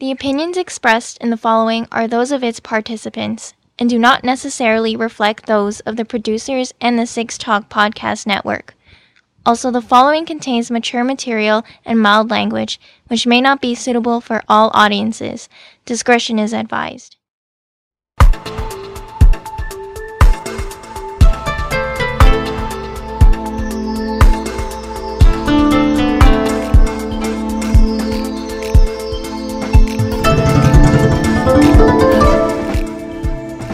[0.00, 4.96] The opinions expressed in the following are those of its participants and do not necessarily
[4.96, 8.74] reflect those of the producers and the Six Talk Podcast Network.
[9.44, 14.42] Also, the following contains mature material and mild language, which may not be suitable for
[14.48, 15.50] all audiences.
[15.84, 17.16] Discretion is advised.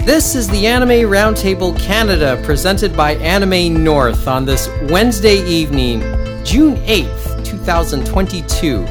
[0.07, 5.99] This is the Anime Roundtable Canada presented by Anime North on this Wednesday evening,
[6.45, 8.87] June 8th, 2022.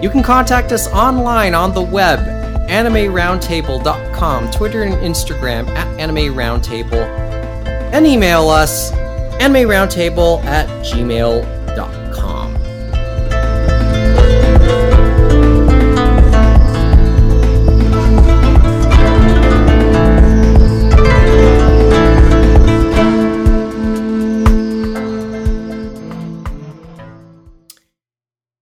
[0.00, 2.20] You can contact us online on the web,
[2.70, 7.04] animeroundtable.com, Twitter and Instagram at Anime Roundtable,
[7.92, 8.90] and email us
[9.42, 11.57] animeroundtable at gmail.com.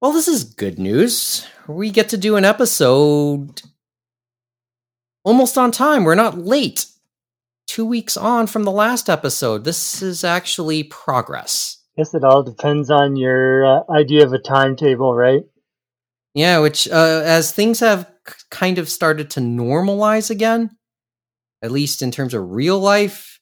[0.06, 1.44] Well, this is good news.
[1.66, 3.62] We get to do an episode
[5.24, 6.04] almost on time.
[6.04, 6.86] We're not late.
[7.66, 9.64] Two weeks on from the last episode.
[9.64, 11.82] This is actually progress.
[11.96, 15.42] Guess it all depends on your uh, idea of a timetable, right?
[16.34, 20.70] Yeah, which, uh, as things have k- kind of started to normalize again,
[21.62, 23.40] at least in terms of real life,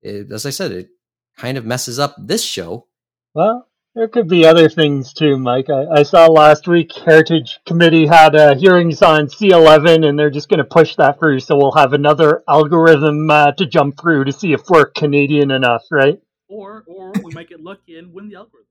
[0.00, 0.90] it, as I said, it
[1.38, 2.86] kind of messes up this show.
[3.34, 5.70] Well, there could be other things too, Mike.
[5.70, 10.48] I, I saw last week Heritage Committee had uh, hearings on C11, and they're just
[10.48, 11.40] going to push that through.
[11.40, 15.84] So we'll have another algorithm uh, to jump through to see if we're Canadian enough,
[15.90, 16.18] right?
[16.48, 18.66] Or or we might get lucky and win the algorithm.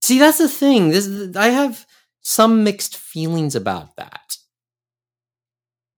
[0.00, 0.90] See, that's the thing.
[0.90, 1.86] This I have
[2.20, 4.36] some mixed feelings about that.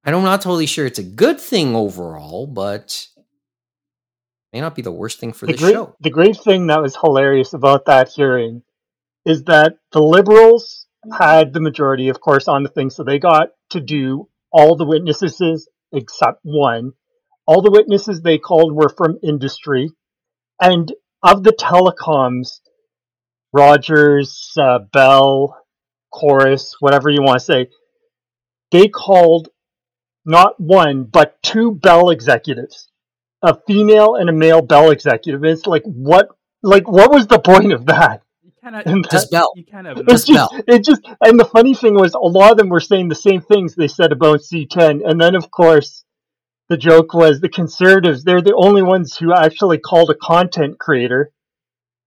[0.06, 3.08] I'm not totally sure it's a good thing overall, but
[4.55, 5.96] may not be the worst thing for the the great, show.
[6.01, 8.62] the great thing that was hilarious about that hearing
[9.27, 10.86] is that the liberals
[11.18, 14.86] had the majority, of course, on the thing, so they got to do all the
[14.86, 16.92] witnesses except one.
[17.46, 19.90] All the witnesses they called were from industry,
[20.61, 20.92] and
[21.23, 22.61] of the telecoms,
[23.52, 25.61] Rogers, uh, Bell,
[26.12, 27.70] Corus, whatever you want to say,
[28.70, 29.48] they called
[30.24, 32.89] not one but two Bell executives
[33.44, 35.44] a female and a male Bell executive.
[35.44, 36.28] It's like what
[36.62, 38.22] like what was the point of that?
[38.42, 38.86] You cannot.
[38.86, 39.52] And Just Bell.
[39.55, 39.86] You can't.
[39.86, 40.62] It Just just, Bell.
[40.66, 43.42] it just and the funny thing was a lot of them were saying the same
[43.42, 46.04] things they said about C10 and then of course
[46.70, 51.30] the joke was the conservatives they're the only ones who actually called a content creator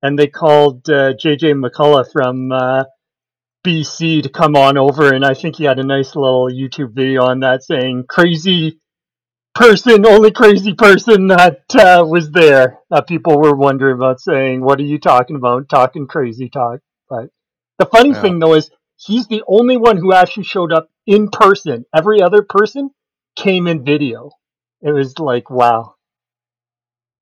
[0.02, 2.86] and they called uh, JJ McCullough from uh,
[3.66, 7.26] BC to come on over and I think he had a nice little YouTube video
[7.26, 8.80] on that saying crazy
[9.58, 14.80] person only crazy person that uh, was there that people were wondering about saying what
[14.80, 16.80] are you talking about talking crazy talk
[17.10, 17.30] but
[17.80, 18.22] the funny Yeah.
[18.22, 22.42] thing though is he's the only one who actually showed up in person every other
[22.44, 22.92] person
[23.36, 24.30] came in video
[24.82, 25.96] it was like wow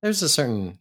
[0.02, 0.80] There's a certain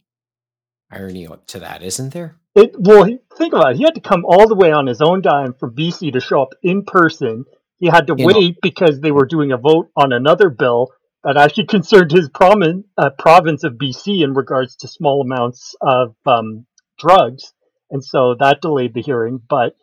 [0.91, 2.35] irony to that, isn't there?
[2.53, 3.05] It well,
[3.37, 3.77] think about it.
[3.77, 6.41] He had to come all the way on his own dime from BC to show
[6.43, 7.43] up in person.
[7.79, 10.91] He had to You know- wait because they were doing a vote on another bill
[11.25, 16.15] that actually concerned his promin, uh, province of BC in regards to small amounts of
[16.27, 16.67] um,
[16.99, 17.51] drugs,
[17.89, 19.41] and so that delayed the hearing.
[19.49, 19.75] But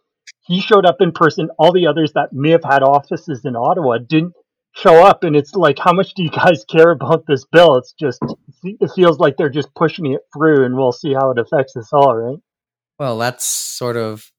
[0.47, 1.51] he showed up in person.
[1.59, 4.35] All the others that may have had offices in Ottawa didn't
[4.77, 7.77] show up, and it's like, how much do you guys care about this bill?
[7.77, 8.21] It's just
[8.63, 11.93] it feels like they're just pushing it through, and we'll see how it affects us
[11.93, 12.39] all, right?
[13.01, 14.31] Well, that's sort of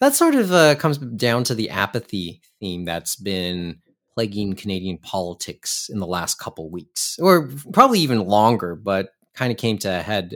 [0.00, 3.80] that sort of uh, comes down to the apathy theme that's been
[4.18, 9.58] plaguing Canadian politics in the last couple weeks, or probably even longer, but kind of
[9.58, 10.34] came to a head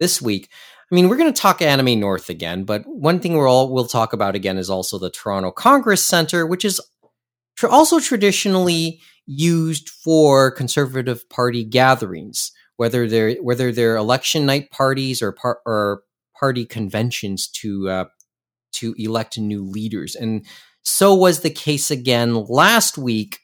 [0.00, 0.48] this week.
[0.90, 3.86] I mean, we're going to talk Anime North again, but one thing we're all we'll
[3.86, 6.80] talk about again is also the Toronto Congress Center, which is
[7.56, 15.22] tr- also traditionally used for Conservative Party gatherings, whether they're whether they're election night parties
[15.22, 16.02] or par- or
[16.36, 18.04] party conventions to uh,
[18.72, 20.16] to elect new leaders.
[20.16, 20.44] And
[20.82, 23.38] so was the case again last week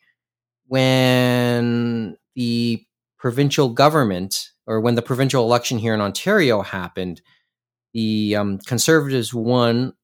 [0.67, 2.85] when the
[3.19, 7.23] provincial government or when the provincial election here in Ontario happened.
[7.95, 9.95] The um, Conservatives won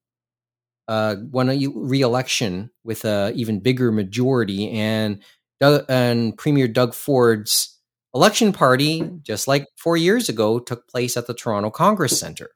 [0.89, 5.23] uh, won a re-election with a even bigger majority, and
[5.61, 7.79] Doug, and Premier Doug Ford's
[8.15, 12.51] election party, just like four years ago, took place at the Toronto Congress Center.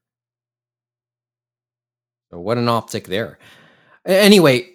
[2.31, 3.39] So what an optic there.
[4.07, 4.71] Anyway,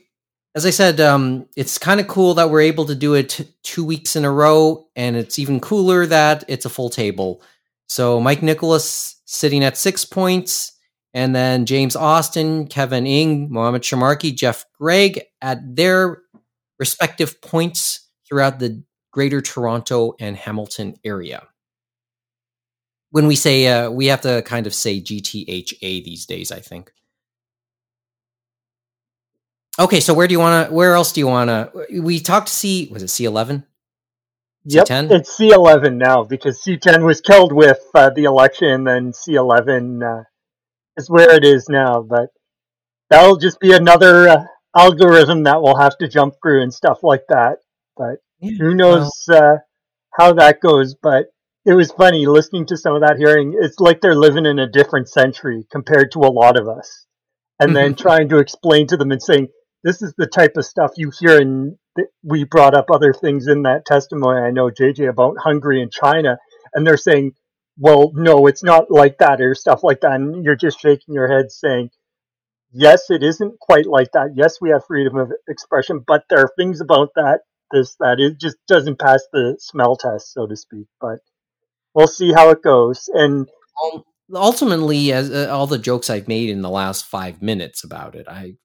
[0.54, 3.86] as I said, um, it's kind of cool that we're able to do it two
[3.86, 7.42] weeks in a row, and it's even cooler that it's a full table.
[7.88, 10.74] So Mike Nicholas sitting at six points,
[11.14, 16.22] and then James Austin, Kevin Ing, Mohamed Shamarki, Jeff Gregg at their
[16.80, 21.48] respective points throughout the Greater Toronto and Hamilton area.
[23.12, 26.92] When we say uh, we have to kind of say GTHA these days, I think.
[29.82, 30.74] Okay, so where do you want to?
[30.74, 32.02] Where else do you want to?
[32.02, 32.88] We talked to C.
[32.92, 33.66] Was it C eleven?
[34.66, 35.12] Yep, C10?
[35.12, 40.24] it's C11 now because C10 was killed with uh, the election, and C11 uh,
[40.98, 42.04] is where it is now.
[42.04, 42.30] But
[43.10, 44.44] that'll just be another uh,
[44.78, 47.58] algorithm that we'll have to jump through and stuff like that.
[47.98, 49.58] But Yeah, who knows uh,
[50.14, 50.94] how that goes?
[50.94, 51.26] But
[51.66, 53.58] it was funny listening to some of that hearing.
[53.60, 57.08] It's like they're living in a different century compared to a lot of us,
[57.60, 59.48] and then trying to explain to them and saying,
[59.84, 61.78] "This is the type of stuff you hear." And
[62.24, 64.42] we brought up other things in that testimony.
[64.42, 66.38] I know JJ about Hungary and China,
[66.74, 67.34] and they're saying,
[67.78, 71.32] "Well, no, it's not like that," or stuff like that, and you're just shaking your
[71.32, 71.90] head saying.
[72.74, 74.30] Yes, it isn't quite like that.
[74.34, 77.42] Yes, we have freedom of expression, but there are things about that
[77.72, 80.88] this that it just doesn't pass the smell test, so to speak.
[81.00, 81.20] But
[81.94, 83.10] we'll see how it goes.
[83.14, 83.50] And
[84.34, 88.28] ultimately, as uh, all the jokes I've made in the last five minutes about it,
[88.28, 88.56] I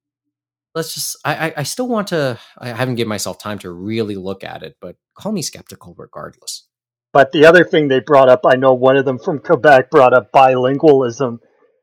[0.76, 2.38] let's just I, I still want to.
[2.58, 6.68] I haven't given myself time to really look at it, but call me skeptical regardless.
[7.12, 10.12] but the other thing they brought up, I know one of them from Quebec brought
[10.12, 11.38] up bilingualism,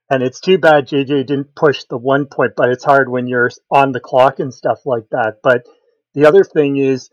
[0.10, 3.50] and it's too bad JJ didn't push the one point, but it's hard when you're
[3.72, 5.38] on the clock and stuff like that.
[5.44, 5.64] But
[6.14, 7.10] the other thing is.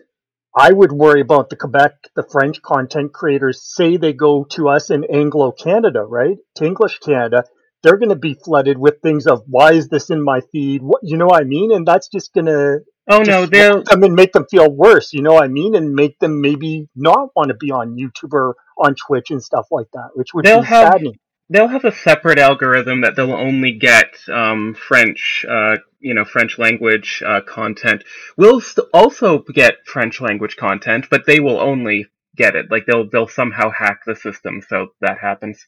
[0.52, 3.62] I would worry about the Quebec, the French content creators.
[3.62, 6.38] Say they go to us in Anglo Canada, right?
[6.56, 7.44] To English Canada,
[7.82, 10.82] they're going to be flooded with things of why is this in my feed?
[10.82, 11.72] What you know what I mean?
[11.72, 15.12] And that's just going to Oh no, they'll make them and make them feel worse.
[15.12, 15.74] You know what I mean?
[15.74, 19.66] And make them maybe not want to be on YouTube or on Twitch and stuff
[19.70, 21.14] like that, which would They'll be have- saddening.
[21.48, 26.58] they'll have a separate algorithm that they'll only get um, French, uh, you know, French
[26.58, 28.04] language uh, content.
[28.36, 32.06] We'll st- also get French language content, but they will only
[32.36, 32.70] get it.
[32.70, 35.66] Like they'll they'll somehow hack the system so that happens.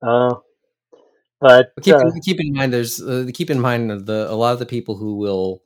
[0.00, 0.34] Uh,
[1.44, 4.52] but But keep uh, keep in mind, there's uh, keep in mind the a lot
[4.54, 5.62] of the people who will.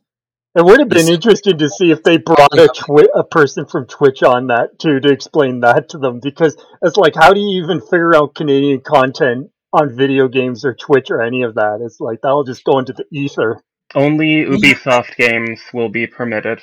[0.56, 1.14] it would have been Yes.
[1.16, 5.00] interesting to see if they brought a twi- a person from Twitch on that too
[5.00, 8.80] to explain that to them because it's like how do you even figure out Canadian
[8.80, 11.80] content on video games or Twitch or any of that?
[11.84, 13.62] It's like that'll just go into the ether.
[13.94, 16.60] Only Ubisoft games will be permitted,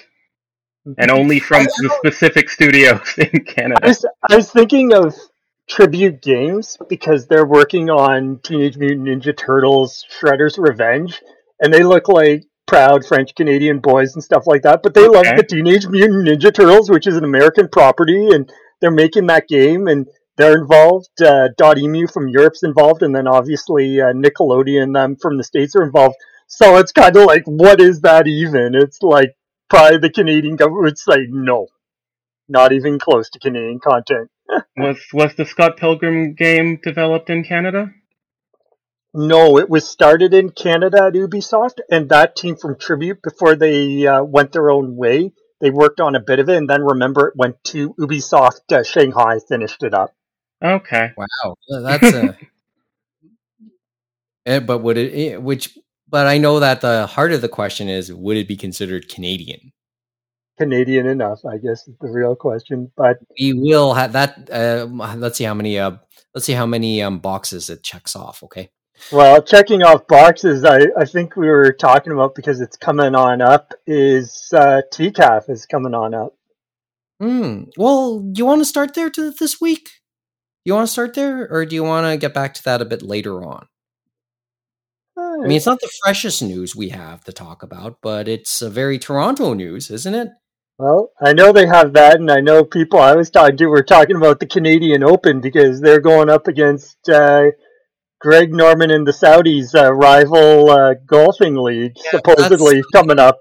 [0.98, 3.46] and only from the specific studios in
[3.84, 3.88] I Canada.
[3.88, 5.16] was, I was thinking of
[5.68, 11.22] Tribute Games because they're working on Teenage Mutant Ninja Turtles Shredder's Revenge,
[11.60, 14.82] and they look like proud French Canadian boys and stuff like that.
[14.84, 18.92] But they love the Teenage Mutant Ninja Turtles, which is an American property, and they're
[18.92, 20.08] making that game, and
[20.38, 21.10] they're involved.
[21.20, 25.84] Uh, Dotemu from Europe's involved, and then obviously uh, Nickelodeon them from the States are
[25.84, 26.16] involved.
[26.48, 28.76] So it's kind of like, what is that even?
[28.76, 29.36] It's like
[29.70, 31.68] probably the Canadian government would say no,
[32.48, 34.30] not even close to Canadian content.
[34.78, 37.92] Was was the Scott Pilgrim game developed in Canada?
[39.14, 44.06] No, it was started in Canada at Ubisoft, and that team from Tribute, before they
[44.06, 45.32] uh, went their own way,
[45.62, 48.84] they worked on a bit of it, and then remember it went to Ubisoft uh,
[48.84, 50.14] Shanghai, finished it up.
[50.64, 51.12] Okay.
[51.16, 52.38] Wow, that's a.
[54.48, 55.12] Eh, but would it?
[55.14, 55.76] eh, Which?
[56.08, 59.72] But I know that the heart of the question is: Would it be considered Canadian?
[60.58, 62.92] Canadian enough, I guess, is the real question.
[62.96, 64.50] But We will have that.
[64.52, 64.86] Uh,
[65.16, 65.78] let's see how many.
[65.78, 65.98] Uh,
[66.34, 68.44] let's see how many um, boxes it checks off.
[68.44, 68.70] Okay.
[69.12, 73.42] well, checking off boxes, I, I think we were talking about because it's coming on
[73.42, 73.74] up.
[73.86, 76.34] Is uh, TCAF is coming on up?
[77.20, 77.64] Hmm.
[77.78, 79.90] Well, do you want to start there to this week?
[80.64, 82.86] You want to start there, or do you want to get back to that a
[82.86, 83.68] bit later on?
[85.18, 88.70] I mean, it's not the freshest news we have to talk about, but it's a
[88.70, 90.30] very Toronto news, isn't it?
[90.78, 93.84] Well, I know they have that, and I know people I was talking to were
[93.84, 97.52] talking about the Canadian Open because they're going up against uh,
[98.20, 103.40] Greg Norman and the Saudis' uh, rival uh, golfing league, Yeah, supposedly coming up.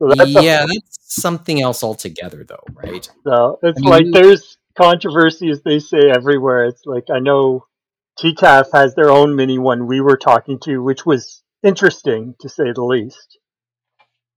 [0.00, 3.08] So that's a- yeah, that's something else altogether, though, right?
[3.24, 6.64] so it's I mean, like there's controversy, as they say everywhere.
[6.64, 7.66] It's like I know
[8.18, 12.72] TCAF has their own mini one we were talking to, which was interesting to say
[12.74, 13.38] the least.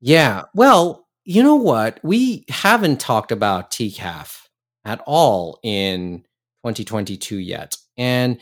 [0.02, 0.44] Yeah.
[0.54, 2.00] Well, you know what?
[2.04, 4.42] We haven't talked about TCAF
[4.86, 6.20] at all in
[6.66, 7.78] 2022 yet.
[7.98, 8.40] And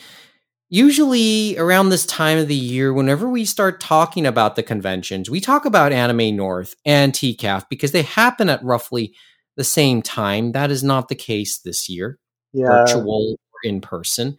[0.70, 5.40] usually around this time of the year, whenever we start talking about the conventions, we
[5.40, 9.14] talk about Anime North and TCAF because they happen at roughly
[9.58, 10.54] the same time.
[10.54, 12.18] That is not the case this year,
[12.54, 12.68] Yeah.
[12.68, 14.38] virtual or in person.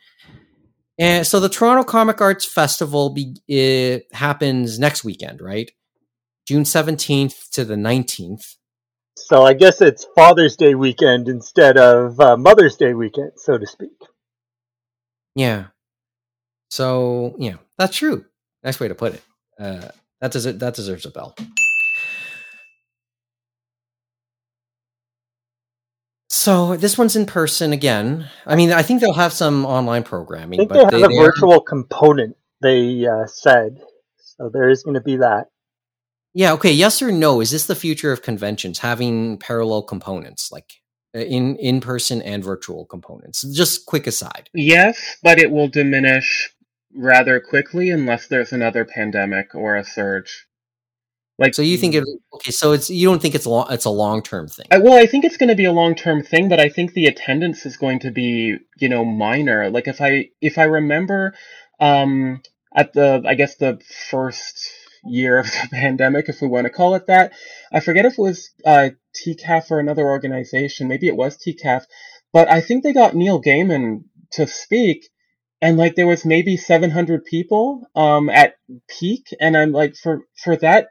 [0.99, 5.71] And so the Toronto Comic Arts Festival be, it happens next weekend, right?
[6.47, 8.57] June 17th to the 19th.
[9.17, 13.67] So I guess it's Father's Day weekend instead of uh, Mother's Day weekend, so to
[13.67, 13.91] speak.
[15.35, 15.67] Yeah.
[16.71, 18.25] So yeah, that's true.
[18.65, 19.23] Nice way to put it.
[19.61, 19.89] Uh,
[20.21, 21.35] that deserves that deserves a bell.
[26.29, 28.29] So this one's in person again.
[28.47, 30.59] I mean, I think they'll have some online programming.
[30.59, 33.79] I think but they have a they are- virtual component, they uh, said.
[34.17, 35.49] So there is going to be that.
[36.35, 36.73] Yeah, okay.
[36.73, 37.41] Yes or no?
[37.41, 40.81] Is this the future of conventions having parallel components, like
[41.15, 43.43] uh, in in person and virtual components?
[43.55, 44.49] Just quick aside.
[44.55, 46.51] Yes, but it will diminish
[46.95, 50.47] rather quickly unless there's another pandemic or a surge.
[51.39, 52.05] Like, So you think it?
[52.35, 53.67] Okay, so it's you don't think it's long?
[53.71, 54.67] It's a long term thing.
[54.71, 56.93] I, well, I think it's going to be a long term thing, but I think
[56.93, 59.69] the attendance is going to be, you know, minor.
[59.71, 61.35] Like if I if I remember,
[61.81, 62.43] um,
[62.75, 64.71] at the I guess the first
[65.05, 67.33] year of the pandemic, if we want to call it that,
[67.73, 70.89] I forget if it was uh, TCAF or another organization.
[70.89, 71.85] Maybe it was TCAF,
[72.33, 75.09] but I think they got Neil Gaiman to speak,
[75.61, 78.55] and like there was maybe 700 people um, at
[78.89, 80.89] peak, and I'm like for for that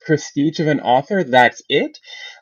[0.00, 1.98] prestige of an author, that's it.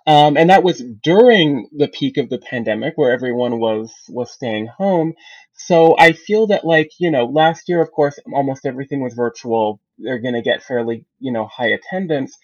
[0.06, 4.68] Um, and that was during the peak of the pandemic where everyone was, was staying
[4.68, 5.14] home.
[5.54, 9.80] So I feel that like, you know, last year, of course, almost everything was virtual.
[9.98, 12.38] They're going to get fairly, you know, high attendance.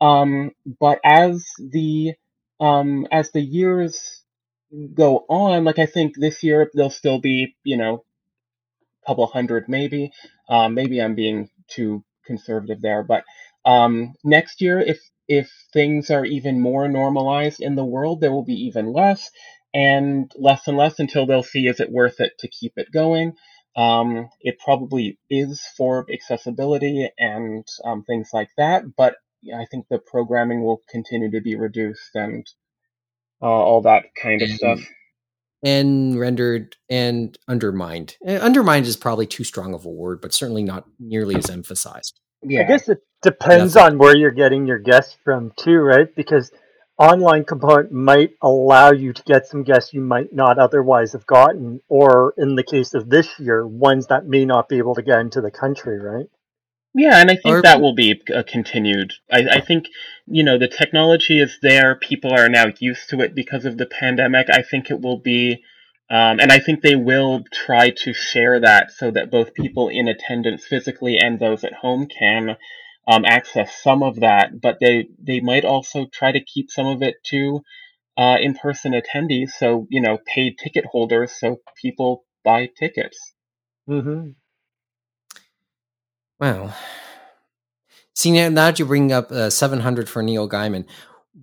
[0.00, 2.14] Um, but as the,
[2.60, 4.22] um, as the years
[4.94, 8.04] go on, like I think this year there'll still be, you know,
[9.02, 10.12] a couple hundred maybe.
[10.48, 13.24] Um, maybe I'm being too conservative there, but
[13.64, 18.44] um, next year, if if things are even more normalized in the world, there will
[18.44, 19.30] be even less,
[19.74, 23.34] and less and less until they'll see is it worth it to keep it going.
[23.76, 29.16] Um, it probably is for accessibility and um, things like that, but
[29.54, 32.46] I think the programming will continue to be reduced and
[33.42, 34.80] uh, all that kind of stuff.
[35.64, 38.16] and rendered and undermined.
[38.24, 42.20] Eh, Undermined is probably too strong of a word, but certainly not nearly as emphasized.
[42.42, 42.62] Yeah.
[42.62, 46.14] I guess it depends That's- on where you're getting your guests from too, right?
[46.14, 46.50] Because
[46.98, 51.80] online component might allow you to get some guests you might not otherwise have gotten,
[51.88, 55.20] or in the case of this year, ones that may not be able to get
[55.20, 56.26] into the country, right?
[56.94, 59.12] Yeah, and I think Or- that will be uh, continued.
[59.30, 59.86] I, I think,
[60.26, 61.94] you know, the technology is there.
[61.94, 64.48] People are now used to it because of the pandemic.
[64.50, 65.62] I think it will be,
[66.10, 70.08] um, and I think they will try to share that so that both people in
[70.08, 72.56] attendance physically and those at home can
[73.08, 74.60] um, access some of that.
[74.60, 77.62] But they, they might also try to keep some of it to
[78.16, 79.50] uh, in-person attendees.
[79.58, 83.18] So, you know, paid ticket holders so people buy tickets.
[83.88, 84.30] Mm-hmm.
[86.38, 86.76] Well,
[88.14, 90.84] see now, now that you bring up uh, 700 for Neil Gaiman,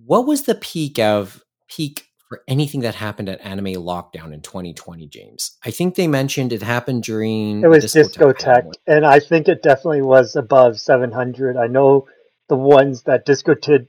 [0.04, 5.06] what was the peak of peak for anything that happened at Anime Lockdown in 2020,
[5.06, 5.56] James?
[5.64, 9.62] I think they mentioned it happened during It was Discotek Discotek, and I think it
[9.62, 11.56] definitely was above 700.
[11.56, 12.06] I know
[12.48, 13.86] the ones that Discotek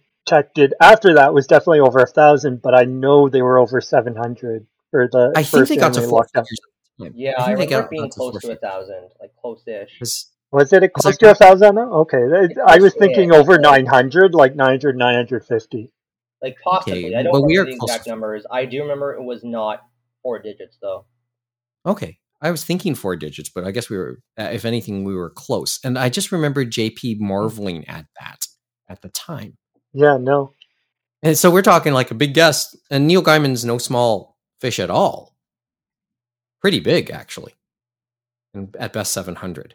[0.54, 4.68] did after that was definitely over a thousand, but I know they were over 700
[4.92, 6.44] for the I think they got to anime four lockdown.
[6.46, 6.60] figures.
[6.64, 7.14] at the time.
[7.16, 10.00] Yeah, I I, think they remember got being to close to a thousand, like close-ish.
[10.00, 11.76] 'Cause Was it It's close like- to a thousand?
[11.76, 11.94] though?
[12.02, 13.58] Okay, that- I was thinking yeah, over yeah.
[13.70, 15.92] 900, like 900, 950.
[16.42, 17.06] Like possibly.
[17.08, 18.46] Okay, I don't but we remember are the exact to- numbers.
[18.52, 19.82] I do remember it was not
[20.22, 21.06] four digits though.
[21.86, 22.18] Okay.
[22.40, 25.32] I was thinking four digits, but I guess we were, uh, if anything, we were
[25.32, 25.80] close.
[25.84, 28.46] And I just remember JP marveling at that
[28.88, 29.58] at the time.
[29.94, 30.54] Yeah, no.
[31.24, 34.92] And so we're talking like a big guest, and Neil Gaiman's no small fish at
[34.92, 35.36] all.
[36.62, 37.56] Pretty big, actually.
[38.54, 39.74] And at best, 700.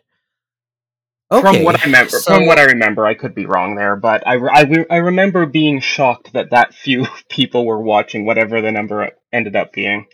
[1.32, 1.40] Okay.
[1.40, 4.26] From what I remember, so- from what I remember, I could be wrong there, but
[4.26, 9.10] I, I, I remember being shocked that that few people were watching whatever the number
[9.32, 10.06] ended up being.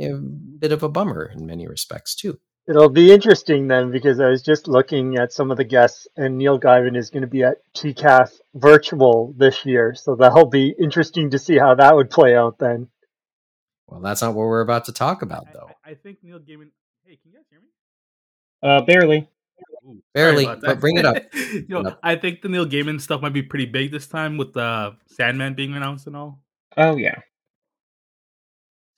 [0.00, 2.38] a bit of a bummer in many respects, too.
[2.66, 6.38] It'll be interesting then because I was just looking at some of the guests, and
[6.38, 11.28] Neil Gaiman is going to be at TCAF virtual this year, so that'll be interesting
[11.30, 12.88] to see how that would play out then.
[13.86, 15.68] Well, that's not what we're about to talk about, I, though.
[15.84, 16.70] I, I think Neil Gaiman.
[17.04, 17.66] Hey, can you guys hear me?
[18.62, 19.28] Uh, barely.
[19.86, 21.16] Ooh, Barely, but bring it up.
[21.34, 21.96] you Bring it know.
[22.02, 25.54] I think the Neil Gaiman stuff might be pretty big this time with the Sandman
[25.54, 26.40] being announced and all.
[26.76, 27.16] Oh yeah.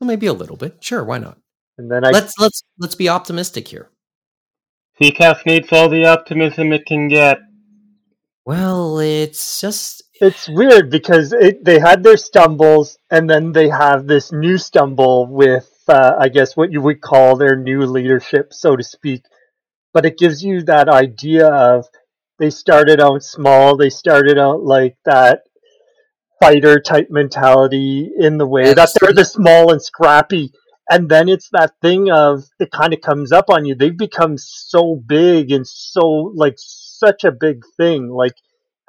[0.00, 0.76] Well, maybe a little bit.
[0.80, 1.38] Sure, why not?
[1.78, 3.90] And then I let's let's let's be optimistic here.
[5.00, 7.38] TCAF needs all the optimism it can get.
[8.44, 14.06] Well, it's just it's weird because it, they had their stumbles and then they have
[14.06, 18.76] this new stumble with uh, I guess what you would call their new leadership, so
[18.76, 19.22] to speak.
[19.96, 21.86] But it gives you that idea of
[22.38, 23.78] they started out small.
[23.78, 25.44] They started out like that
[26.38, 30.52] fighter type mentality in the way that they're the- the small and scrappy.
[30.90, 33.74] And then it's that thing of it kind of comes up on you.
[33.74, 38.10] They've become so big and so like such a big thing.
[38.10, 38.34] Like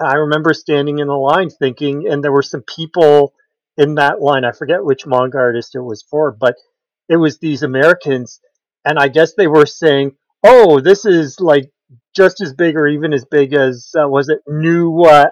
[0.01, 3.33] I remember standing in a line thinking, and there were some people
[3.77, 4.43] in that line.
[4.43, 6.55] I forget which manga artist it was for, but
[7.07, 8.41] it was these Americans,
[8.83, 11.71] and I guess they were saying, "Oh, this is like
[12.15, 15.29] just as big or even as big as uh, was it New uh,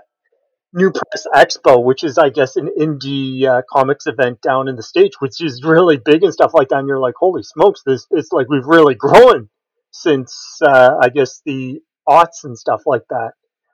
[0.74, 4.84] New Press Expo, which is I guess an indie uh, comics event down in the
[4.84, 6.80] states, which is really big and stuff like that.
[6.80, 9.50] And you're like, holy smokes, this it's like we've really grown
[9.92, 13.32] since uh, I guess the aughts and stuff like that.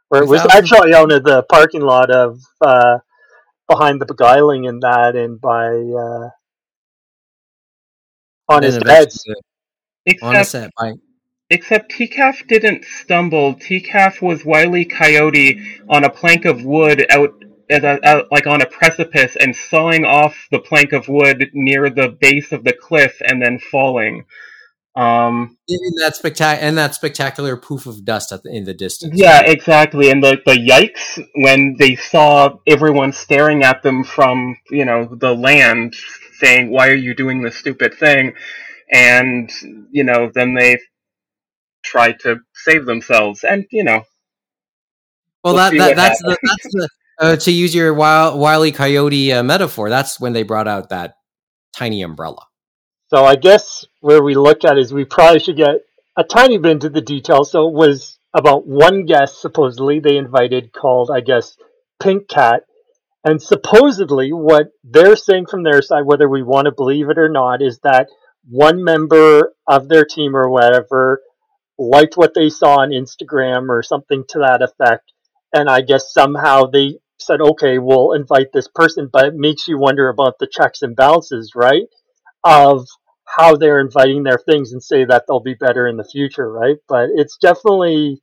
[0.10, 3.00] Where it was 2000 actually out of the parking lot of uh,
[3.68, 6.30] behind the beguiling and that, and by uh,
[8.48, 9.24] on his beds.
[9.26, 9.44] eventually
[10.22, 10.94] on a Except, set by
[11.52, 13.56] except TCAF didn't stumble.
[13.56, 17.34] TCAF was Wily Coyote on a plank of wood out,
[17.70, 22.52] a, like on a precipice and sawing off the plank of wood near the base
[22.52, 24.26] of the cliff and then falling.
[24.94, 29.14] Um, in that spectac and that spectacular poof of dust at the, in the distance.
[29.16, 30.12] Yeah, exactly.
[30.12, 35.34] And the the yikes when they saw everyone staring at them from you know the
[35.34, 35.96] land,
[36.40, 38.34] saying, "Why are you doing this stupid thing?"
[38.92, 39.50] And
[39.92, 40.78] you know, then they
[41.84, 44.04] tried to save themselves, and you know,
[45.44, 48.40] Well, We'll that, see that what that's the that's the uh, to use your wild,
[48.40, 49.90] wily coyote uh, metaphor.
[49.90, 51.16] That's when they brought out that
[51.74, 52.46] tiny umbrella.
[53.08, 55.82] So I guess where we look at is we probably should get
[56.18, 57.52] a tiny bit into the details.
[57.52, 61.58] So it was about one guest supposedly they invited called I guess
[62.02, 62.64] Pink Cat,
[63.24, 67.30] and supposedly what they're saying from their side, whether we want to believe it or
[67.30, 68.10] not, is that
[68.50, 71.22] one member of their team or whatever
[71.90, 75.12] liked what they saw on Instagram or something to that effect,
[75.54, 79.78] and I guess somehow they said, okay, we'll invite this person, but it makes you
[79.78, 81.84] wonder about the checks and balances, right?
[82.44, 82.88] Of
[83.26, 86.78] how they're inviting their things and say that they'll be better in the future, right?
[86.88, 88.22] But it's definitely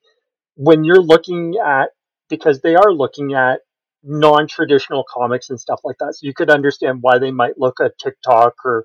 [0.57, 1.91] when you're looking at
[2.29, 3.61] because they are looking at
[4.03, 6.15] non-traditional comics and stuff like that.
[6.15, 8.85] So you could understand why they might look at TikTok or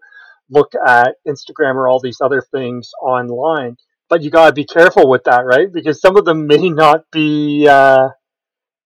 [0.49, 3.77] look at Instagram or all these other things online.
[4.10, 5.72] But you got to be careful with that, right?
[5.72, 8.10] Because some of them may not be uh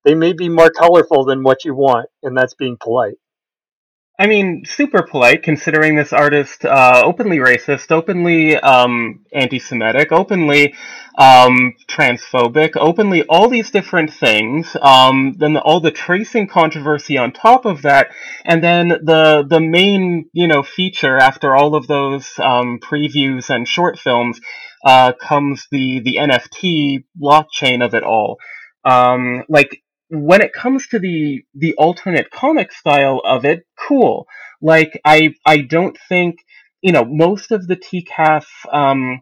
[0.05, 3.17] they may be more colorful than what you want, and that's being polite.
[4.19, 10.73] I mean, super polite considering this artist uh, openly racist, openly um, anti-Semitic, openly
[11.19, 14.75] um, transphobic, openly all these different things.
[14.81, 18.11] Um, then the, all the tracing controversy on top of that,
[18.43, 23.67] and then the the main you know feature after all of those um, previews and
[23.67, 24.39] short films
[24.85, 28.37] uh, comes the the NFT blockchain of it all.
[28.85, 34.27] Um, like when it comes to the the alternate comic style of it, cool.
[34.61, 36.37] Like I I don't think
[36.81, 39.21] you know most of the TCAF um,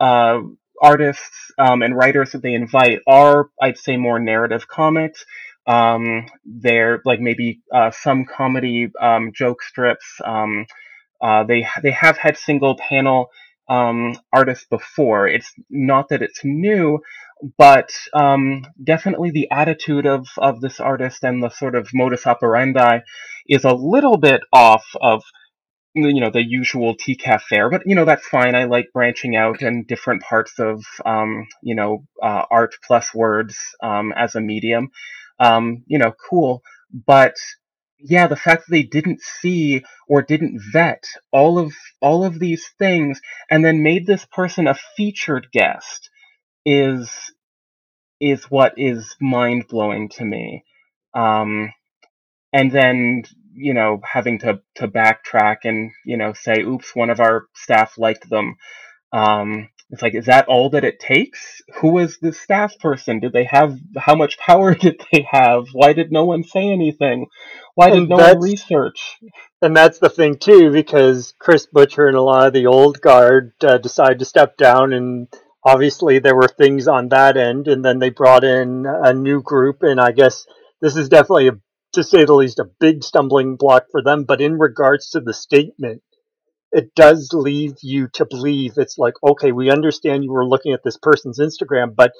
[0.00, 0.40] uh,
[0.82, 5.24] artists um, and writers that they invite are I'd say more narrative comics.
[5.66, 10.06] Um, they're like maybe uh, some comedy um, joke strips.
[10.24, 10.66] Um,
[11.20, 13.30] uh, they they have had single panel
[13.68, 14.16] um,
[14.70, 15.28] before.
[15.28, 17.00] It's not that it's new,
[17.56, 23.00] but um, definitely the attitude of, of this artist and the sort of modus operandi
[23.48, 25.22] is a little bit off of
[25.94, 27.70] you know the usual TCAF fare.
[27.70, 28.54] But you know that's fine.
[28.54, 33.58] I like branching out in different parts of um, you know uh, art plus words
[33.82, 34.90] um, as a medium.
[35.40, 36.62] Um, you know, cool.
[36.92, 37.34] But
[38.00, 42.68] yeah, the fact that they didn't see or didn't vet all of all of these
[42.78, 46.10] things and then made this person a featured guest
[46.66, 47.10] is
[48.20, 50.64] is what is mind blowing to me.
[51.14, 51.72] Um,
[52.52, 57.20] and then you know having to to backtrack and you know say, "Oops, one of
[57.20, 58.56] our staff liked them."
[59.12, 61.62] Um, it's like, is that all that it takes?
[61.76, 63.20] Who was the staff person?
[63.20, 65.68] Did they have how much power did they have?
[65.72, 67.26] Why did no one say anything?
[67.74, 69.18] Why did And no one research?
[69.62, 73.52] And that's the thing too, because Chris Butcher and a lot of the old guard
[73.62, 75.28] uh, decided to step down, and
[75.64, 79.82] obviously there were things on that end, and then they brought in a new group,
[79.82, 80.46] and I guess
[80.82, 81.52] this is definitely, a,
[81.94, 84.24] to say the least, a big stumbling block for them.
[84.24, 86.02] But in regards to the statement,
[86.72, 90.82] it does leave you to believe it's like, okay, we understand you were looking at
[90.84, 92.12] this person's Instagram, but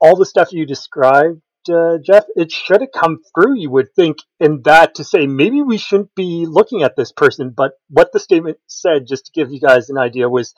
[0.00, 1.40] all the stuff you described,
[1.70, 5.62] uh, Jeff, it should have come through, you would think, in that to say maybe
[5.62, 7.50] we shouldn't be looking at this person.
[7.56, 10.54] But what the statement said, just to give you guys an idea, was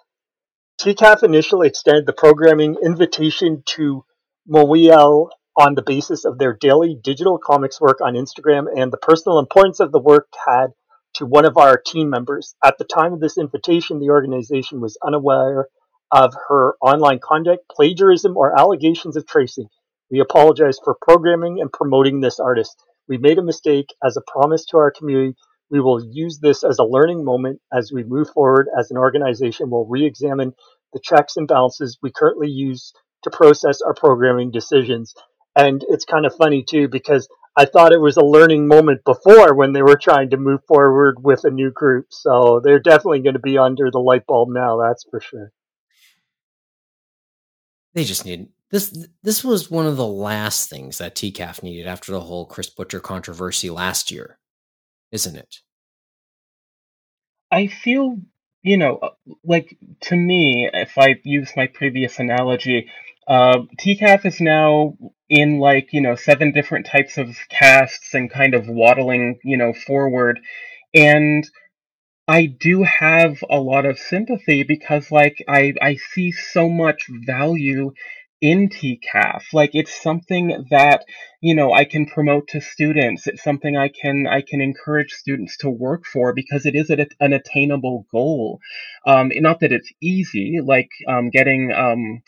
[0.81, 4.05] TCAF initially extended the programming invitation to
[4.49, 9.39] Moiel on the basis of their daily digital comics work on Instagram and the personal
[9.39, 10.69] importance of the work had
[11.15, 12.55] to one of our team members.
[12.65, 15.69] At the time of this invitation, the organization was unaware
[16.11, 19.69] of her online conduct, plagiarism, or allegations of tracing.
[20.11, 22.77] We apologize for programming and promoting this artist.
[23.09, 25.35] We made a mistake as a promise to our community.
[25.71, 29.71] We will use this as a learning moment as we move forward as an organization.
[29.71, 30.53] We'll re examine
[30.93, 35.15] the checks and balances we currently use to process our programming decisions.
[35.57, 39.55] And it's kind of funny too because I thought it was a learning moment before
[39.55, 42.07] when they were trying to move forward with a new group.
[42.11, 45.53] So they're definitely going to be under the light bulb now, that's for sure.
[47.95, 49.07] They just need this.
[49.23, 53.01] This was one of the last things that TCAF needed after the whole Chris Butcher
[53.01, 54.39] controversy last year,
[55.11, 55.57] isn't it?
[57.51, 58.17] I feel,
[58.63, 59.11] you know, uh,
[59.45, 62.89] like to me, if I use my previous analogy,
[63.27, 64.97] uh, TCAF is now
[65.29, 69.73] in like, you know, seven different types of casts and kind of waddling, you know,
[69.73, 70.41] forward.
[70.95, 71.49] And
[72.29, 77.93] I do have a lot of sympathy because like I, I see so much value
[78.41, 79.45] in TCAF.
[79.53, 81.05] Like it's something that,
[81.41, 83.29] you know, I can promote to students.
[83.29, 87.33] It's something I can, I can encourage students to work for because it is an
[87.33, 88.59] attainable goal.
[89.07, 92.23] Um, not that it's easy, like, um, getting, um,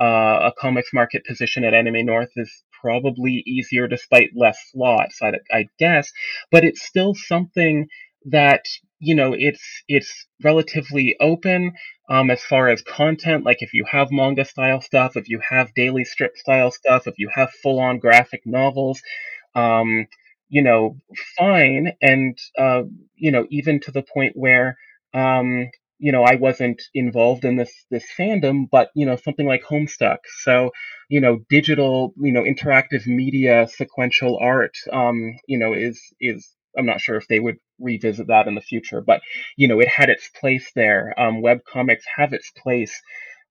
[0.00, 5.32] uh, a comics market position at Anime North is probably easier despite less slots, I,
[5.50, 6.12] I guess,
[6.50, 7.88] but it's still something
[8.26, 8.64] that
[8.98, 11.72] you know it's it's relatively open
[12.08, 13.44] um, as far as content.
[13.44, 17.14] Like if you have manga style stuff if you have daily strip style stuff if
[17.18, 19.00] you have full on graphic novels
[19.54, 20.06] um,
[20.48, 20.96] you know
[21.38, 21.92] fine.
[22.02, 22.84] And uh,
[23.16, 24.76] you know even to the point where
[25.14, 29.64] um, you know, I wasn't involved in this this fandom, but you know, something like
[29.64, 30.18] Homestuck.
[30.42, 30.70] So,
[31.08, 36.86] you know, digital, you know, interactive media, sequential art, um, you know, is is I'm
[36.86, 39.20] not sure if they would revisit that in the future, but
[39.56, 41.14] you know, it had its place there.
[41.18, 42.94] Um, web comics have its place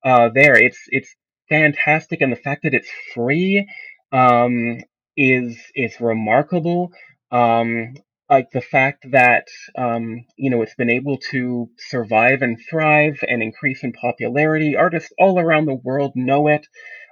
[0.04, 0.56] uh, there.
[0.56, 1.16] It's it's
[1.50, 3.68] fantastic, and the fact that it's free
[4.12, 4.80] um,
[5.18, 6.92] is is remarkable.
[7.32, 7.96] Um,
[8.30, 13.44] like the fact that um, you know it's been able to survive and thrive and
[13.44, 14.76] increase in popularity.
[14.76, 16.66] Artists all around the world know it,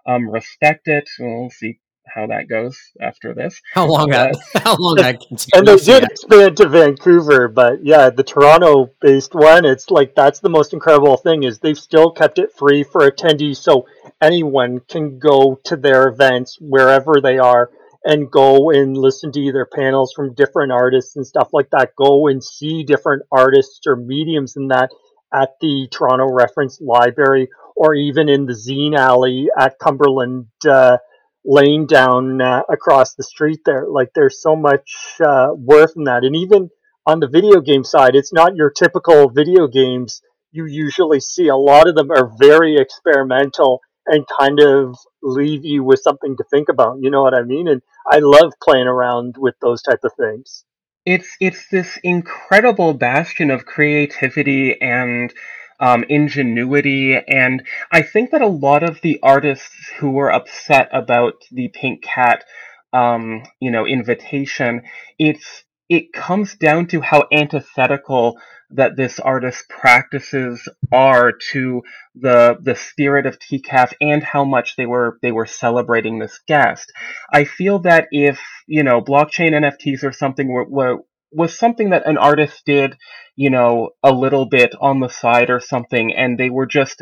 [0.08, 1.10] um, respect it.
[1.19, 1.80] We'll see
[2.13, 3.60] how that goes after this.
[3.73, 4.36] How long that?
[4.56, 5.23] How long that?
[5.56, 10.49] And they did expand to Vancouver, but yeah, the Toronto-based one, it's like that's the
[10.49, 13.88] most incredible thing is they've still kept it free for attendees, so
[14.21, 17.71] anyone can go to their events wherever they are
[18.06, 21.96] and go and listen to either panels from different artists and stuff like that.
[21.98, 24.92] Go and see different artists or mediums in that
[25.34, 30.98] at the Toronto Reference Library or even in the Zine Alley at Cumberland uh,
[31.46, 33.86] Lane down uh, across the street there.
[33.89, 34.92] Like there's so much
[35.26, 36.24] uh, worth in that.
[36.24, 36.70] And even
[37.06, 41.48] on the video game side, it's not your typical video games you usually see.
[41.48, 46.44] A lot of them are very experimental and kind of leave you with something to
[46.50, 46.98] think about.
[47.02, 47.68] You know what I mean?
[47.68, 50.66] And I love playing around with those type of things.
[51.06, 55.34] It's it's this incredible bastion of creativity and
[55.80, 61.44] um, ingenuity, and I think that a lot of the artists who were upset about
[61.52, 62.46] the Pink Cat,
[62.94, 64.84] um, you know, invitation,
[65.20, 68.38] it's it comes down to how antithetical
[68.72, 71.84] that this artist's practices are to
[72.15, 76.91] the the spirit of TCAF and how much they were they were celebrating this guest.
[77.32, 80.98] I feel that if you know blockchain NFTs or something were, were
[81.32, 82.96] was something that an artist did,
[83.36, 87.02] you know, a little bit on the side or something, and they were just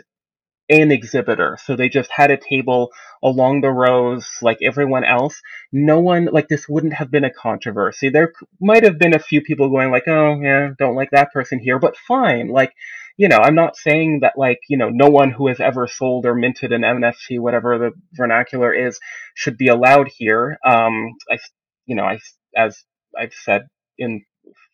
[0.72, 1.58] an exhibitor.
[1.64, 5.40] So they just had a table along the rows like everyone else.
[5.72, 8.10] No one, like this wouldn't have been a controversy.
[8.10, 11.60] There might have been a few people going like, oh yeah, don't like that person
[11.60, 12.48] here, but fine.
[12.48, 12.72] Like,
[13.18, 16.26] you know, I'm not saying that like, you know, no one who has ever sold
[16.26, 18.98] or minted an NFT, whatever the vernacular is,
[19.36, 20.58] should be allowed here.
[20.66, 21.38] Um, I,
[21.86, 22.20] you know, I,
[22.56, 22.82] as
[23.20, 24.24] I've said in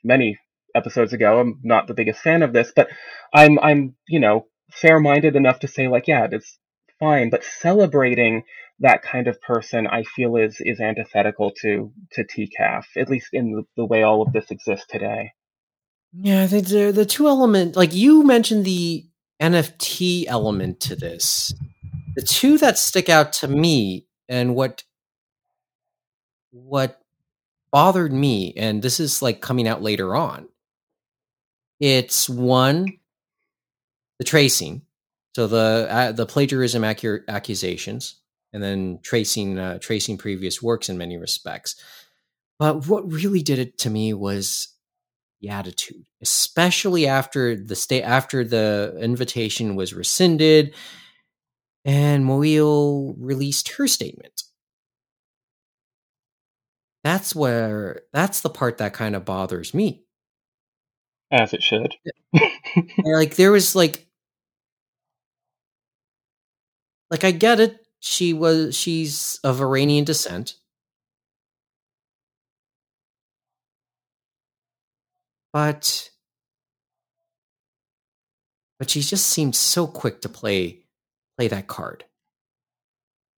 [0.03, 0.37] many
[0.75, 2.87] episodes ago, I'm not the biggest fan of this, but
[3.33, 6.57] I'm, I'm, you know, fair-minded enough to say like, yeah, it's
[6.99, 8.43] fine, but celebrating
[8.79, 13.51] that kind of person, I feel is is antithetical to to TCAF, at least in
[13.51, 15.31] the, the way all of this exists today.
[16.13, 19.05] Yeah, I think the the two element like you mentioned the
[19.41, 21.53] NFT element to this.
[22.15, 24.83] The two that stick out to me and what
[26.51, 26.99] what
[27.71, 30.47] bothered me and this is like coming out later on.
[31.79, 32.87] It's one
[34.19, 34.83] the tracing.
[35.35, 38.15] So the uh, the plagiarism accusations
[38.53, 41.75] and then tracing uh, tracing previous works in many respects.
[42.59, 44.69] But what really did it to me was
[45.41, 50.73] the attitude, especially after the state after the invitation was rescinded
[51.85, 54.43] and Moil released her statement.
[57.03, 60.03] That's where that's the part that kind of bothers me.
[61.31, 61.95] As it should.
[63.05, 64.06] like there was like
[67.09, 67.85] like I get it.
[67.99, 70.55] She was she's of Iranian descent.
[75.53, 76.09] But
[78.79, 80.81] but she just seemed so quick to play
[81.37, 82.05] play that card.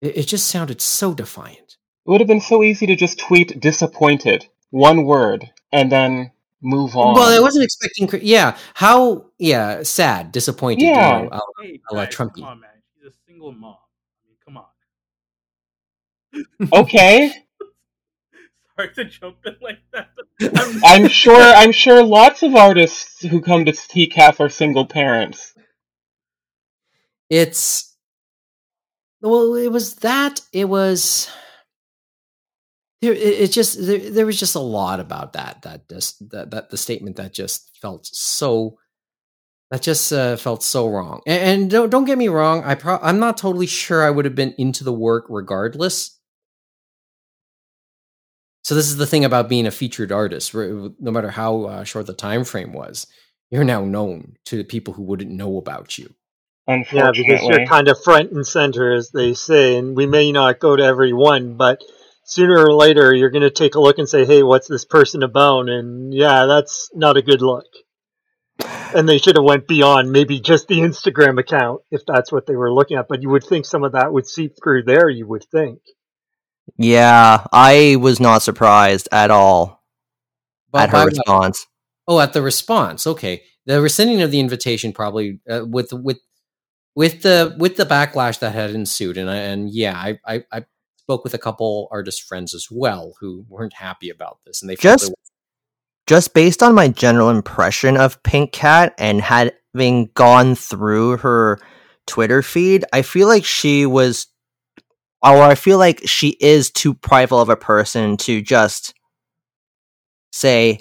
[0.01, 1.77] It, it just sounded so defiant.
[2.05, 6.95] It would have been so easy to just tweet disappointed, one word, and then move
[6.95, 7.15] on.
[7.15, 8.09] Well, I wasn't expecting.
[8.21, 9.27] Yeah, how?
[9.37, 10.83] Yeah, sad, disappointed.
[10.83, 11.23] Yeah.
[11.23, 12.59] You know, Hey, I like guys, Trumpy.
[13.39, 13.75] Single mom.
[14.25, 14.57] I mean, come
[16.57, 16.83] on.
[16.83, 17.31] okay.
[18.75, 20.09] Sorry to jump in like that.
[20.85, 25.53] I'm, I'm sure I'm sure lots of artists who come to TCAF are single parents.
[27.29, 27.95] it's
[29.21, 30.41] well, it was that.
[30.53, 31.29] It was.
[33.01, 36.51] There, it, it just there, there was just a lot about that that just that,
[36.51, 38.77] that the statement that just felt so
[39.71, 42.99] that just uh, felt so wrong and, and don't don't get me wrong I pro-
[43.01, 46.17] I'm not totally sure I would have been into the work regardless
[48.63, 50.53] So this is the thing about being a featured artist.
[50.53, 53.07] No matter how uh, short the time frame was,
[53.49, 56.13] you're now known to the people who wouldn't know about you.
[56.91, 60.59] Yeah, because you're kind of front and center, as they say, and we may not
[60.59, 61.81] go to every one, but
[62.25, 65.23] sooner or later you're going to take a look and say, "Hey, what's this person
[65.23, 67.65] about?" And yeah, that's not a good look.
[68.95, 72.55] And they should have went beyond maybe just the Instagram account if that's what they
[72.55, 73.07] were looking at.
[73.07, 75.09] But you would think some of that would seep through there.
[75.09, 75.79] You would think.
[76.77, 79.83] Yeah, I was not surprised at all
[80.71, 81.05] But at her what?
[81.05, 81.65] response.
[82.07, 83.05] Oh, at the response.
[83.07, 86.19] Okay, the rescinding of the invitation probably uh, with with
[86.95, 90.65] with the with the backlash that had ensued, and I, and yeah, I, I I
[90.97, 94.75] spoke with a couple artist friends as well who weren't happy about this, and they
[94.75, 95.15] felt Just it
[96.09, 101.59] just based on my general impression of Pink Cat and having gone through her
[102.07, 104.25] Twitter feed, I feel like she was,
[105.21, 108.95] or I feel like she is too prideful of a person to just
[110.31, 110.79] say,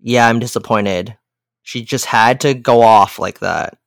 [0.00, 1.16] "Yeah, I'm disappointed."
[1.62, 3.78] She just had to go off like that,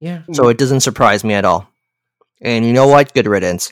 [0.00, 1.68] yeah, so it doesn't surprise me at all.
[2.40, 3.12] And you know what?
[3.12, 3.70] Good riddance.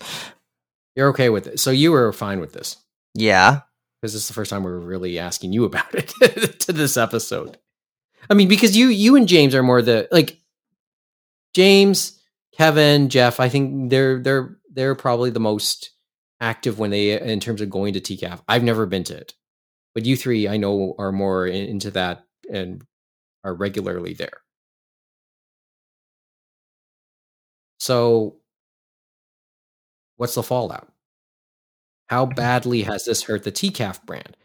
[0.94, 1.58] you're okay with it.
[1.58, 2.81] So you were fine with this
[3.14, 3.60] Yeah,
[4.00, 6.08] because this is the first time we're really asking you about it
[6.60, 7.58] to this episode.
[8.30, 10.40] I mean, because you you and James are more the like
[11.54, 12.20] James,
[12.56, 13.40] Kevin, Jeff.
[13.40, 15.90] I think they're they're they're probably the most
[16.40, 18.42] active when they in terms of going to TCAF.
[18.48, 19.34] I've never been to it,
[19.94, 22.84] but you three I know are more in, into that and
[23.44, 24.42] are regularly there.
[27.78, 28.36] So,
[30.16, 30.91] what's the fallout?
[32.12, 34.36] How badly has this hurt the TCAF brand?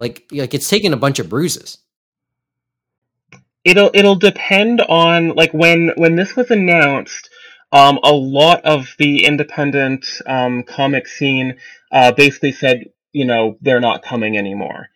[0.00, 1.76] Like, like it's taken a bunch of bruises.
[3.62, 7.28] it'll it'll depend on like when when this was announced
[7.72, 11.58] um a lot of the independent um comic scene
[11.92, 14.88] uh basically said you know they're not coming anymore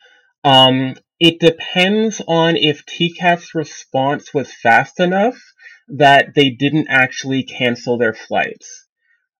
[0.44, 5.36] um it depends on if TCAF's response was fast enough
[5.88, 8.83] that they didn't actually cancel their flights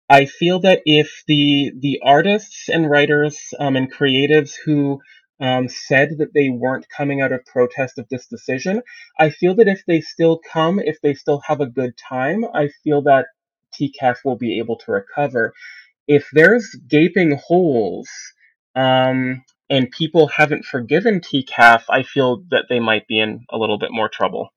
[0.08, 5.00] I feel that if the the artists and writers um, and creatives who
[5.40, 8.82] um, said that they weren't coming out of protest of this decision,
[9.18, 12.68] I feel that if they still come, if they still have a good time, I
[12.82, 13.26] feel that
[13.74, 15.52] TCAF will be able to recover.
[16.06, 18.08] If there's gaping holes
[18.74, 23.78] um, and people haven't forgiven TCAF, I feel that they might be in a little
[23.78, 24.50] bit more trouble.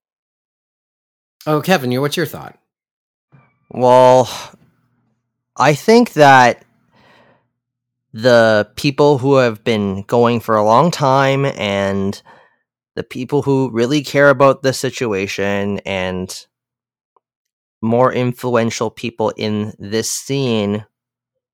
[1.46, 2.60] Oh, Kevin, what's your thought?
[3.70, 4.30] Well,
[5.60, 6.64] I think that
[8.14, 12.22] the people who have been going for a long time and
[12.96, 16.46] the people who really care about the situation and
[17.82, 20.86] more influential people in this scene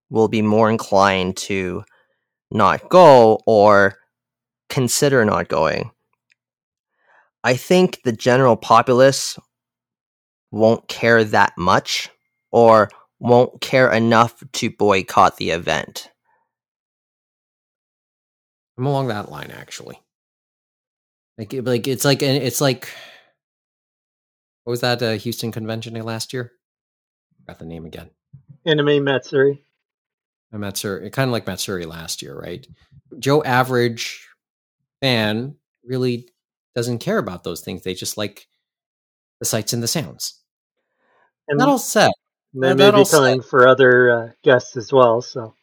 [0.09, 1.83] will be more inclined to
[2.51, 3.97] not go or
[4.69, 5.91] consider not going.
[7.43, 9.37] I think the general populace
[10.51, 12.09] won't care that much
[12.51, 12.89] or
[13.23, 16.09] won't care enough to boycott the event.
[18.77, 19.99] I'm along that line actually.
[21.37, 22.89] Like, like it's like it's like
[24.63, 26.51] what was that uh, Houston convention last year?
[27.47, 28.09] Got the name again.
[28.65, 29.63] Anime Matsuri.
[30.53, 32.65] Uh, Matsuri, kind of like Matsuri last year, right?
[33.19, 34.27] Joe average
[35.01, 35.55] fan
[35.85, 36.29] really
[36.75, 37.81] doesn't care about those things.
[37.81, 38.47] They just like
[39.39, 40.39] the sights and the sounds.
[41.47, 42.11] And That all said,
[42.53, 45.21] they that- may be all said- for other uh, guests as well.
[45.21, 45.53] So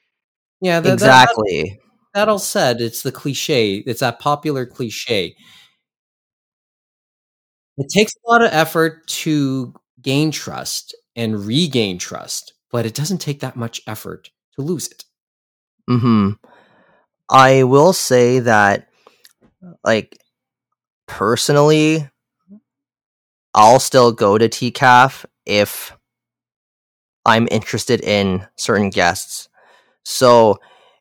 [0.61, 1.81] yeah, that, that- exactly.
[2.15, 3.77] that all said, it's the cliche.
[3.87, 5.35] It's that popular cliche.
[7.79, 9.73] It takes a lot of effort to
[10.03, 15.05] gain trust and regain trust, but it doesn't take that much effort to lose it.
[15.89, 16.31] hmm
[17.33, 18.89] I will say that,
[19.85, 20.19] like,
[21.07, 22.11] personally,
[23.55, 25.97] I'll still go to TCAF if
[27.25, 29.49] I'm interested in certain guests.
[30.05, 30.59] So,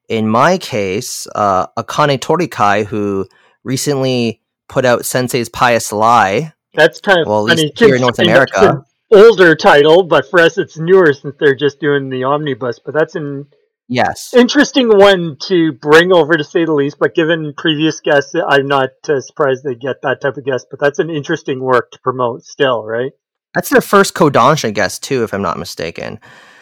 [0.08, 3.28] in my case, uh, Akane Torikai, who
[3.64, 8.20] recently put out Sensei's Pious Lie, that's kind of Well, at least here in North
[8.20, 8.86] America.
[9.12, 12.80] older title, but for us it's newer since they're just doing the omnibus.
[12.84, 13.48] But that's an
[13.88, 16.98] yes, interesting one to bring over to say the least.
[17.00, 20.68] But given previous guests, I'm not uh, surprised they get that type of guest.
[20.70, 23.12] But that's an interesting work to promote still, right?
[23.54, 26.20] That's their first Kodansha guest too, if I'm not mistaken.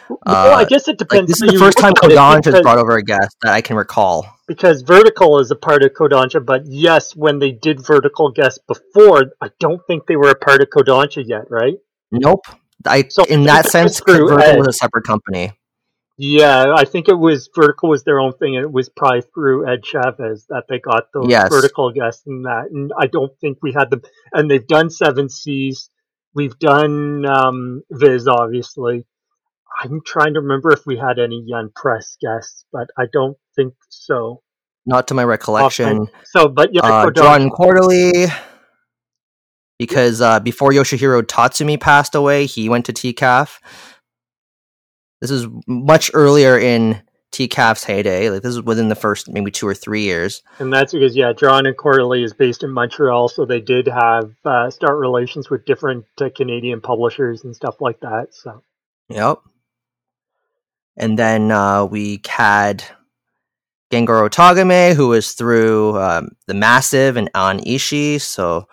[0.10, 1.28] well, I Uh, guess it Like, depends.
[1.32, 4.26] this is the first time Kodansha has brought over a guest that I can recall.
[4.47, 9.34] because Vertical is a part of Kodansha, but yes, when they did Vertical guests before,
[9.41, 11.76] I don't think they were a part of Kodansha yet, right?
[12.12, 12.45] Nope.
[12.86, 14.58] I So in that sense, Vertical Ed.
[14.58, 15.52] was a separate company.
[16.19, 19.67] Yeah, I think it was Vertical was their own thing, and it was probably through
[19.69, 21.50] Ed Chavez that they got those Yes.
[21.50, 22.67] Vertical guests and that.
[22.71, 24.02] And I don't think we had them.
[24.34, 25.89] And they've done Seven Seas.
[26.38, 29.08] We've done um, Viz, obviously.
[29.84, 33.73] I'm trying to remember if we had any Yen Press guests, but I don't think
[33.89, 34.43] so.
[34.86, 36.08] Not to my recollection.
[36.26, 38.28] So, but yeah, Uh, Drawn Quarterly,
[39.80, 43.58] because uh, before Yoshihiro Tatsumi passed away, he went to TCAF.
[45.21, 47.02] This is much earlier in
[47.38, 48.30] TCAF's heyday.
[48.30, 50.41] Like this is within the first maybe two or three years.
[50.60, 54.32] And that's because, yeah, Drawn and Quarterly is based in Montreal, so they did have
[54.43, 58.34] uh, start relations with different uh, Canadian publishers and stuff like that.
[58.34, 58.63] So,
[59.10, 59.39] Yep.
[60.97, 62.84] And then uh, we had
[63.91, 68.19] Gengoro Tagame, who was through um, the Massive and Anne Ishii.
[68.19, 68.67] So,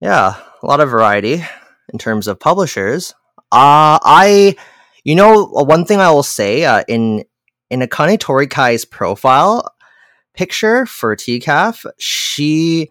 [0.00, 1.44] yeah, a lot of variety
[1.92, 3.12] in terms of publishers.
[3.50, 4.56] Uh, I,
[5.04, 7.24] you know, uh, one thing I will say uh, in
[7.70, 9.74] in Akane Torikai's profile
[10.34, 12.90] picture for TCAF, she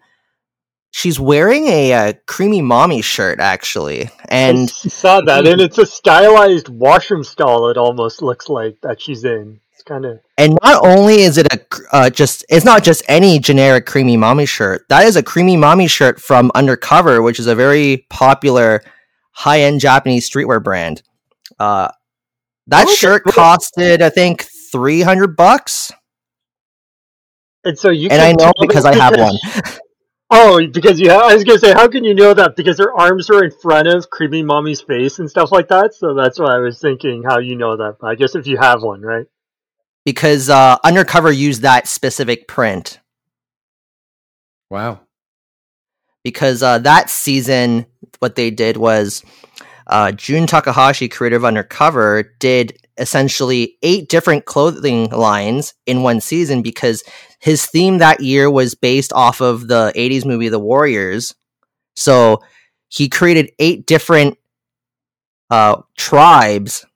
[0.90, 5.86] she's wearing a, uh Creamy Mami shirt actually, and I saw that, and it's a
[5.86, 7.68] stylized washroom stall.
[7.68, 9.60] It almost looks like that she's in.
[9.72, 11.60] It's kind of And not only is it a
[11.92, 14.86] uh, just it's not just any generic Creamy Mami shirt.
[14.88, 18.82] That is a Creamy Mami shirt from Undercover, which is a very popular
[19.32, 21.02] high end Japanese streetwear brand.
[21.58, 21.88] Uh,
[22.72, 23.32] that Okay, shirt cool.
[23.34, 25.92] costed, I think, three hundred bucks,
[27.64, 28.10] and so you.
[28.10, 29.34] and I know because I have one.
[30.30, 31.10] Oh, because you.
[31.10, 32.56] Have, I was gonna say, how can you know that?
[32.56, 35.94] Because her arms are in front of Creamy Mami's face and stuff like that.
[35.94, 37.98] So that's why I was thinking how you know that.
[38.00, 39.26] But I guess if you have one, right?
[40.04, 42.98] because uh, Undercover used that specific print
[44.70, 45.00] Wow.
[46.24, 47.86] because uh, that season
[48.18, 49.24] what they did was
[49.92, 56.62] uh, Jun Takahashi, creator of Undercover, did essentially eight different clothing lines in one season
[56.62, 57.04] because
[57.40, 61.34] his theme that year was based off of the 80s movie The Warriors.
[61.94, 62.40] So
[62.88, 64.38] he created eight different
[65.50, 66.86] uh, tribes,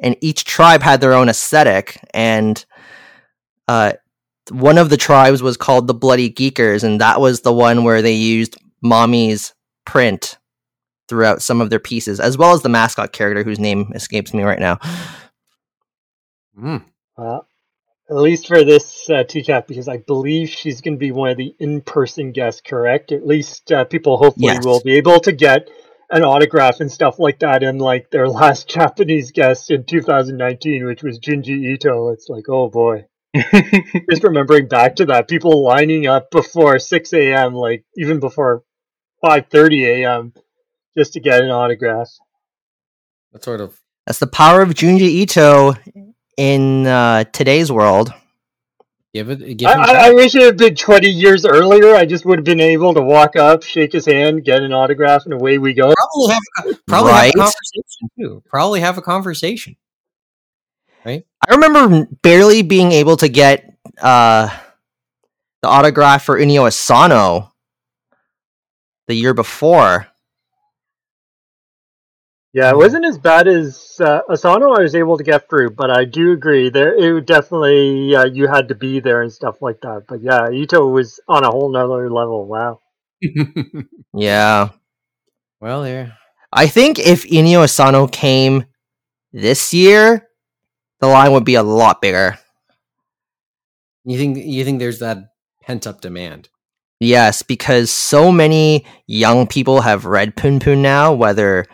[0.00, 2.00] and each tribe had their own aesthetic.
[2.12, 2.64] And
[3.68, 3.92] uh,
[4.50, 8.02] one of the tribes was called the Bloody Geekers, and that was the one where
[8.02, 9.54] they used Mami's
[9.86, 10.38] print
[11.12, 14.42] throughout some of their pieces, as well as the mascot character whose name escapes me
[14.42, 14.78] right now.
[16.58, 16.82] Mm.
[17.18, 17.46] Well,
[18.08, 21.36] at least for this uh, TCAF, because I believe she's going to be one of
[21.36, 22.62] the in-person guests.
[22.66, 23.12] Correct?
[23.12, 24.64] At least uh, people hopefully Yes.
[24.64, 25.68] will be able to get
[26.08, 27.62] an autograph and stuff like that.
[27.62, 32.70] And like their last Japanese guest in 2019, which was Junji Ito, it's like, oh
[32.70, 33.04] boy.
[34.10, 38.62] Just remembering back to that, people lining up before 6 a.m., like even before
[39.24, 40.32] 5:30 a.m.,
[40.96, 42.08] just to get an autograph.
[43.32, 45.74] That sort of That's the power of Junji Ito
[46.36, 48.12] in uh, today's world.
[49.14, 49.56] Give it.
[49.58, 51.94] Give I, I, I wish it had been 20 years earlier.
[51.94, 55.24] I just would have been able to walk up, shake his hand, get an autograph,
[55.26, 55.92] and away we go.
[55.92, 57.24] Probably have a- probably Right?
[57.26, 58.42] have a conversation too.
[58.48, 59.76] Probably have a conversation.
[61.04, 61.24] Right.
[61.46, 64.48] I remember barely being able to get uh,
[65.60, 67.52] the autograph for Inio Asano
[69.08, 70.06] the year before.
[72.54, 74.72] Yeah, it wasn't as bad as uh, Asano.
[74.72, 76.94] I was able to get through, but I do agree there.
[76.94, 80.04] It would definitely uh, you had to be there and stuff like that.
[80.06, 82.46] But yeah, Ito was on a whole nother level.
[82.46, 82.80] Wow.
[84.14, 84.70] Yeah.
[85.60, 86.18] well, there.
[86.52, 88.66] I think if Inio Asano came
[89.32, 90.28] this year,
[91.00, 92.38] the line would be a lot bigger.
[94.04, 95.18] You think you think there's that
[95.62, 96.50] pent up demand?
[97.00, 101.66] Yes, because so many young people have read Punpun now, whether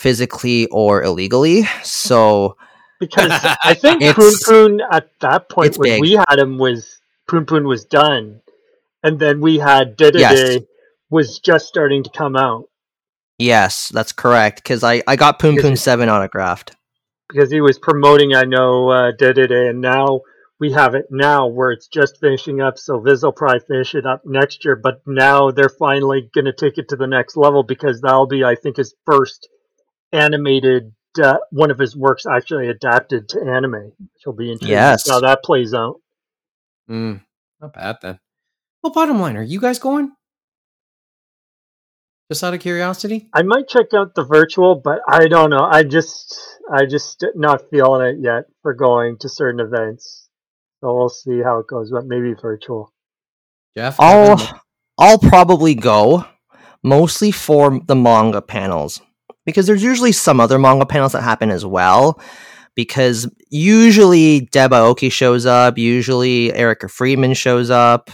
[0.00, 1.64] physically or illegally.
[1.82, 2.56] So
[2.98, 3.30] Because
[3.64, 6.00] I think Poon It's- Poon at that point when big.
[6.00, 6.98] we had him was
[7.30, 8.40] Punpun was done,
[9.04, 10.34] and then we had Dida Yes.
[10.34, 10.66] Day
[11.10, 12.64] was just starting to come out
[13.38, 14.62] yes, that's correct.
[14.62, 16.76] Because I, I got Punpun 7 autographed.
[17.28, 18.34] because he was promoting.
[18.34, 20.20] I know uh, Dida Day, and now
[20.58, 22.76] we have it now where it's just finishing up.
[22.78, 26.52] So Viz will probably finish it up next year, but now they're finally going to
[26.52, 29.48] take it to the next level because that'll be, I think, his first
[30.12, 30.92] animated.
[31.20, 33.92] Uh, one of his works actually adapted to anime.
[34.18, 35.08] She'll be interested Yes.
[35.08, 35.96] how that plays out.
[36.88, 37.20] Mm,
[37.60, 38.20] not bad then.
[38.82, 40.12] Well, bottom line, are you guys going?
[42.30, 43.28] Just out of curiosity.
[43.34, 45.64] I might check out the virtual, but I don't know.
[45.68, 46.38] I just,
[46.72, 50.28] I just not feeling it yet for going to certain events.
[50.80, 52.92] So we'll see how it goes, but maybe virtual.
[53.76, 54.40] Jeff, I'll,
[54.96, 56.24] I'll probably go
[56.84, 59.00] mostly for the manga panels
[59.46, 62.20] because there's usually some other manga panels that happen as well.
[62.76, 68.10] Because usually Deb Aoki shows up, usually Erica Friedman shows up,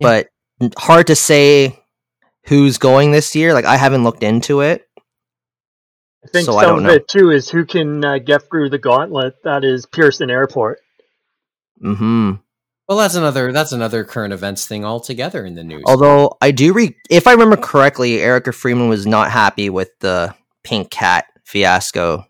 [0.00, 0.28] but
[0.76, 1.78] hard to say
[2.46, 3.54] who's going this year.
[3.54, 4.84] Like I haven't looked into it.
[6.24, 6.90] I think So some I don't of know.
[6.90, 9.34] it too is who can uh, get through the gauntlet.
[9.44, 10.80] That is Pearson Airport.
[11.80, 12.32] hmm
[12.88, 15.82] Well, that's another that's another current events thing altogether in the news.
[15.86, 20.34] Although I do re- if I remember correctly, Erica Friedman was not happy with the
[20.64, 22.24] pink cat fiasco.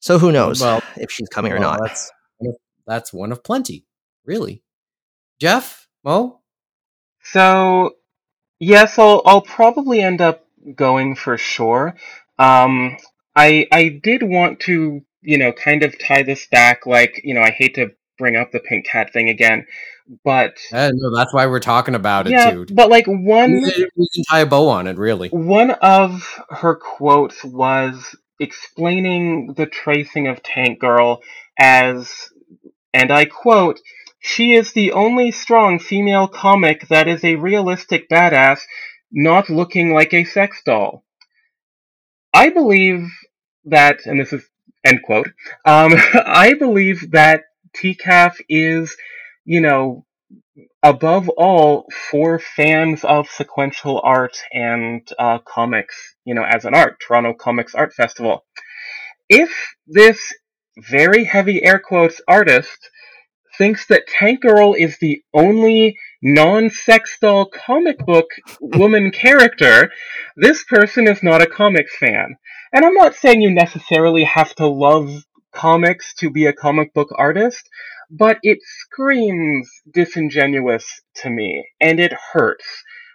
[0.00, 1.80] So who knows Well- if she's coming or not?
[1.82, 3.84] That's one of, that's one of plenty,
[4.24, 4.62] really.
[5.38, 6.40] Jeff, Mo,
[7.22, 7.96] So,
[8.58, 11.94] yes, I'll I'll probably end up going for sure.
[12.38, 12.96] Um,
[13.34, 16.86] I I did want to you know kind of tie this back.
[16.86, 19.66] Like you know, I hate to bring up the pink cat thing again,
[20.24, 22.74] but uh, no, that's why we're talking about it, yeah, dude.
[22.74, 25.28] but like one We we can tie a bow on it, really.
[25.28, 31.22] one of her quotes was explaining the tracing of Tank Girl
[31.58, 32.30] as,
[32.92, 33.80] and I quote,
[34.20, 38.60] she is the only strong female comic that is a realistic badass,
[39.10, 41.04] not looking like a sex doll.
[42.34, 43.08] I believe
[43.64, 44.44] that, and this is
[44.84, 45.28] end quote,
[45.64, 47.44] um, I believe that
[47.76, 48.96] TCAF is,
[49.44, 50.04] you know,
[50.82, 56.98] above all for fans of sequential art and uh, comics, you know, as an art,
[57.00, 58.44] Toronto Comics Art Festival.
[59.28, 59.50] If
[59.86, 60.32] this
[60.78, 62.90] very heavy air quotes artist
[63.58, 68.26] thinks that Tank Girl is the only non-sex doll comic book
[68.60, 69.90] woman character,
[70.36, 72.36] this person is not a comics fan.
[72.72, 75.24] And I'm not saying you necessarily have to love
[75.56, 77.68] comics to be a comic book artist,
[78.10, 82.66] but it screams disingenuous to me, and it hurts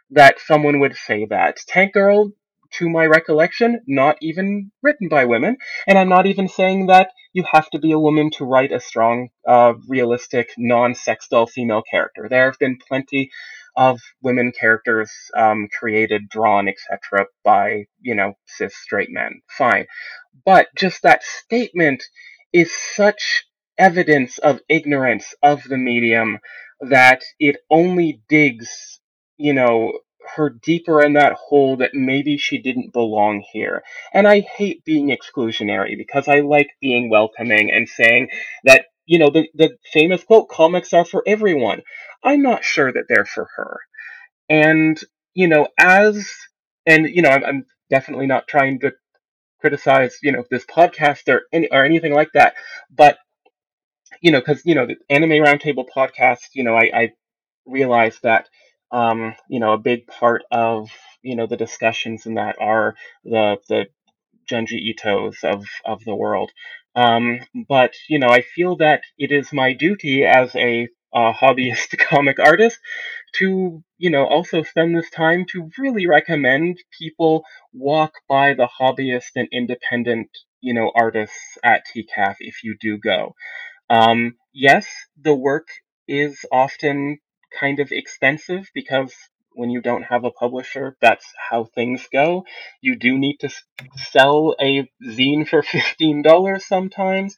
[0.09, 1.57] that someone would say that.
[1.67, 2.31] Tank Girl,
[2.73, 7.43] to my recollection, not even written by women, and I'm not even saying that you
[7.51, 12.27] have to be a woman to write a strong, uh, realistic, non-sex doll female character.
[12.29, 13.29] There have been plenty
[13.75, 19.41] of women characters um, created, drawn, etc., by you know cis straight men.
[19.57, 19.85] Fine,
[20.45, 22.03] but just that statement
[22.53, 23.45] is such
[23.77, 26.39] evidence of ignorance of the medium
[26.81, 28.99] that it only digs,
[29.37, 29.93] you know,
[30.35, 33.83] her deeper in that hole that maybe she didn't belong here.
[34.13, 38.29] And I hate being exclusionary because I like being welcoming and saying
[38.63, 41.81] that, you know, the, the famous quote, comics are for everyone.
[42.23, 43.81] I'm not sure that they're for her.
[44.47, 44.97] And,
[45.33, 46.29] you know, as,
[46.85, 48.93] and, you know, I'm, I'm definitely not trying to
[49.59, 52.53] criticize, you know, this podcast or any, or anything like that,
[52.89, 53.17] but,
[54.21, 57.11] you know, cause, you know, the Anime Roundtable podcast, you know, I, I
[57.65, 58.47] realized that,
[58.93, 60.89] um, you know, a big part of,
[61.21, 62.95] you know, the discussions in that are
[63.25, 63.87] the, the
[64.49, 66.51] Junji Itos of, of the world.
[66.95, 72.39] Um, but you know, I feel that it is my duty as a hobbyist comic
[72.39, 72.79] artist
[73.35, 79.31] to you know also spend this time to really recommend people walk by the hobbyist
[79.35, 80.29] and independent
[80.61, 83.35] you know artists at TCAF if you do go.
[83.89, 84.87] Um, yes,
[85.21, 85.67] the work
[86.07, 87.19] is often
[87.59, 89.13] kind of expensive because
[89.53, 92.45] when you don't have a publisher, that's how things go.
[92.81, 93.49] You do need to
[93.95, 97.35] sell a zine for $15 sometimes,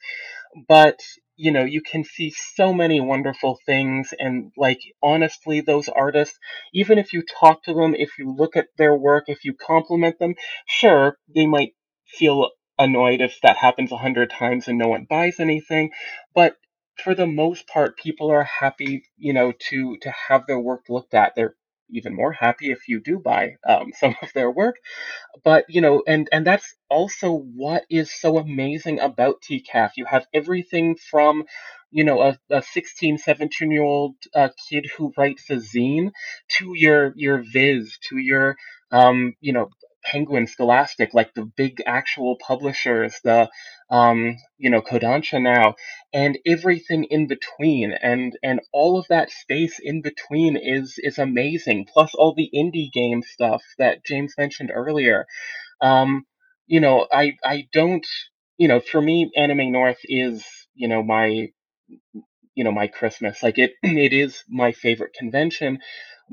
[0.68, 1.00] but
[1.36, 6.38] you know, you can see so many wonderful things and like honestly those artists,
[6.72, 10.18] even if you talk to them, if you look at their work, if you compliment
[10.20, 10.34] them,
[10.66, 11.72] sure, they might
[12.06, 15.90] feel annoyed if that happens a hundred times and no one buys anything,
[16.34, 16.56] but
[17.02, 21.14] for the most part, people are happy, you know, to to have their work looked
[21.14, 21.34] at.
[21.34, 21.56] They're
[21.90, 24.76] even more happy if you do buy um, some of their work.
[25.44, 29.92] But you know, and and that's also what is so amazing about TCAF.
[29.96, 31.44] You have everything from
[31.90, 36.10] you know a, a 16 17 year old uh, kid who writes a zine
[36.58, 38.56] to your your viz to your
[38.90, 39.68] um you know
[40.04, 43.48] penguin scholastic like the big actual publishers the
[43.90, 45.74] um you know kodansha now
[46.12, 51.86] and everything in between and and all of that space in between is is amazing
[51.92, 55.26] plus all the indie game stuff that james mentioned earlier.
[55.80, 56.24] Um
[56.66, 58.06] you know i i don't
[58.58, 60.44] you know for me anime north is
[60.74, 61.48] you know my
[62.54, 63.42] you know my christmas.
[63.42, 65.78] Like it it is my favorite convention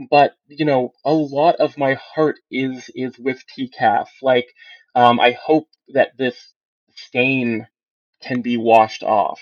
[0.10, 4.48] but you know a lot of my heart is is with tcaf like
[4.96, 6.54] um i hope that this
[6.96, 7.68] stain
[8.22, 9.42] can be washed off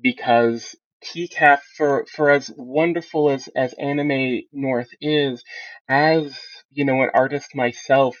[0.00, 5.44] because TCAF for for as wonderful as as Anime North is,
[5.88, 6.38] as
[6.70, 8.16] you know, an artist myself,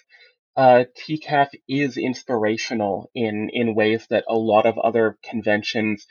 [0.56, 6.06] uh, TCAF is inspirational in in ways that a lot of other conventions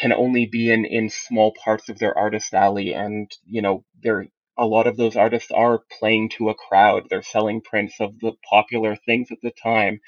[0.00, 4.26] can only be in in small parts of their artist alley, and you know, there
[4.58, 7.08] a lot of those artists are playing to a crowd.
[7.10, 10.00] They're selling prints of the popular things at the time.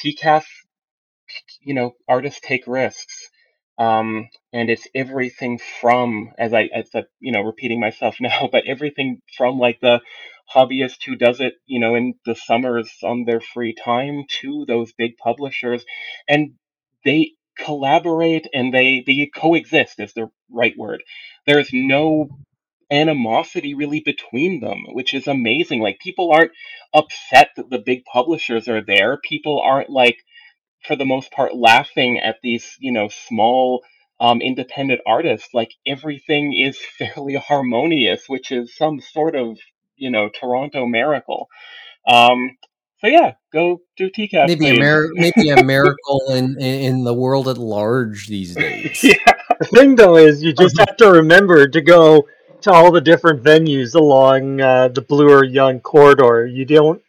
[0.00, 0.46] TCAF
[1.60, 3.30] you know, artists take risks.
[3.78, 8.66] Um, and it's everything from, as I, as a, you know, repeating myself now, but
[8.66, 10.00] everything from like the
[10.54, 14.92] hobbyist who does it, you know, in the summers on their free time to those
[14.92, 15.84] big publishers.
[16.28, 16.52] And
[17.04, 21.02] they collaborate and they, they coexist is the right word.
[21.46, 22.28] There's no
[22.90, 25.80] animosity really between them, which is amazing.
[25.80, 26.52] Like people aren't
[26.94, 29.18] upset that the big publishers are there.
[29.22, 30.16] People aren't like,
[30.86, 33.82] for the most part laughing at these you know small
[34.20, 39.58] um, independent artists like everything is fairly harmonious which is some sort of
[39.96, 41.48] you know toronto miracle
[42.06, 42.56] um,
[43.00, 47.48] so yeah go do tcaf maybe a mir- maybe a miracle in in the world
[47.48, 51.80] at large these days yeah The thing though is you just have to remember to
[51.80, 52.26] go
[52.62, 56.46] to all the different venues along uh, the Bloor Yonge corridor.
[56.46, 57.02] You don't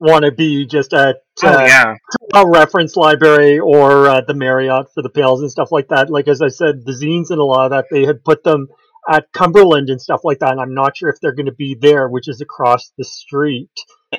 [0.00, 1.94] want to be just at oh uh, yeah
[2.34, 6.10] a reference library or uh, the Marriott for the pails and stuff like that.
[6.10, 8.66] Like as I said, the zines and a lot of that they had put them
[9.08, 10.52] at Cumberland and stuff like that.
[10.52, 13.70] And I'm not sure if they're going to be there, which is across the street.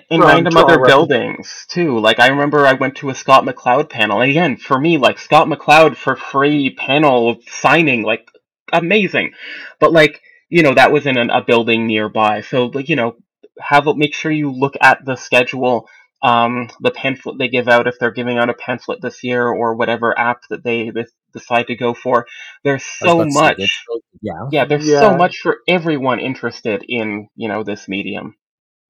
[0.09, 0.87] In random other Reference.
[0.87, 1.99] buildings too.
[1.99, 4.21] Like I remember I went to a Scott McCloud panel.
[4.21, 8.27] And again, for me, like Scott McCloud for free panel signing, like
[8.71, 9.33] amazing.
[9.79, 12.41] But like, you know, that was in an, a building nearby.
[12.41, 13.17] So like, you know,
[13.59, 15.87] have a, make sure you look at the schedule,
[16.23, 19.75] um, the pamphlet they give out if they're giving out a pamphlet this year or
[19.75, 22.25] whatever app that they, they decide to go for.
[22.63, 23.85] There's so about to say, much.
[24.21, 24.99] yeah Yeah, there's Yeah.
[25.01, 28.35] so much for everyone interested in, you know, this medium.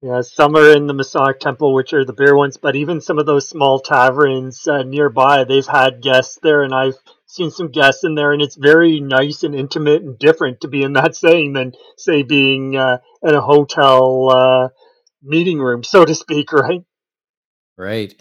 [0.04, 3.18] Yeah, some are in the Masonic Temple, which are the beer ones, but even some
[3.18, 8.04] of those small taverns uh, nearby, they've had guests there, and I've seen some guests
[8.04, 11.54] in there, and it's very nice and intimate and different to be in that setting
[11.54, 14.68] than, say, being uh, in a hotel uh,
[15.22, 16.82] meeting room, so to speak, right?
[17.78, 18.14] Right.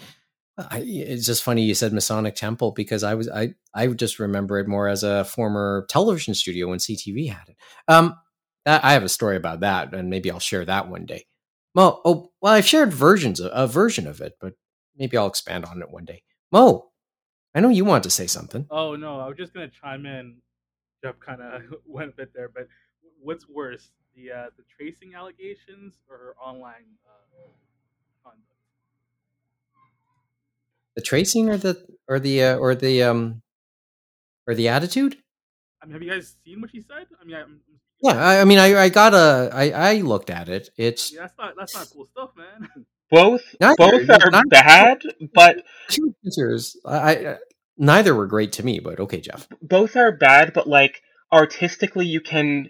[0.58, 4.58] I, it's just funny you said Masonic Temple because I was I I just remember
[4.60, 7.58] it more as a former television studio when CTV had it.
[7.90, 8.16] Um,
[8.66, 11.26] I have a story about that, and maybe I'll share that one day.
[11.76, 14.54] Mo, oh well, I've shared versions of, a version of it, but
[14.98, 16.24] maybe I'll expand on it one day.
[16.52, 16.92] Mo,
[17.56, 18.68] I know you want to say something.
[18.70, 20.38] Oh no, I was just gonna chime in.
[21.04, 22.68] Jeff kind of went a bit there, but
[23.20, 27.48] what's worse, the uh, the tracing allegations or her online uh,
[28.24, 28.44] conduct?
[30.96, 33.42] The tracing or the or the uh, or the um
[34.48, 35.18] or the attitude?
[35.82, 37.08] I mean, have you guys seen what she said?
[37.20, 37.60] I mean, I'm,
[38.04, 40.70] Yeah, I, I mean, I I got a I I looked at it.
[40.78, 42.70] It's yeah, that's not that's not cool stuff, man.
[43.10, 43.76] Both Neither.
[43.78, 45.02] both are Not- bad,
[45.36, 46.76] but two pictures.
[46.84, 47.38] I, I
[47.78, 49.48] neither were great to me, but okay, Jeff.
[49.62, 51.02] both are bad, but like
[51.32, 52.70] artistically, you can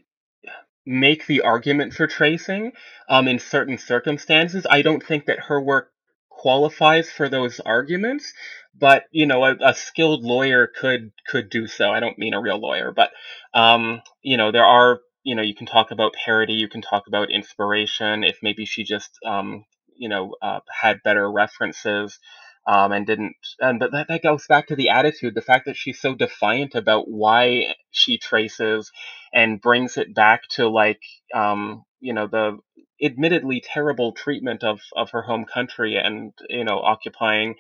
[0.85, 2.73] make the argument for tracing
[3.07, 4.67] um, in certain circumstances.
[4.69, 5.91] I don't think that her work
[6.29, 8.33] qualifies for those arguments,
[8.77, 11.89] but you know, a, a skilled lawyer could could do so.
[11.89, 13.11] I don't mean a real lawyer, but
[13.53, 17.07] um, you know, there are you know, you can talk about parody, you can talk
[17.07, 18.23] about inspiration.
[18.23, 19.65] If maybe she just um,
[19.95, 22.19] you know uh, had better references
[22.67, 25.75] um, and didn't and but that, that goes back to the attitude the fact that
[25.75, 28.91] she's so defiant about why she traces
[29.33, 31.01] and brings it back to like
[31.33, 32.57] um, you know the
[33.03, 37.55] admittedly terrible treatment of of her home country and you know occupying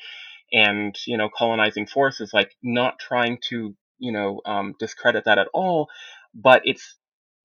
[0.51, 5.47] and you know colonizing forces like not trying to you know um, discredit that at
[5.53, 5.87] all
[6.33, 6.95] but it's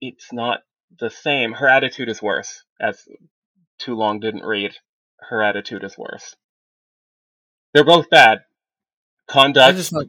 [0.01, 0.61] it's not
[0.99, 3.07] the same her attitude is worse as
[3.79, 4.75] too long didn't read
[5.19, 6.35] her attitude is worse
[7.73, 8.39] they're both bad.
[8.39, 10.05] I Conduct just thought,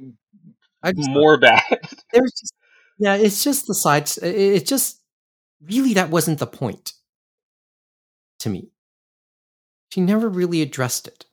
[0.83, 1.63] I just more bad.
[2.13, 2.55] there's just
[2.99, 4.19] yeah, it's just the sides.
[4.19, 5.01] it- It's just
[5.63, 6.93] really that wasn't the point
[8.41, 8.71] to me.
[9.93, 11.27] She never really addressed it.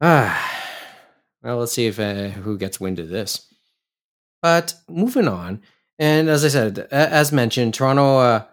[0.00, 0.38] Ah,
[1.42, 3.46] well, let's see if uh, who gets wind of this.
[4.42, 5.62] But moving on,
[5.98, 8.44] and as I said, as mentioned, Toronto uh,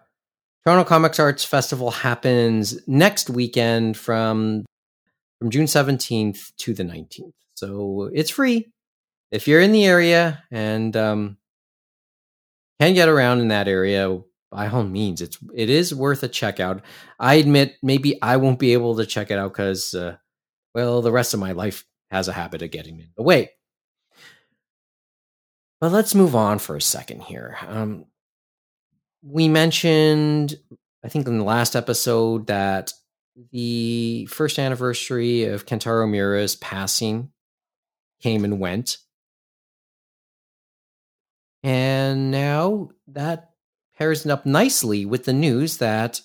[0.65, 4.65] Toronto Comics Arts Festival happens next weekend from
[5.39, 7.36] from June seventeenth to the nineteenth.
[7.55, 8.71] So it's free
[9.31, 11.38] if you're in the area and um,
[12.79, 14.21] can get around in that area.
[14.51, 16.81] By all means, it's it is worth a check out.
[17.19, 20.15] I admit, maybe I won't be able to check it out because, uh,
[20.73, 23.51] well, the rest of my life has a habit of getting in the way.
[25.82, 27.57] But let's move on for a second here.
[27.67, 28.05] Um,
[29.21, 30.55] we mentioned,
[31.03, 32.93] I think in the last episode, that
[33.51, 37.32] the first anniversary of Kentaro Miura's passing
[38.21, 38.97] came and went.
[41.63, 43.51] And now that
[43.97, 46.21] pairs up nicely with the news that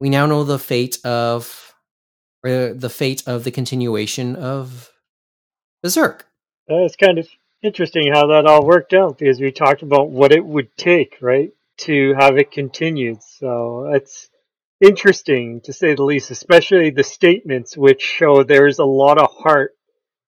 [0.00, 1.74] we now know the fate of
[2.42, 4.90] the fate of the continuation of
[5.82, 6.26] Berserk.
[6.66, 7.28] It's kind of
[7.64, 11.50] interesting how that all worked out because we talked about what it would take, right,
[11.78, 13.22] to have it continued.
[13.22, 14.28] So it's
[14.80, 19.72] interesting to say the least, especially the statements which show there's a lot of heart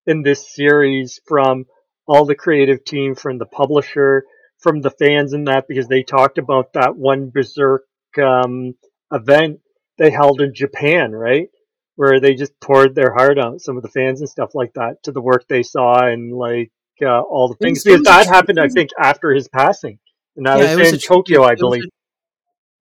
[0.07, 1.66] in this series from
[2.07, 4.24] all the creative team, from the publisher,
[4.59, 7.82] from the fans, and that because they talked about that one Berserk
[8.18, 8.74] um,
[9.12, 9.61] event
[9.99, 11.49] they held in Japan, right?
[11.97, 15.03] Where they just poured their heart out, some of the fans and stuff like that,
[15.05, 16.70] to the work they saw and like
[17.03, 17.84] uh, all the things.
[17.84, 19.99] Because that happened, I think, after his passing,
[20.36, 21.84] and that Yeah, it was was in a Tokyo, I believe.
[21.84, 21.88] a-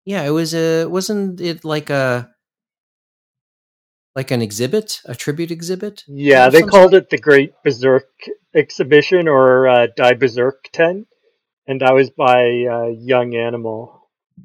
[0.05, 2.31] yeah, it was a wasn't it like a
[4.15, 6.05] like an exhibit, a tribute exhibit?
[6.07, 8.09] Yeah, they called it the Great Berserk
[8.55, 11.07] Exhibition or uh, Die Berserk 10,
[11.67, 14.01] and that was by uh, Young Animal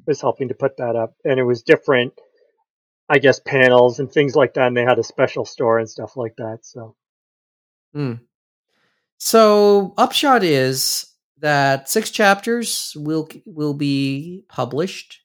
[0.06, 2.14] was helping to put that up, and it was different,
[3.08, 6.16] I guess, panels and things like that, and they had a special store and stuff
[6.16, 6.60] like that.
[6.62, 6.96] So
[7.92, 8.14] Hmm.
[9.20, 11.06] So upshot is
[11.40, 15.20] that six chapters will will be published,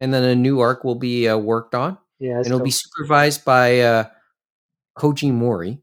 [0.00, 2.70] and then a new arc will be uh, worked on, yeah, and it'll so- be
[2.70, 4.04] supervised by uh,
[4.98, 5.80] Koji Mori,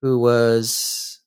[0.00, 1.20] who was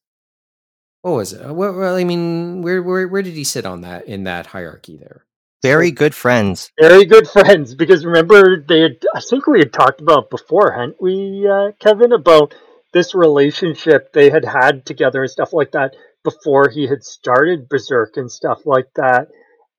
[1.03, 1.45] what was it?
[1.45, 4.47] Uh, Well, well, I mean, where where where did he sit on that in that
[4.47, 5.25] hierarchy there?
[5.61, 6.71] Very good friends.
[6.81, 11.01] very good friends because remember they had I think we had talked about before, hadn't
[11.01, 12.53] we, uh, Kevin, about
[12.93, 18.17] this relationship they had had together and stuff like that before he had started Berserk
[18.17, 19.27] and stuff like that.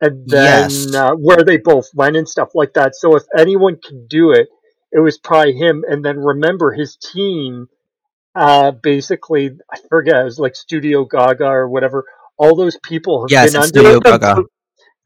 [0.01, 0.97] And then Yes.
[0.97, 2.95] uh, where they both went and stuff like that.
[2.97, 4.49] So if anyone could do it,
[4.93, 5.85] it was probably him.
[5.89, 7.69] And then remember his team,
[8.35, 12.05] uh, basically, I forget, it was like Studio Gaga or whatever.
[12.39, 14.45] All those people have Yes, been under Studio him Gaga.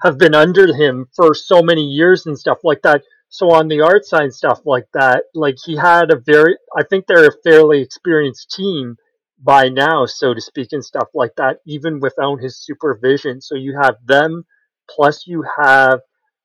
[0.02, 3.02] have been under him for so many years and stuff like that.
[3.28, 7.06] So on the art side stuff like that, like he had a very, I think
[7.06, 8.96] they're a fairly experienced team
[9.42, 13.40] by now, so to speak, and stuff like that, even without his supervision.
[13.40, 14.44] So you have them,
[14.90, 16.00] plus you have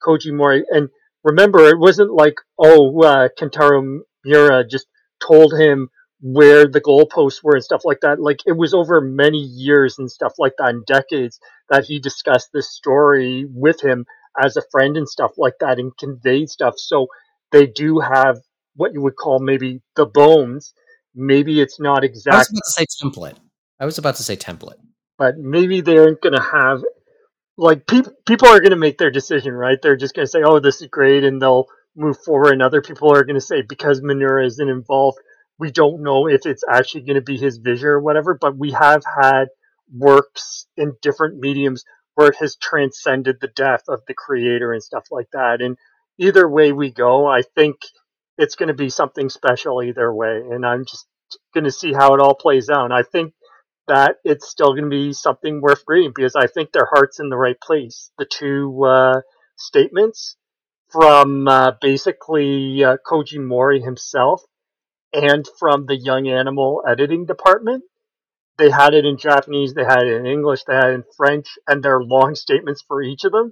[0.06, 0.64] Koji Mori.
[0.70, 0.90] And
[1.24, 4.88] remember, it wasn't like, oh, uh, Kentaro Miura just
[5.26, 5.90] told him
[6.22, 8.20] where the goalposts were and stuff like that.
[8.20, 12.50] Like it was over many years and stuff like that, and decades that he discussed
[12.54, 14.06] this story with him
[14.42, 16.76] as a friend and stuff like that and convey stuff.
[16.78, 17.08] So
[17.52, 18.40] they do have
[18.76, 20.74] what you would call maybe the bones.
[21.16, 23.38] Maybe it's not I was exact, about to say template.
[23.80, 24.80] I was about to say template.
[25.18, 26.82] but maybe they aren't going to have
[27.58, 28.14] like people.
[28.26, 29.78] People are going to make their decision, right?
[29.82, 32.54] They're just going to say, "Oh, this is great," and they'll move forward.
[32.54, 35.20] And other people are going to say, because Miura isn't involved,
[35.60, 38.72] we don't know if it's actually going to be his vision or whatever, but we
[38.72, 39.46] have had
[39.96, 41.84] works in different mediums
[42.16, 45.62] where it has transcended the death of the creator and stuff like that.
[45.62, 45.78] And
[46.18, 47.78] either way we go, I think
[48.38, 50.42] it's going to be something special either way.
[50.50, 51.08] And I'm just
[51.54, 52.86] going to see how it all plays out.
[52.86, 53.34] And I think
[53.88, 57.30] that it's still going to be something worth reading because I think their heart's in
[57.30, 58.12] the right place.
[58.18, 59.22] The two uh,
[59.58, 60.38] statements
[60.92, 64.42] from uh, basically uh, Koji Mori himself
[65.12, 67.84] and from the Young Animal editing department.
[68.58, 71.48] They had it in Japanese, they had it in English, they had it in French,
[71.68, 73.52] and they're long statements for each of them.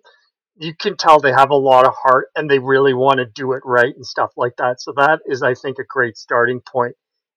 [0.57, 3.53] You can tell they have a lot of heart and they really want to do
[3.53, 4.79] it right and stuff like that.
[4.79, 6.95] So that is, I think, a great starting point.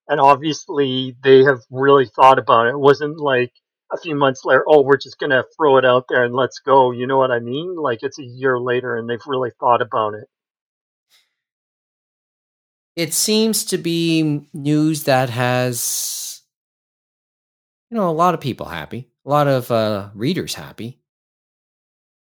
[0.09, 2.75] And obviously, they have really thought about it.
[2.75, 3.53] It wasn't like
[3.91, 6.59] a few months later, oh, we're just going to throw it out there and let's
[6.59, 6.91] go.
[6.91, 7.77] You know what I mean?
[7.77, 10.25] Like it's a year later and they've really thought about it.
[12.97, 16.34] It seems to be news that has,
[17.95, 20.99] you know, a lot of people happy, a lot of uh, readers happy.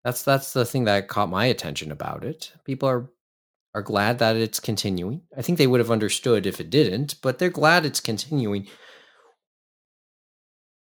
[0.03, 2.53] That's that's the thing that caught my attention about it.
[2.65, 3.09] People are
[3.73, 5.23] are glad that it's continuing.
[5.37, 8.67] I think they would have understood if it didn't, but they're glad it's continuing.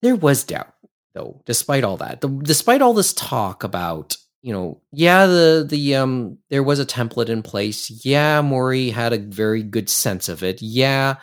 [0.01, 0.73] There was doubt,
[1.13, 2.23] though, despite all that.
[2.23, 6.87] The, despite all this talk about, you know, yeah, the the um there was a
[6.87, 8.07] template in place.
[8.07, 10.63] Yeah, Mori had a very good sense of it.
[10.63, 11.17] Yeah,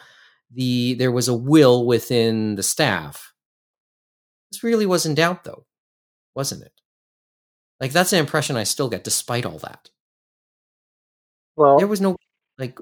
[0.54, 3.29] the there was a will within the staff.
[4.52, 5.66] This really was in doubt, though,
[6.36, 6.74] wasn't it?
[7.80, 9.90] Like that's an impression I still get, despite all that.
[11.56, 12.18] Well, There was no
[12.58, 12.80] like,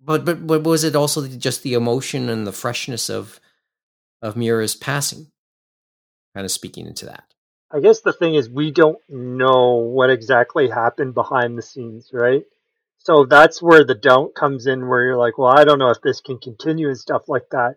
[0.00, 3.40] but but but was it also just the emotion and the freshness of
[4.22, 5.30] of Miura's passing,
[6.34, 7.24] kind of speaking into that?
[7.70, 12.44] I guess the thing is we don't know what exactly happened behind the scenes, right?
[12.98, 16.00] So that's where the doubt comes in where you're like, well, I don't know if
[16.00, 17.76] this can continue and stuff like that.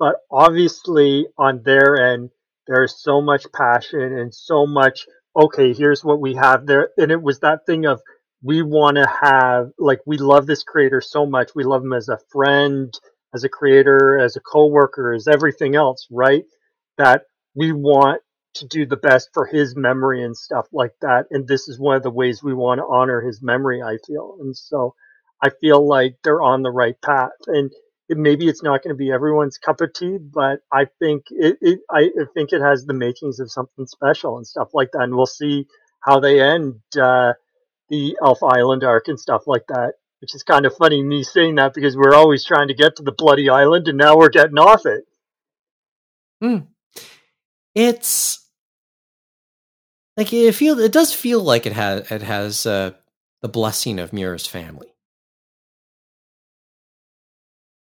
[0.00, 2.30] But obviously on their end,
[2.66, 5.06] there's so much passion and so much,
[5.40, 6.88] okay, here's what we have there.
[6.96, 8.00] And it was that thing of
[8.42, 11.50] we want to have, like, we love this creator so much.
[11.54, 12.92] We love him as a friend,
[13.34, 16.44] as a creator, as a coworker, as everything else, right?
[16.96, 17.24] That
[17.54, 18.22] we want
[18.54, 21.26] to do the best for his memory and stuff like that.
[21.30, 24.38] And this is one of the ways we want to honor his memory, I feel.
[24.40, 24.94] And so
[25.42, 27.30] I feel like they're on the right path.
[27.46, 27.70] And
[28.10, 31.58] it, maybe it's not going to be everyone's cup of tea, but I think it,
[31.60, 35.02] it I, think it has the makings of something special and stuff like that.
[35.02, 35.66] And we'll see
[36.00, 37.34] how they end uh,
[37.88, 39.94] the Elf Island arc and stuff like that.
[40.20, 43.02] Which is kind of funny me saying that because we're always trying to get to
[43.02, 45.04] the bloody island and now we're getting off it.
[47.74, 48.46] It's
[50.18, 52.90] like it feel it does feel like it has it has uh,
[53.40, 54.89] the blessing of Miura's family.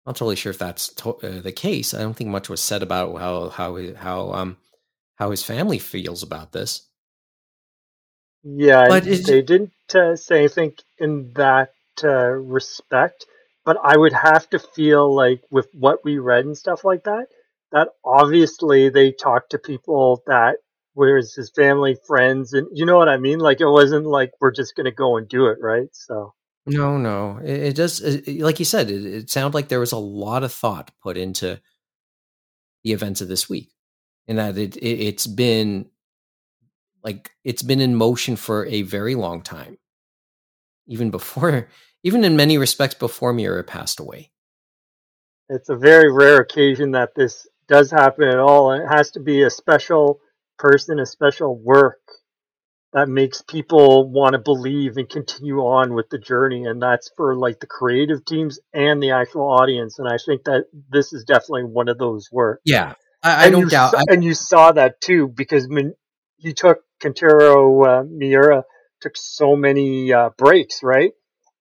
[0.07, 1.93] I'm not totally sure if that's to- uh, the case.
[1.93, 4.57] I don't think much was said about how how how um
[5.17, 6.87] how his family feels about this.
[8.43, 13.25] Yeah, But they didn't uh, say anything in that uh, respect,
[13.65, 17.27] but I would have to feel like with what we read and stuff like that,
[17.73, 20.57] that obviously they talked to people that
[20.95, 23.39] was his family, friends, and you know what I mean.
[23.39, 25.89] Like it wasn't like we're just gonna go and do it, right?
[25.93, 26.33] So
[26.67, 28.01] No, no, it, it does.
[28.01, 31.17] It, like you said, it, it sounded like there was a lot of thought put
[31.17, 31.61] into
[32.83, 33.71] the events of this week,
[34.27, 35.87] and that it, it it's been
[37.03, 39.77] like it's been in motion for a very long time,
[40.87, 41.69] even before,
[42.03, 44.31] even in many respects before Miura passed away.
[45.49, 49.43] it's a very rare occasion that this does happen at all, it has to be
[49.43, 50.21] a special
[50.59, 52.01] person, a special work
[52.93, 57.35] that makes people want to believe and continue on with the journey and that's for
[57.35, 61.63] like the creative teams and the actual audience and i think that this is definitely
[61.65, 63.93] one of those works Yeah, I, I and don't you doubt.
[63.93, 65.93] saw, I, and you saw that too because when
[66.39, 68.63] you took Kentaro uh, Miura
[69.01, 71.11] took so many uh, breaks right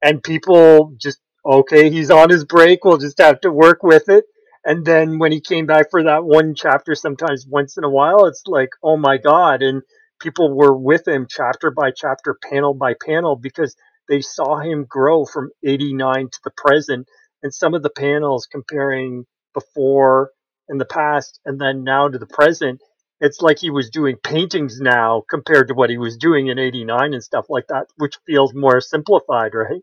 [0.02, 4.24] and people just okay he's on his break we'll just have to work with it
[4.64, 8.26] and then when he came back for that one chapter sometimes once in a while
[8.26, 9.82] it's like oh my god and
[10.20, 13.76] people were with him chapter by chapter panel by panel because
[14.08, 17.06] they saw him grow from 89 to the present.
[17.42, 20.30] And some of the panels comparing before
[20.68, 22.80] in the past and then now to the present
[23.20, 27.14] it's like he was doing paintings now compared to what he was doing in 89
[27.14, 29.80] and stuff like that which feels more simplified right?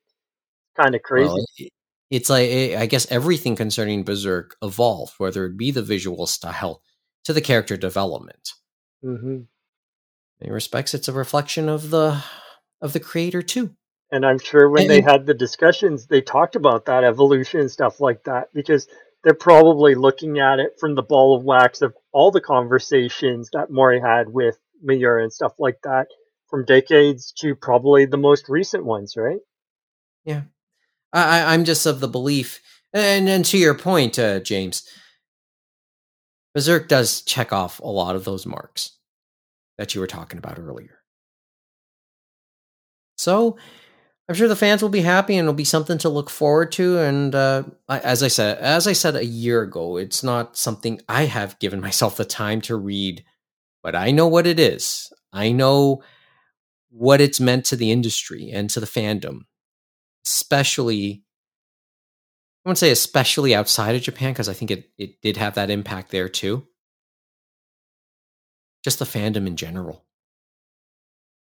[0.80, 1.28] Kind of crazy.
[1.28, 1.46] well,
[2.12, 6.82] it's like I guess everything concerning Berserk evolved, whether it be the visual style
[7.26, 8.50] to the character development.
[9.02, 9.42] hmm
[10.42, 12.24] In respects, it's a reflection of the
[12.82, 13.76] of the creator too.
[14.12, 17.72] And I'm sure when And- they had the discussions, they talked about that evolution and
[17.72, 18.88] stuff like that because
[19.24, 23.72] they're probably looking at it from the ball of wax of all the conversations that
[23.72, 26.08] Mori had with Miura and stuff like that
[26.50, 29.40] from decades to probably the most recent ones, right?
[30.26, 30.42] Yeah.
[31.14, 32.60] I, I'm just of the belief,
[32.92, 34.84] and and to your point, uh, James,
[36.54, 38.98] Berserk does check off a lot of those marks
[39.84, 41.00] that you were talking about earlier.
[43.18, 43.58] So,
[44.28, 46.98] I'm sure the fans will be happy, and it'll be something to look forward to.
[47.00, 51.02] And uh, I, as I said, as I said a year ago, it's not something
[51.10, 53.24] I have given myself the time to read,
[53.82, 55.12] but I know what it is.
[55.32, 56.04] I know
[56.90, 59.42] what it's meant to the industry and to the fandom
[60.26, 61.24] especially
[62.66, 65.70] I wouldn't say especially outside of Japan because I think it, it did have that
[65.70, 66.66] impact there too.
[68.84, 70.06] Just the fandom in general.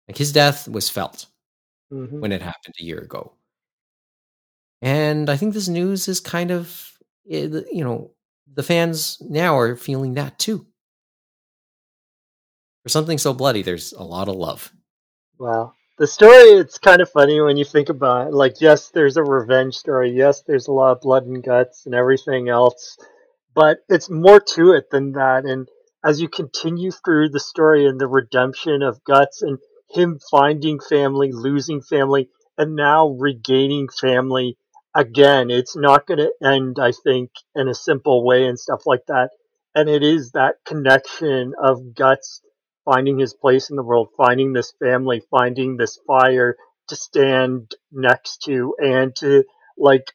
[0.08, 1.26] Like his death was felt
[1.90, 3.34] hmm when it happened a year ago.
[4.82, 6.92] And I think this news is kind of,
[7.30, 8.12] eh, you know,
[8.52, 10.66] the fans now are feeling that too.
[12.84, 14.72] For something so bloody, there's a lot of love.
[15.38, 15.72] Wow.
[15.98, 18.34] The story, it's kind of funny when you think about it.
[18.34, 20.10] Like, yes, there's a revenge story.
[20.10, 22.98] Yes, there's a lot of blood and guts and everything else.
[23.54, 25.44] But it's more to it than that.
[25.46, 25.68] And
[26.04, 29.58] as you continue through the story and the redemption of Guts and
[29.90, 32.28] him finding family, losing family,
[32.58, 34.56] and now regaining family
[34.96, 39.04] again, it's not going to end, I think, in a simple way and stuff like
[39.08, 39.30] that.
[39.74, 42.40] And it is that connection of Guts
[42.84, 46.56] finding his place in the world, finding this family, finding this fire
[46.88, 49.44] to stand next to and to
[49.76, 50.12] like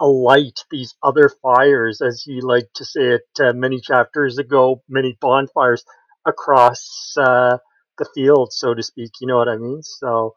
[0.00, 5.16] alight these other fires, as he liked to say it uh, many chapters ago, many
[5.20, 5.84] bonfires
[6.26, 7.58] across uh,
[7.98, 9.12] the field, so to speak.
[9.20, 9.82] You know what I mean?
[9.82, 10.34] So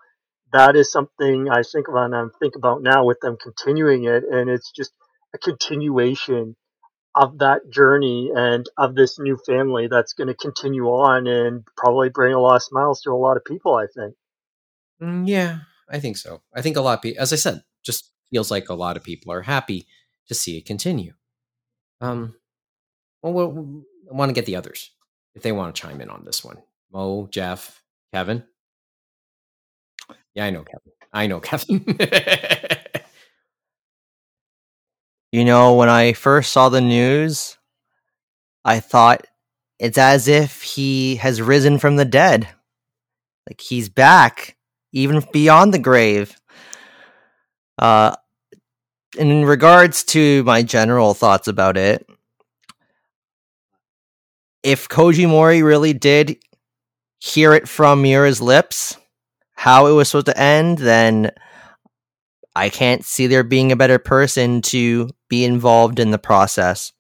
[0.54, 4.24] that is something I think about and I think about now with them continuing it,
[4.30, 4.92] and it's just
[5.34, 6.56] a continuation
[7.16, 12.10] of that journey and of this new family that's going to continue on and probably
[12.10, 13.76] bring a lot of smiles to a lot of people.
[13.76, 14.16] I think.
[15.02, 15.60] Mm, yeah,
[15.90, 16.42] I think so.
[16.54, 19.32] I think a lot people, as I said, just feels like a lot of people
[19.32, 19.88] are happy
[20.28, 21.14] to see it continue.
[22.02, 22.36] Um,
[23.22, 24.92] well, we'll I want to get the others
[25.36, 26.58] if they want to chime in on this one.
[26.92, 27.82] Mo, Jeff,
[28.14, 28.44] Kevin.
[30.34, 30.92] Yeah, I know Kevin.
[31.14, 31.86] I know Kevin.
[35.32, 37.58] You know, when I first saw the news,
[38.64, 39.28] I thought
[39.78, 42.48] it's as if he has risen from the dead.
[43.48, 44.56] Like he's back,
[44.94, 46.37] even beyond the grave.
[47.78, 48.16] Uh,
[49.18, 52.06] in regards to my general thoughts about it,
[54.64, 56.38] if Koji Mori really did
[57.20, 58.98] hear it from Miura's lips,
[59.54, 61.32] how it was supposed to end, then
[62.56, 66.92] I can't see there being a better person to be involved in the process.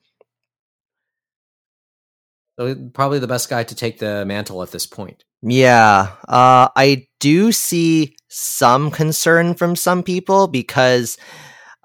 [2.58, 5.24] probably the best guy to take the mantle at this point.
[5.42, 11.18] Yeah, uh, I do see some concern from some people because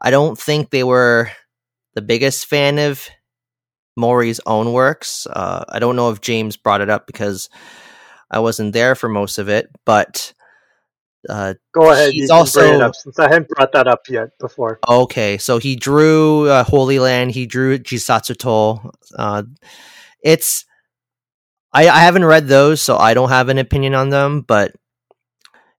[0.00, 1.30] I don't think they were
[1.94, 3.08] the biggest fan of
[3.96, 5.26] Mori's own works.
[5.26, 7.48] Uh, I don't know if James brought it up because
[8.30, 10.32] I wasn't there for most of it, but
[11.28, 12.12] uh, Go ahead.
[12.12, 14.80] He's you bring it also- since I hadn't brought that up yet before.
[14.88, 17.30] Okay, so he drew uh, Holy Land.
[17.32, 18.90] He drew Jisatsuto.
[19.16, 19.44] Uh,
[20.22, 20.64] it's
[21.72, 24.40] I, I haven't read those, so I don't have an opinion on them.
[24.40, 24.72] But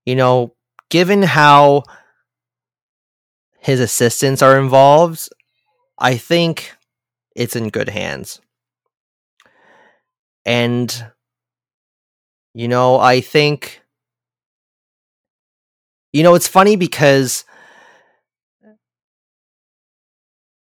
[0.06, 0.56] you know,
[0.90, 1.84] given how
[3.60, 5.30] his assistants are involved,
[5.98, 6.76] I think
[7.36, 8.42] it's in good hands.
[10.46, 11.06] And
[12.54, 13.82] you know, I think
[16.12, 17.46] you know it's funny because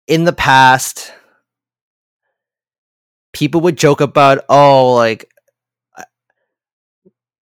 [0.07, 1.13] in the past
[3.33, 5.31] people would joke about oh like
[5.97, 6.03] uh,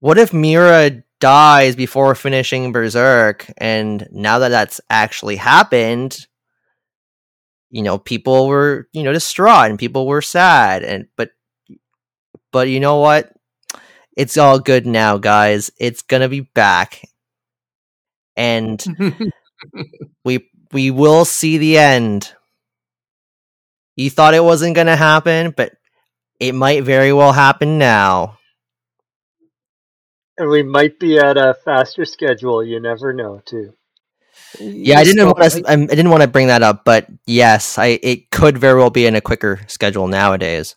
[0.00, 6.26] what if Miura dies before finishing berserk and now that that's actually happened
[7.70, 11.30] you know people were you know distraught and people were sad and but
[12.56, 13.32] but you know what?
[14.16, 15.70] It's all good now guys.
[15.78, 17.02] It's gonna be back.
[18.34, 18.82] And
[20.24, 22.32] we we will see the end.
[23.94, 25.72] You thought it wasn't to happen, but
[26.40, 28.38] it might very well happen now.
[30.38, 32.62] And we might be at a faster schedule.
[32.62, 33.72] You never know, too.
[34.60, 35.64] Yeah, I didn't want to.
[35.66, 39.06] I didn't want to bring that up, but yes, I it could very well be
[39.06, 40.76] in a quicker schedule nowadays.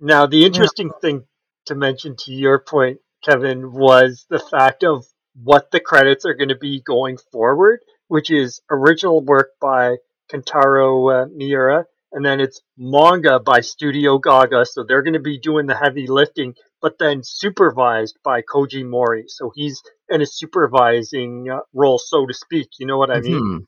[0.00, 1.24] Now, the interesting thing
[1.66, 5.04] to mention to your point, Kevin, was the fact of
[5.42, 9.96] what the credits are going to be going forward, which is original work by
[10.32, 14.66] Kentaro uh, Miura, and then it's manga by Studio Gaga.
[14.66, 19.24] So they're going to be doing the heavy lifting, but then supervised by Koji Mori.
[19.28, 22.68] So he's in a supervising uh, role, so to speak.
[22.78, 23.40] You know what I mean?
[23.40, 23.66] Mhm.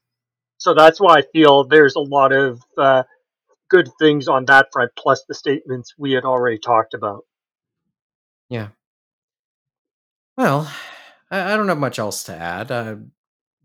[0.59, 3.03] So that's why I feel there's a lot of uh,
[3.69, 7.25] good things on that front, plus the statements we had already talked about.
[8.49, 8.69] Yeah.
[10.37, 10.71] Well,
[11.31, 12.71] I, I don't have much else to add.
[12.71, 12.97] Uh,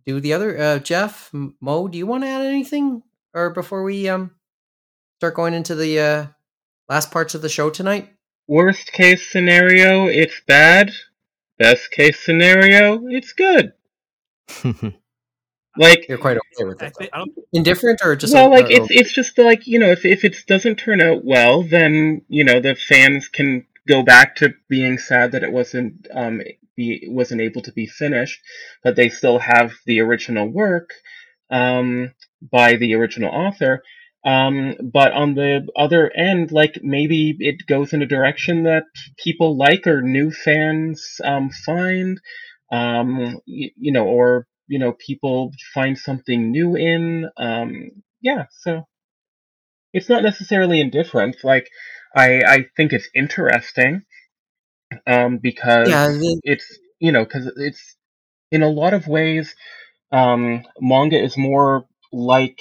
[0.06, 1.88] do the other uh, Jeff Mo?
[1.88, 3.04] Do you want to add anything,
[3.34, 4.32] or before we um
[5.18, 6.26] start going into the uh,
[6.88, 8.10] last parts of the show tonight?
[8.48, 10.92] Worst case scenario, it's bad.
[11.58, 13.74] Best case scenario, it's good.
[15.80, 17.10] Like You're quite okay with I, it.
[17.14, 17.26] though.
[17.54, 20.36] Indifferent or just well, like or- it's it's just like you know if if it
[20.48, 25.34] doesn't turn out well, then you know the fans can go back to being sad
[25.34, 26.42] that it wasn't um
[26.76, 28.42] be wasn't able to be finished,
[28.84, 30.90] but they still have the original work
[31.52, 32.12] um
[32.42, 33.84] by the original author.
[34.26, 38.84] Um, but on the other end, like maybe it goes in a direction that
[39.24, 42.20] people like or new fans um find,
[42.72, 47.30] um you, you know, or you know people find something new in.
[47.38, 47.92] Um,
[48.22, 48.86] yeah, so
[49.94, 51.38] it's not necessarily indifferent.
[51.44, 51.70] Like
[52.16, 54.04] I I think it's interesting
[55.06, 57.96] um because yeah, the- it's you know because it's
[58.52, 59.56] in a lot of ways
[60.12, 62.60] um manga is more like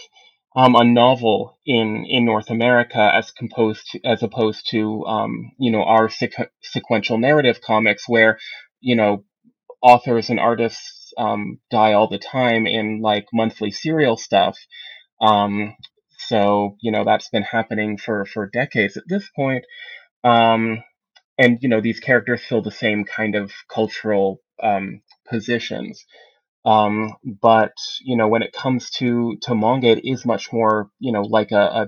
[0.56, 5.70] um a novel in in North America as composed to, as opposed to um you
[5.72, 8.38] know our sequ- sequential narrative comics where
[8.80, 9.24] you know
[9.82, 14.56] authors and artists um die all the time in like monthly serial stuff
[15.20, 15.74] um
[16.18, 19.64] so you know that's been happening for for decades at this point
[20.24, 20.78] um
[21.38, 26.04] and you know these characters fill the same kind of cultural um, positions.
[26.66, 31.12] Um, but you know when it comes to to manga, it is much more you
[31.12, 31.86] know like a, a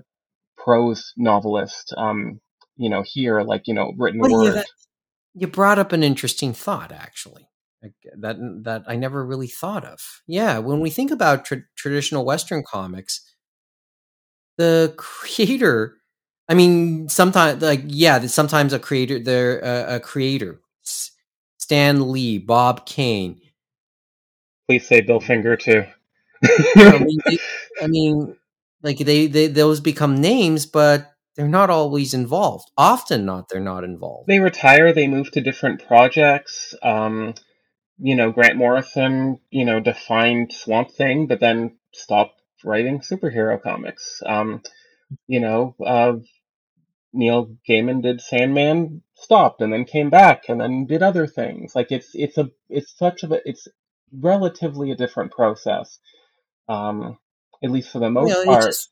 [0.56, 1.92] prose novelist.
[1.96, 2.40] Um,
[2.76, 4.66] you know here like you know written Well, yeah, that-
[5.34, 7.48] you brought up an interesting thought, actually.
[8.18, 10.00] That that I never really thought of.
[10.26, 13.20] Yeah, when we think about tra- traditional Western comics,
[14.56, 15.94] the creator.
[16.48, 19.18] I mean, sometimes like yeah, sometimes a creator.
[19.20, 20.60] They're a, a creator.
[21.58, 23.40] Stan Lee, Bob Kane.
[24.68, 25.84] Please say Bill Finger too.
[26.44, 27.38] I mean, they,
[27.82, 28.36] I mean,
[28.82, 32.70] like they, they those become names, but they're not always involved.
[32.76, 34.28] Often, not they're not involved.
[34.28, 36.74] they retire, they move to different projects.
[36.82, 37.34] Um,
[37.98, 44.20] you know, Grant Morrison, you know, defined Swamp Thing, but then stopped writing superhero comics.
[44.26, 44.62] Um,
[45.26, 46.14] you know, uh,
[47.12, 51.74] Neil Gaiman did Sandman, stopped, and then came back, and then did other things.
[51.74, 53.66] Like it's it's a it's such a it's
[54.12, 55.98] relatively a different process,
[56.68, 57.18] um,
[57.62, 58.90] at least for the most part just-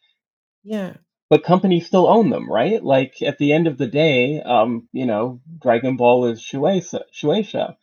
[0.64, 0.94] yeah.
[1.30, 2.82] but companies still own them, right?
[2.82, 7.02] Like at the end of the day, um, you know, Dragon Ball is Shueisha.
[7.14, 7.76] Shueisha.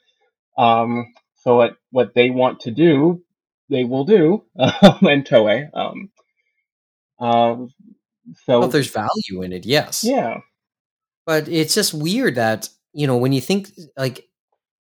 [0.57, 3.23] Um, so what what they want to do,
[3.69, 5.69] they will do, and Toei.
[5.73, 6.09] Um,
[7.19, 7.69] um,
[8.45, 10.03] so Well, there's value in it, yes.
[10.03, 10.37] yeah,
[11.25, 14.27] But it's just weird that, you know, when you think like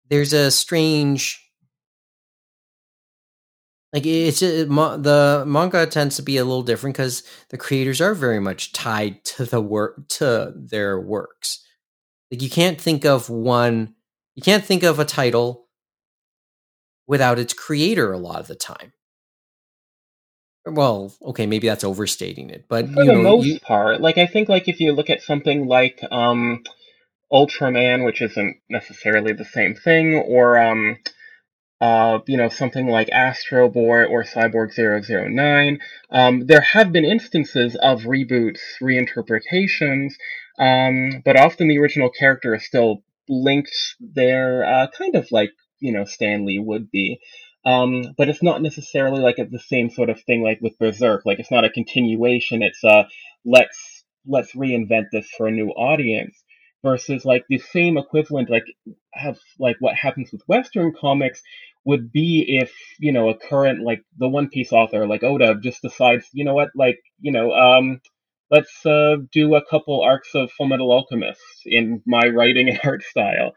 [0.09, 1.43] there's a strange
[3.93, 8.01] like it's just, ma- the manga tends to be a little different because the creators
[8.01, 11.65] are very much tied to the work to their works.
[12.31, 13.95] Like you can't think of one,
[14.35, 15.67] you can't think of a title
[17.07, 18.93] without its creator a lot of the time.
[20.65, 24.27] Well, okay, maybe that's overstating it, but for the know, most you, part, like I
[24.27, 26.63] think like if you look at something like um,
[27.31, 30.99] Ultraman, which isn't necessarily the same thing, or um,
[31.81, 35.79] uh, you know, something like Astro Boy or Cyborg 009.
[36.11, 40.13] Um, there have been instances of reboots, reinterpretations,
[40.59, 45.93] um, but often the original character is still linked there, uh, kind of like, you
[45.93, 47.19] know, Stan Lee would be.
[47.65, 51.25] Um, but it's not necessarily like the same sort of thing like with Berserk.
[51.25, 52.61] Like it's not a continuation.
[52.61, 53.07] It's a
[53.45, 56.41] let's let's reinvent this for a new audience
[56.83, 58.63] versus like the same equivalent like
[59.13, 61.41] have like what happens with Western comics
[61.89, 65.81] would be if you know a current like the One Piece author like Oda just
[65.81, 67.99] decides you know what like you know um
[68.51, 73.53] let's uh, do a couple arcs of Fullmetal Alchemist in my writing and art style.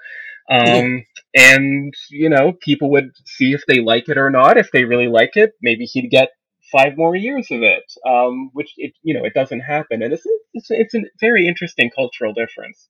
[0.50, 1.04] Um,
[1.34, 4.58] and you know, people would see if they like it or not.
[4.58, 6.30] If they really like it, maybe he'd get
[6.70, 7.84] five more years of it.
[8.06, 11.90] Um, which it you know it doesn't happen, and it's it's it's a very interesting
[11.94, 12.88] cultural difference.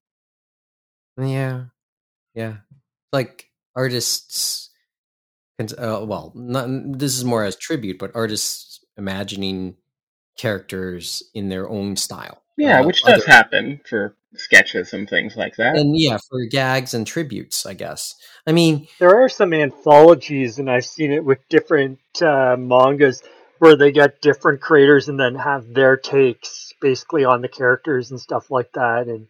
[1.18, 1.66] Yeah.
[2.34, 2.56] Yeah.
[3.12, 4.70] Like artists
[5.68, 6.66] cons- uh, well, not,
[6.98, 9.76] this is more as tribute, but artists imagining
[10.36, 12.42] characters in their own style.
[12.56, 15.76] Yeah, Uh, which does other- happen for sketches and things like that.
[15.76, 18.14] and yeah, for gags and tributes, I guess.
[18.46, 23.22] I mean, There are some anthologies, and I've seen it with different uh, mangas
[23.58, 28.20] where they get different creators and then have their takes basically on the characters and
[28.20, 29.06] stuff like that.
[29.06, 29.28] And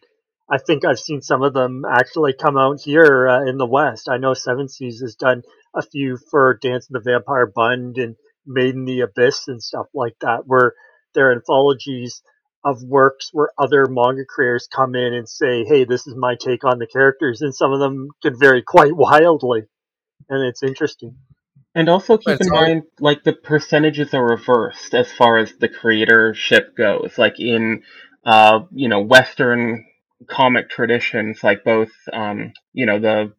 [0.53, 4.07] I think I've seen some of them actually come out here uh, in the West.
[4.11, 5.43] I know Seven Seas has done
[5.75, 9.87] a few for Dance of the Vampire Bund and Made in the Abyss and stuff
[9.95, 10.75] like that, where
[11.15, 12.23] they're anthologies
[12.65, 16.65] of works where other manga creators come in and say, "Hey, this is my take
[16.65, 19.63] on the characters," and some of them can vary quite wildly,
[20.29, 21.17] and it's interesting.
[21.75, 25.69] And also keep in hard- mind, like the percentages are reversed as far as the
[25.69, 27.17] creatorship goes.
[27.17, 27.85] Like in,
[28.27, 29.87] uh, you know, Western
[30.29, 33.33] comic traditions, like both, um, you know, the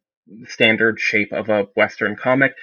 [0.47, 2.53] standard shape of a Western comic.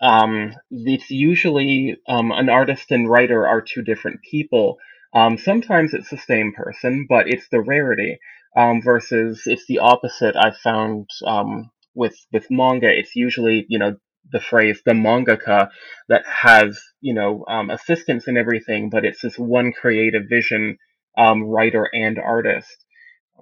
[0.00, 4.78] Um, it's usually um, an artist and writer are two different people.
[5.14, 8.18] Um, sometimes it's the same person, but it's the rarity.
[8.56, 10.36] Um, versus it's the opposite.
[10.36, 13.96] I found um, with with manga, it's usually you know
[14.30, 15.70] the phrase the mangaka
[16.08, 20.78] that has you know assistants and everything, but it's this one creative vision
[21.16, 22.83] writer and artist.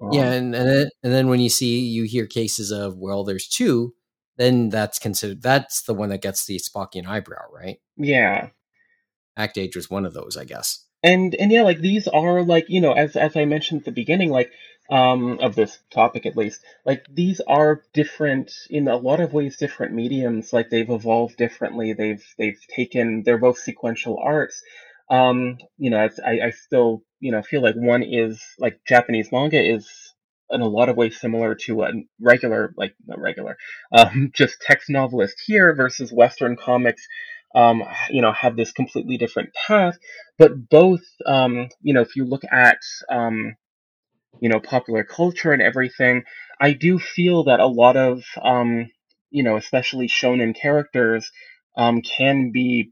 [0.01, 3.23] Um, yeah, and and then, and then when you see you hear cases of well,
[3.23, 3.93] there's two,
[4.37, 7.77] then that's considered that's the one that gets the Spockian eyebrow, right?
[7.97, 8.49] yeah.
[9.35, 10.85] Act Age was one of those, I guess.
[11.03, 13.91] and and yeah like these are like you know as as i mentioned at the
[13.91, 14.51] beginning like
[14.89, 19.57] um of this topic at least like these are different in a lot of ways
[19.57, 24.61] different mediums like they've evolved differently they've they've taken they're both sequential arts
[25.09, 29.31] um you know as i i still you know feel like one is like japanese
[29.31, 29.89] manga is
[30.51, 33.57] in a lot of ways similar to a regular like not regular
[33.93, 37.07] um just text novelist here versus western comics
[37.55, 39.97] um, you know, have this completely different path.
[40.39, 42.79] But both, um, you know, if you look at,
[43.11, 43.55] um,
[44.41, 46.23] you know, popular culture and everything,
[46.59, 48.89] I do feel that a lot of, um,
[49.31, 51.31] you know, especially shonen characters,
[51.77, 52.91] um, can be,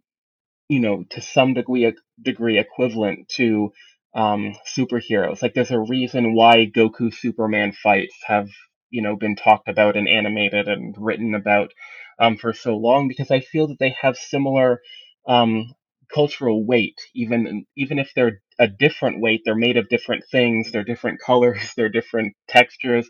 [0.70, 3.72] you know, to some degree degree equivalent to
[4.14, 5.42] um, superheroes.
[5.42, 8.50] Like, there's a reason why Goku Superman fights have,
[8.90, 11.72] you know, been talked about and animated and written about
[12.20, 14.80] um, for so long because I feel that they have similar
[15.28, 15.74] um,
[16.14, 20.84] cultural weight, even even if they're a different weight, they're made of different things, they're
[20.84, 23.10] different colors, they're different textures.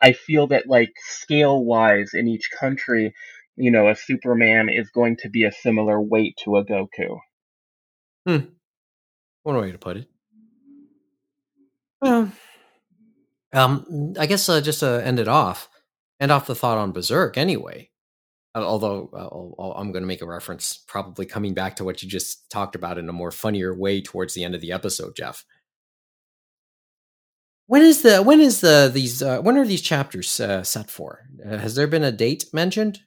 [0.00, 3.14] I feel that like scale wise in each country,
[3.56, 7.18] you know, a Superman is going to be a similar weight to a Goku.
[8.26, 8.46] Hmm.
[9.42, 10.08] One way to put it.
[12.02, 12.32] Well,
[13.52, 15.68] um, I guess uh, just to end it off,
[16.20, 17.90] end off the thought on Berserk anyway.
[18.54, 21.84] Uh, Although uh, I'll- I'll- I'm going to make a reference, probably coming back to
[21.84, 24.72] what you just talked about in a more funnier way towards the end of the
[24.72, 25.44] episode, Jeff.
[27.66, 31.20] When is the when is the these uh, when are these chapters uh, set for?
[31.46, 33.00] Uh, has there been a date mentioned?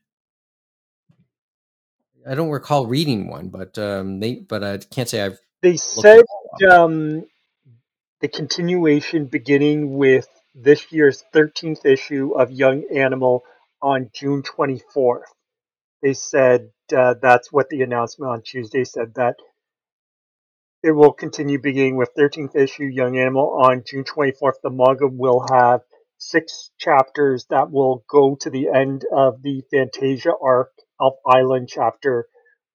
[2.27, 6.19] I don't recall reading one, but um, they but I can't say I've They said
[6.19, 6.25] it
[6.63, 6.79] all up.
[6.85, 7.25] um,
[8.21, 13.43] the continuation beginning with this year's 13th issue of Young Animal
[13.81, 15.23] on June 24th.
[16.01, 19.35] They said uh, that's what the announcement on Tuesday said that
[20.83, 24.61] it will continue beginning with 13th issue Young Animal on June 24th.
[24.63, 25.81] The manga will have
[26.17, 32.27] six chapters that will go to the end of the Fantasia arc of Island chapter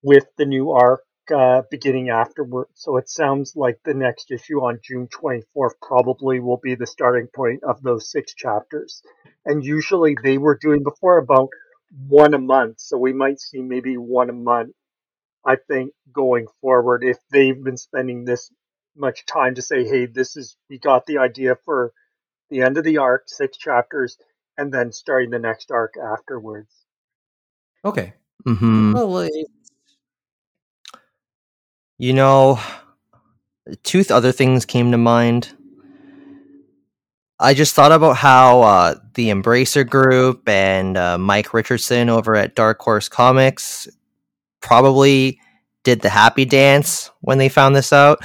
[0.03, 2.69] with the new arc uh, beginning afterward.
[2.74, 7.28] So it sounds like the next issue on June 24th probably will be the starting
[7.35, 9.02] point of those six chapters.
[9.44, 11.48] And usually they were doing before about
[12.09, 12.81] one a month.
[12.81, 14.74] So we might see maybe one a month,
[15.44, 18.51] I think, going forward if they've been spending this
[18.97, 21.93] much time to say, hey, this is, we got the idea for
[22.51, 24.19] the end of the arc, six chapters,
[24.59, 26.70] and then starting the next arc afterwards.
[27.85, 28.12] Okay.
[28.44, 29.28] hmm Well,
[32.01, 32.59] You know,
[33.83, 35.51] two th- other things came to mind.
[37.39, 42.55] I just thought about how uh, the Embracer Group and uh, Mike Richardson over at
[42.55, 43.87] Dark Horse Comics
[44.63, 45.41] probably
[45.85, 48.19] did the happy dance when they found this out.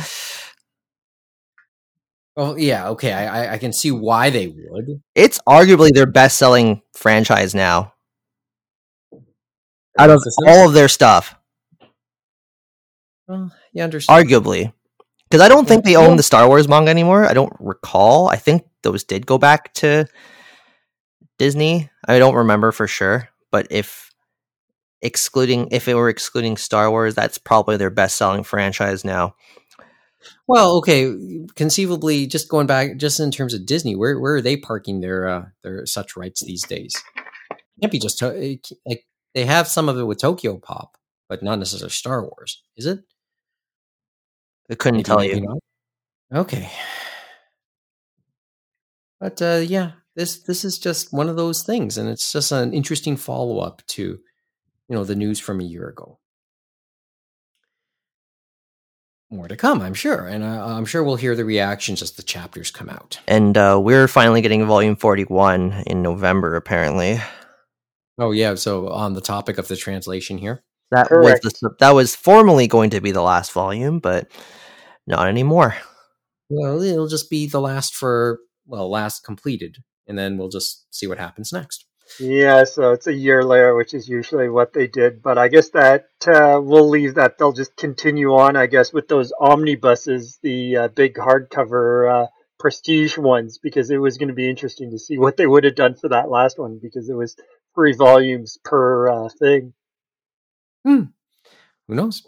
[2.37, 3.11] well, yeah, okay.
[3.11, 5.01] I, I I can see why they would.
[5.15, 7.91] It's arguably their best selling franchise now
[9.99, 11.35] out of all of their stuff.
[13.27, 14.27] Well, you understand.
[14.27, 14.73] Arguably.
[15.29, 17.25] Because I don't think they own the Star Wars manga anymore.
[17.25, 18.29] I don't recall.
[18.29, 20.07] I think those did go back to
[21.37, 21.89] Disney.
[22.07, 23.29] I don't remember for sure.
[23.51, 24.11] But if
[25.01, 29.35] excluding if it were excluding Star Wars, that's probably their best selling franchise now.
[30.47, 31.13] Well, okay,
[31.55, 35.27] conceivably, just going back, just in terms of Disney, where where are they parking their
[35.27, 36.95] uh, their such rights these days?
[37.51, 40.97] It can't be just to- like they have some of it with Tokyo Pop,
[41.27, 42.99] but not necessarily Star Wars, is it?
[44.69, 45.41] I couldn't Maybe, tell maybe you.
[45.41, 45.57] not.
[46.33, 46.69] Okay,
[49.19, 52.73] but uh, yeah, this this is just one of those things, and it's just an
[52.73, 56.19] interesting follow up to you know the news from a year ago.
[59.31, 62.23] More to come, I'm sure, and uh, I'm sure we'll hear the reactions as the
[62.23, 63.19] chapters come out.
[63.27, 67.19] And uh, we're finally getting volume 41 in November, apparently.
[68.19, 70.63] Oh yeah, so on the topic of the translation here.
[70.91, 71.43] That Correct.
[71.43, 74.29] was the, that was formerly going to be the last volume, but
[75.07, 75.75] not anymore.
[76.49, 81.07] Well, it'll just be the last for well, last completed, and then we'll just see
[81.07, 81.85] what happens next.
[82.19, 85.21] Yeah, so it's a year later, which is usually what they did.
[85.23, 87.37] But I guess that uh, we'll leave that.
[87.37, 92.27] They'll just continue on, I guess, with those omnibuses, the uh, big hardcover uh,
[92.59, 95.75] prestige ones, because it was going to be interesting to see what they would have
[95.75, 97.35] done for that last one, because it was
[97.73, 99.29] three volumes per uh,
[100.85, 101.13] thing.
[101.87, 102.27] Who knows?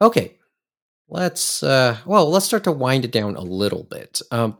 [0.00, 0.36] Okay,
[1.08, 4.20] let's uh, well, let's start to wind it down a little bit.
[4.30, 4.58] Um,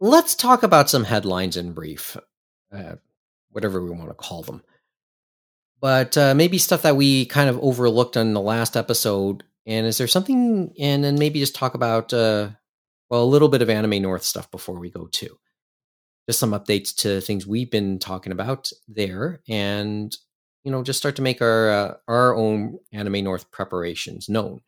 [0.00, 2.16] let's talk about some headlines in brief,
[2.72, 2.96] uh,
[3.50, 4.62] whatever we want to call them.
[5.80, 9.44] But uh, maybe stuff that we kind of overlooked on the last episode.
[9.66, 10.72] And is there something?
[10.78, 12.50] And then maybe just talk about uh,
[13.10, 15.38] well, a little bit of Anime North stuff before we go too.
[16.28, 20.16] Just some updates to things we've been talking about there, and
[20.64, 24.60] you know, just start to make our uh, our own Anime North preparations known.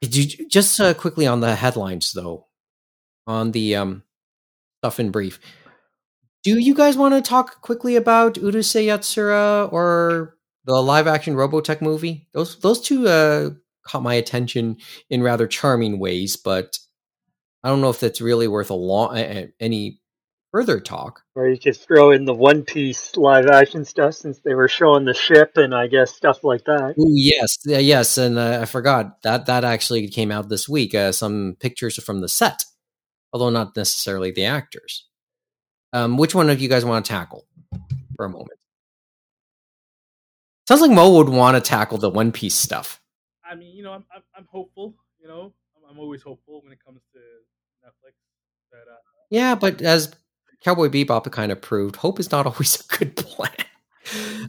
[0.00, 2.46] Did you just uh, quickly on the headlines though,
[3.26, 4.04] on the um
[4.78, 5.40] stuff in brief?
[6.44, 11.82] Do you guys want to talk quickly about Urusei Yatsura or the live action Robotech
[11.82, 12.28] movie?
[12.32, 13.50] Those those two uh,
[13.82, 14.76] caught my attention
[15.10, 16.78] in rather charming ways, but
[17.64, 19.16] I don't know if that's really worth a long
[19.58, 20.00] any
[20.52, 21.22] further talk.
[21.34, 25.04] Or you could throw in the One Piece live action stuff since they were showing
[25.04, 26.94] the ship and I guess stuff like that.
[26.98, 30.94] Ooh, yes, yeah, yes, and uh, I forgot that that actually came out this week.
[30.94, 32.64] Uh, some pictures from the set,
[33.32, 35.06] although not necessarily the actors.
[35.92, 37.46] Um, which one of you guys want to tackle
[38.16, 38.58] for a moment?
[40.66, 43.00] Sounds like Mo would want to tackle the One Piece stuff.
[43.48, 44.94] I mean, you know, I'm I'm, I'm hopeful.
[45.20, 48.12] You know, I'm, I'm always hopeful when it comes to Netflix.
[48.70, 48.96] That uh,
[49.30, 50.14] Yeah, but as
[50.64, 53.50] Cowboy Bebop kind of proved, hope is not always a good plan.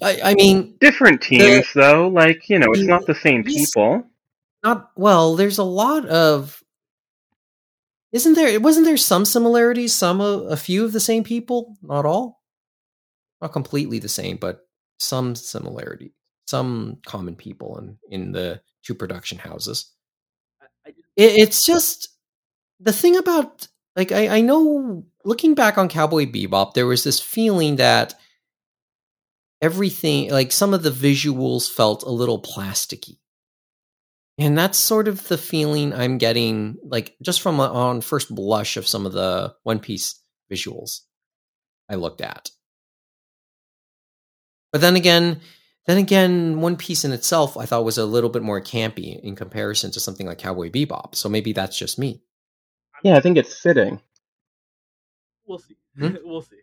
[0.01, 2.07] I, I mean, Different teams, though.
[2.07, 4.03] Like you know, it's not the same people.
[4.63, 5.35] not well.
[5.35, 6.63] There's a lot of.
[8.11, 8.59] Isn't there?
[8.59, 9.93] Wasn't there some similarities?
[9.93, 12.41] Some, a, a few of the same people, not all.
[13.41, 14.65] Not completely the same, but
[14.97, 16.13] some similarity,
[16.45, 19.93] some common people in in the two production houses.
[20.61, 22.09] I, I just, It, it's just
[22.79, 23.67] the thing about
[23.99, 28.15] like I, I know looking back on Cowboy Bebop, there was this feeling that
[29.61, 33.17] everything like some of the visuals felt a little plasticky.
[34.37, 38.77] And that's sort of the feeling I'm getting, like just from a, on first blush
[38.77, 41.01] of some of the One Piece visuals
[41.89, 42.51] I looked at.
[44.71, 45.41] But then again,
[45.87, 49.35] then again, One Piece in itself I thought was a little bit more campy in
[49.35, 51.15] comparison to something like Cowboy Bebop.
[51.15, 52.21] So maybe that's just me.
[53.03, 54.01] Yeah, I think it's fitting.
[55.45, 55.75] we'll see.
[55.97, 56.15] Hmm?
[56.23, 56.57] we'll see.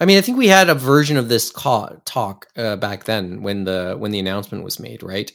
[0.00, 3.42] I mean, I think we had a version of this ca- talk uh, back then
[3.42, 5.30] when the when the announcement was made, right?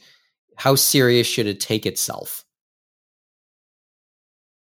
[0.56, 2.44] How serious should it take itself?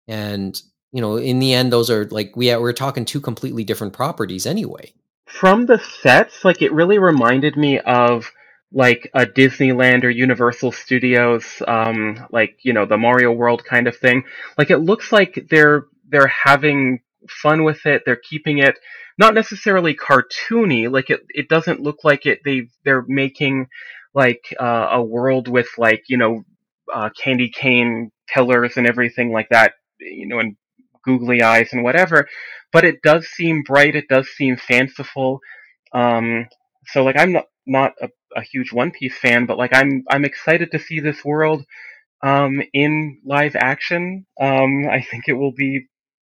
[0.09, 0.61] And
[0.93, 4.47] you know, in the end, those are like we we're talking two completely different properties
[4.47, 4.93] anyway.
[5.27, 8.31] From the sets, like it really reminded me of
[8.75, 13.97] like a Disneyland or Universal Studios, um, like you know the Mario World kind of
[13.97, 14.25] thing.
[14.59, 18.03] Like it looks like they're they're having fun with it.
[18.05, 18.77] They're keeping it
[19.19, 20.91] not necessarily cartoony.
[20.93, 22.41] Like it it doesn't look like it.
[22.45, 23.69] They they're making
[24.15, 26.45] like uh, a world with like you know
[26.93, 29.75] uh, candy cane pillars and everything like that.
[30.01, 30.57] You know, and
[31.05, 32.29] googly eyes and whatever.
[32.73, 33.95] But it does seem bright.
[33.95, 35.41] It does seem fanciful.
[35.93, 36.49] Um,
[36.89, 40.25] so like I'm not not a, a huge One Piece fan, but like I'm I'm
[40.25, 41.65] excited to see this world
[42.23, 44.27] um, in live action.
[44.41, 45.87] Um, I think it will be,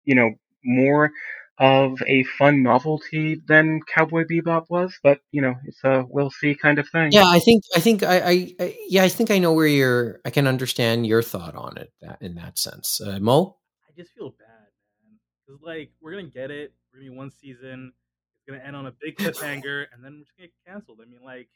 [0.06, 0.32] you know,
[0.64, 1.12] more
[1.58, 6.56] of a fun novelty than Cowboy Bebop was, but you know, it's a we'll see
[6.56, 7.12] kind of thing.
[7.12, 10.22] Yeah, I think I think I, I, I yeah I think I know where you're.
[10.24, 13.02] I can understand your thought on it that, in that sense.
[13.02, 13.58] Uh, Mo,
[13.88, 14.68] I just feel bad,
[15.04, 15.20] man.
[15.48, 16.72] Cause like we're gonna get it.
[16.94, 17.92] We're gonna be one season.
[18.38, 21.00] It's gonna end on a big cliffhanger, and then we're just gonna get canceled.
[21.02, 21.50] I mean, like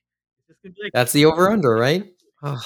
[0.47, 2.05] it's just gonna be like That's the over under, right?
[2.43, 2.59] Yeah,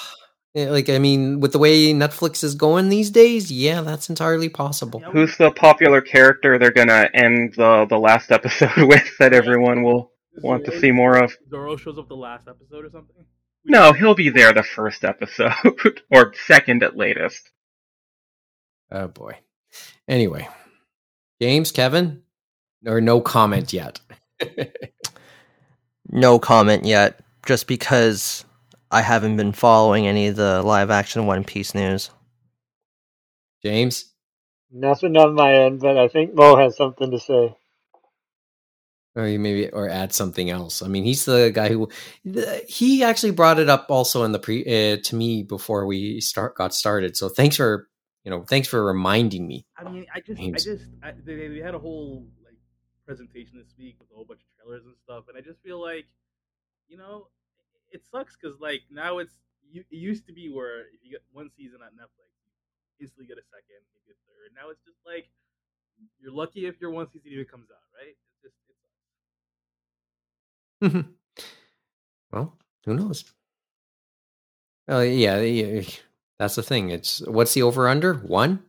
[0.70, 5.00] like I mean, with the way Netflix is going these days, yeah, that's entirely possible.
[5.00, 10.12] Who's the popular character they're gonna end the the last episode with that everyone will
[10.42, 11.36] want to see more of?
[11.50, 13.16] Zoro shows up the last episode or something.
[13.64, 15.52] No, he'll be there the first episode
[16.10, 17.50] or second at latest.
[18.90, 19.38] Oh boy.
[20.08, 20.48] Anyway,
[21.42, 22.22] James, Kevin,
[22.86, 24.00] or no comment yet.
[26.10, 28.44] No comment yet, just because
[28.92, 32.10] I haven't been following any of the live action One Piece news.
[33.64, 34.12] James,
[34.70, 37.56] Nothing on my end, but I think Mo has something to say.
[39.14, 40.82] or you maybe or add something else.
[40.82, 41.88] I mean, he's the guy who
[42.68, 46.54] he actually brought it up also in the pre uh, to me before we start
[46.54, 47.16] got started.
[47.16, 47.88] So thanks for
[48.24, 49.64] you know thanks for reminding me.
[49.78, 50.68] I mean, I just, James.
[50.68, 52.58] I just, I, they, they had a whole like
[53.06, 55.80] presentation this week with a whole bunch of trailers and stuff, and I just feel
[55.80, 56.04] like,
[56.88, 57.28] you know,
[57.90, 59.34] it sucks because like now it's
[59.70, 62.52] you, it used to be where if you get one season on Netflix, you
[63.00, 64.52] instantly get a second, maybe a third.
[64.54, 65.28] Now it's just like
[66.20, 68.16] you're lucky if your one season even comes out, right?
[68.42, 68.56] It's just,
[70.80, 71.08] it sucks.
[72.32, 73.24] well, who knows?
[74.88, 75.82] Oh yeah, yeah,
[76.38, 76.90] that's the thing.
[76.90, 78.62] It's what's the over under one?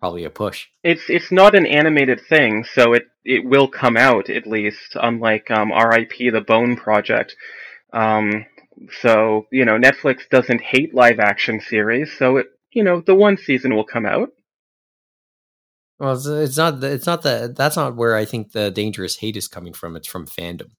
[0.00, 0.68] Probably a push.
[0.84, 4.94] It's it's not an animated thing, so it it will come out at least.
[4.94, 6.30] Unlike um, R.I.P.
[6.30, 7.36] the Bone Project.
[7.92, 8.46] Um,
[9.00, 13.36] so you know Netflix doesn't hate live action series, so it you know the one
[13.36, 14.30] season will come out.
[15.98, 16.80] Well, it's, it's not.
[16.80, 17.52] the- It's not the.
[17.56, 19.96] That's not where I think the dangerous hate is coming from.
[19.96, 20.70] It's from fandom.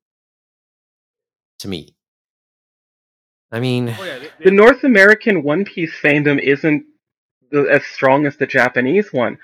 [1.60, 1.94] To me,
[3.52, 6.86] I mean, Oh yeah, they, The North American One Piece fandom isn't
[7.52, 9.38] the- as strong as the Japanese one.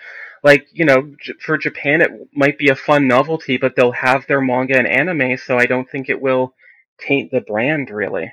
[0.43, 4.27] Like, you know, J- for Japan it might be a fun novelty, but they'll have
[4.27, 6.53] their manga and anime, so I don't think it will
[6.99, 8.31] taint the brand really.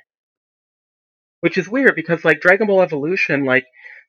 [1.42, 3.66] Which is weird because like Dragon Ball Evolution, like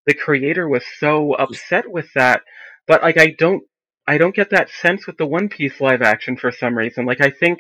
[0.07, 2.43] the creator was so upset with that,
[2.88, 3.64] but like I don't
[4.07, 7.05] I don't get that sense with the One Piece live action for some reason.
[7.05, 7.60] Like I think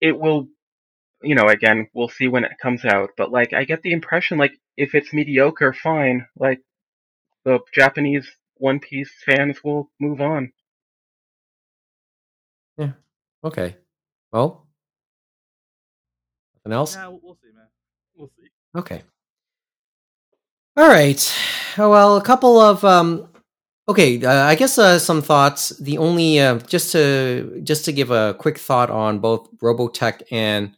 [0.00, 0.48] it will
[1.22, 4.38] you know, again, we'll see when it comes out, but like I get the impression
[4.38, 6.26] like if it's mediocre, fine.
[6.38, 6.60] Like
[7.44, 10.52] the Japanese One Piece fans will move on.
[12.76, 12.92] Yeah.
[13.42, 13.76] Okay.
[14.32, 14.66] Well,
[16.54, 16.94] nothing else.
[16.94, 17.66] yeah, we'll, we'll see, man.
[18.16, 18.48] We'll see.
[18.76, 19.02] Okay.
[20.76, 21.34] All right.
[21.76, 23.28] Oh, well, a couple of um
[23.88, 25.70] okay, uh, I guess uh, some thoughts.
[25.78, 30.74] The only uh, just to just to give a quick thought on both Robotech and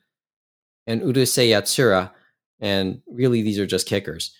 [0.86, 2.10] and Urusei Yatsura
[2.60, 4.34] and really these are just kickers.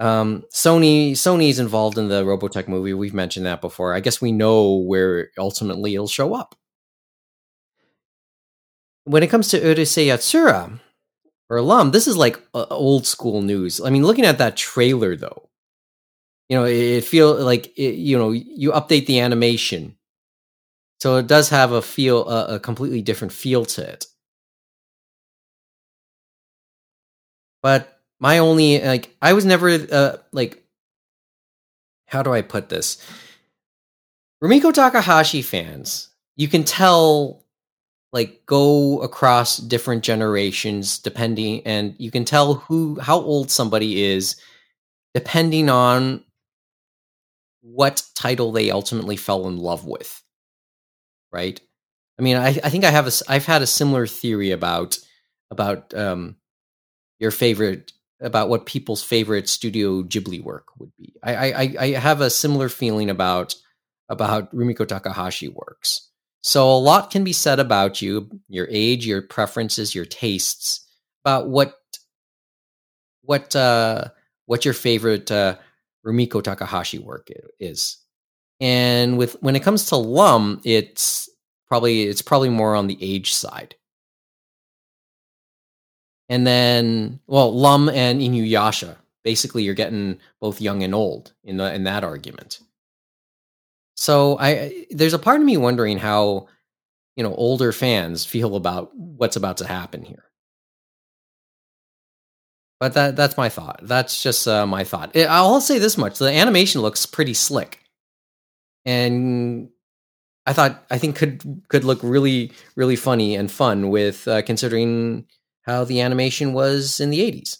[0.00, 2.94] Um Sony Sony's involved in the Robotech movie.
[2.94, 3.94] We've mentioned that before.
[3.94, 6.54] I guess we know where ultimately it'll show up.
[9.04, 10.80] When it comes to Urusei Yatsura,
[11.52, 13.78] or Lum, this is like old school news.
[13.78, 15.50] I mean, looking at that trailer though,
[16.48, 19.96] you know, it, it feel like it, you know you update the animation,
[21.02, 24.06] so it does have a feel a, a completely different feel to it.
[27.62, 30.64] But my only like I was never uh, like
[32.06, 32.96] how do I put this?
[34.42, 37.41] Rumiko Takahashi fans, you can tell
[38.12, 44.36] like go across different generations depending and you can tell who how old somebody is
[45.14, 46.22] depending on
[47.62, 50.22] what title they ultimately fell in love with
[51.32, 51.60] right?
[52.18, 54.98] I mean i, I think i have a i've had a similar theory about
[55.50, 56.36] about um
[57.18, 61.14] your favorite about what people's favorite studio ghibli work would be.
[61.22, 63.56] I i I- have a similar feeling about
[64.08, 66.10] about rumiko takahashi works
[66.42, 70.86] so a lot can be said about you, your age, your preferences, your tastes,
[71.24, 71.74] about what
[73.22, 74.08] what uh
[74.46, 75.56] what your favorite uh
[76.04, 77.28] Rumiko Takahashi work
[77.60, 77.98] is.
[78.60, 81.30] And with when it comes to Lum, it's
[81.68, 83.76] probably it's probably more on the age side.
[86.28, 91.72] And then well, Lum and Inuyasha, basically you're getting both young and old in the
[91.72, 92.60] in that argument.
[94.02, 96.48] So I there's a part of me wondering how
[97.14, 100.24] you know older fans feel about what's about to happen here.
[102.80, 103.78] But that that's my thought.
[103.84, 105.16] That's just uh, my thought.
[105.16, 107.78] I'll say this much: the animation looks pretty slick,
[108.84, 109.68] and
[110.46, 115.26] I thought I think could could look really really funny and fun with uh, considering
[115.62, 117.58] how the animation was in the '80s.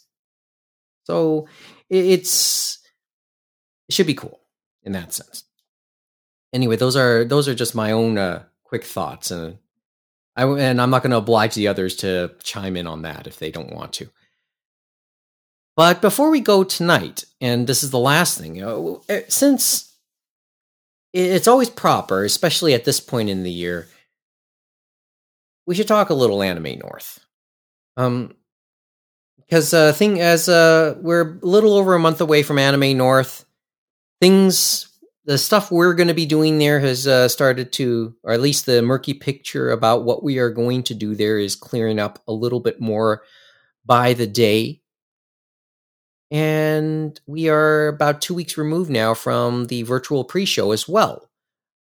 [1.05, 1.47] So
[1.89, 2.81] it, it's
[3.89, 4.41] it should be cool
[4.83, 5.45] in that sense
[6.53, 9.59] anyway, those are those are just my own uh, quick thoughts, and
[10.37, 13.39] I, and I'm not going to oblige the others to chime in on that if
[13.39, 14.09] they don't want to.
[15.77, 19.97] But before we go tonight, and this is the last thing, uh, eh, since
[21.13, 23.89] it's always proper, especially at this point in the year,
[25.67, 27.21] we should talk a little Anime North.
[27.97, 28.35] Um,
[29.39, 33.45] because uh, thing as uh, we're a little over a month away from Anime North,
[34.19, 34.89] things
[35.25, 38.67] the stuff we're going to be doing there has uh, started to, or at least
[38.67, 42.33] the murky picture about what we are going to do there is clearing up a
[42.33, 43.23] little bit more
[43.85, 44.81] by the day.
[46.31, 51.31] And we are about two weeks removed now from the virtual pre show as well.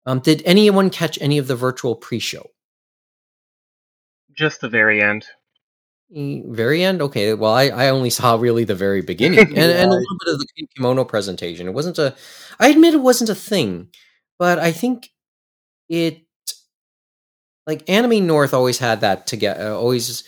[0.06, 2.52] Um, did anyone catch any of the virtual pre show?
[4.34, 5.26] Just the very end.
[6.14, 7.02] Very end?
[7.02, 7.34] Okay.
[7.34, 9.64] Well, I, I only saw really the very beginning and, yeah.
[9.64, 11.68] and a little bit of the kimono presentation.
[11.68, 12.16] It wasn't a,
[12.60, 13.88] I admit it wasn't a thing,
[14.38, 15.10] but I think
[15.88, 16.24] it,
[17.66, 20.24] like Anime North always had that together, uh, always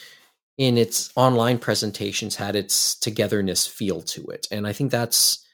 [0.57, 4.47] in its online presentations had its togetherness feel to it.
[4.51, 5.45] And I think that's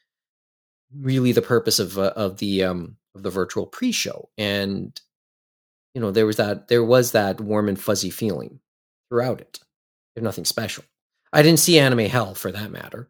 [0.96, 4.30] really the purpose of, uh, of the, um, of the virtual pre-show.
[4.38, 5.00] And,
[5.96, 8.60] you know, there was that, there was that warm and fuzzy feeling
[9.10, 9.60] throughout it.
[10.22, 10.84] Nothing special.
[11.32, 13.10] I didn't see anime hell for that matter.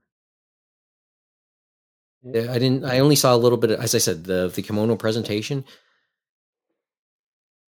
[2.25, 2.83] I didn't.
[2.83, 3.71] I only saw a little bit.
[3.71, 5.63] Of, as I said, the the kimono presentation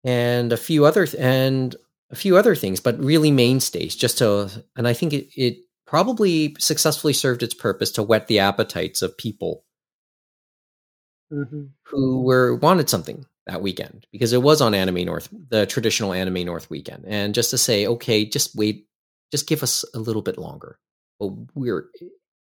[0.03, 1.75] and a few other th- and
[2.09, 3.95] a few other things, but really mainstays.
[3.95, 8.39] Just to, and I think it, it probably successfully served its purpose to whet the
[8.39, 9.63] appetites of people
[11.31, 11.65] mm-hmm.
[11.83, 16.45] who were wanted something that weekend because it was on Anime North, the traditional Anime
[16.45, 18.87] North weekend, and just to say, okay, just wait
[19.31, 20.79] just give us a little bit longer.
[21.19, 21.89] But we're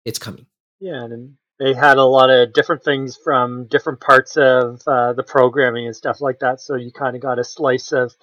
[0.04, 0.46] it's coming.
[0.80, 5.22] Yeah, and they had a lot of different things from different parts of uh, the
[5.22, 6.60] programming and stuff like that.
[6.60, 8.14] So you kind of got a slice of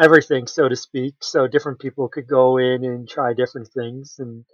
[0.00, 1.16] everything, so to speak.
[1.20, 4.16] So different people could go in and try different things.
[4.18, 4.44] And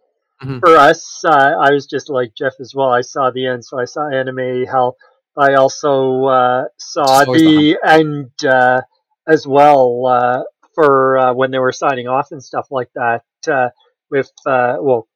[0.43, 0.59] mm-hmm.
[0.59, 2.91] for us, uh, I was just like Jeff as well.
[2.91, 4.97] I saw the end, so I saw anime hell.
[5.37, 8.83] I also uh, saw the end uh,
[9.27, 10.43] as well uh,
[10.75, 13.71] for uh, when they were signing off and stuff like that uh,
[14.11, 15.09] with uh, well,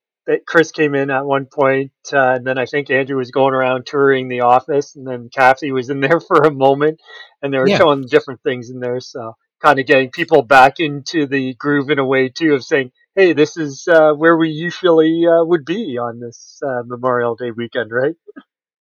[0.46, 3.86] Chris came in at one point, uh, and then I think Andrew was going around
[3.86, 7.00] touring the office, and then Kathy was in there for a moment,
[7.42, 7.78] and they were yeah.
[7.78, 9.00] showing different things in there.
[9.00, 12.90] So kind of getting people back into the groove in a way too of saying,
[13.14, 17.52] "Hey, this is uh, where we usually uh, would be on this uh, Memorial Day
[17.52, 18.14] weekend, right?"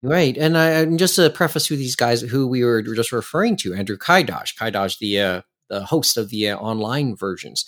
[0.02, 3.56] Right, and, I, and just to preface who these guys who we were just referring
[3.58, 5.40] to, Andrew Kaidosh, Kaidosh, the uh,
[5.70, 7.64] the host of the uh, online versions.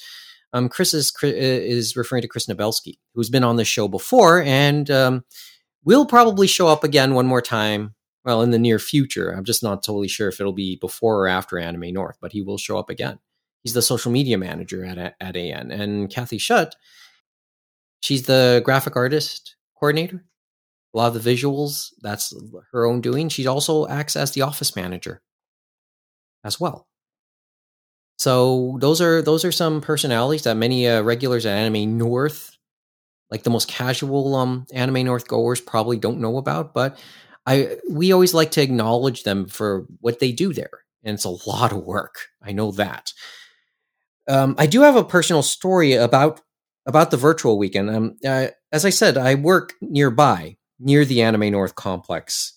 [0.57, 4.91] Um, Chris is is referring to Chris Nabelsky, who's been on the show before, and
[4.91, 5.25] um,
[5.85, 7.95] will probably show up again one more time.
[8.25, 11.29] Well, in the near future, I'm just not totally sure if it'll be before or
[11.29, 13.19] after Anime North, but he will show up again.
[13.63, 16.75] He's the social media manager at at AN, and Kathy Shutt,
[18.01, 20.25] she's the graphic artist coordinator.
[20.95, 22.33] A lot of the visuals, that's
[22.73, 23.29] her own doing.
[23.29, 25.21] She also acts as the office manager
[26.43, 26.89] as well.
[28.19, 32.57] So those are those are some personalities that many uh, regulars at Anime North,
[33.31, 36.75] like the most casual um, Anime North goers, probably don't know about.
[36.75, 36.99] But
[37.47, 41.51] I we always like to acknowledge them for what they do there, and it's a
[41.51, 42.29] lot of work.
[42.43, 43.13] I know that.
[44.29, 46.41] Um, I do have a personal story about
[46.87, 47.91] about the virtual weekend.
[47.91, 52.56] Um, uh, as I said, I work nearby near the Anime North complex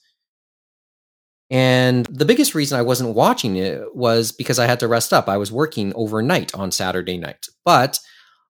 [1.50, 5.28] and the biggest reason I wasn't watching it was because I had to rest up.
[5.28, 7.48] I was working overnight on Saturday night.
[7.66, 8.00] But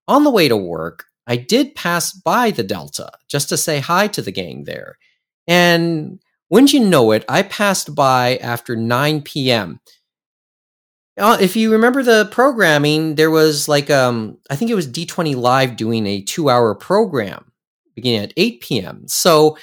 [0.08, 4.08] on the way to work, I did pass by the Delta just to say hi
[4.08, 4.98] to the gang there.
[5.48, 6.20] And
[6.50, 9.80] wouldn't you know it, I passed by after 9 p.m.
[11.18, 15.36] Uh, if you remember the programming, there was like, um, I think it was D20
[15.36, 17.52] Live doing a two hour program
[17.96, 19.04] beginning at 8 p.m.
[19.08, 19.58] So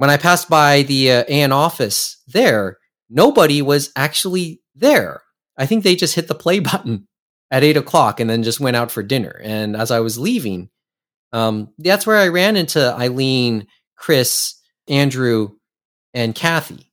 [0.00, 2.78] when I passed by the uh, AN office there,
[3.10, 5.20] nobody was actually there.
[5.58, 7.06] I think they just hit the play button
[7.50, 9.38] at eight o'clock and then just went out for dinner.
[9.44, 10.70] And as I was leaving,
[11.34, 14.54] um, that's where I ran into Eileen, Chris,
[14.88, 15.50] Andrew,
[16.14, 16.90] and Kathy.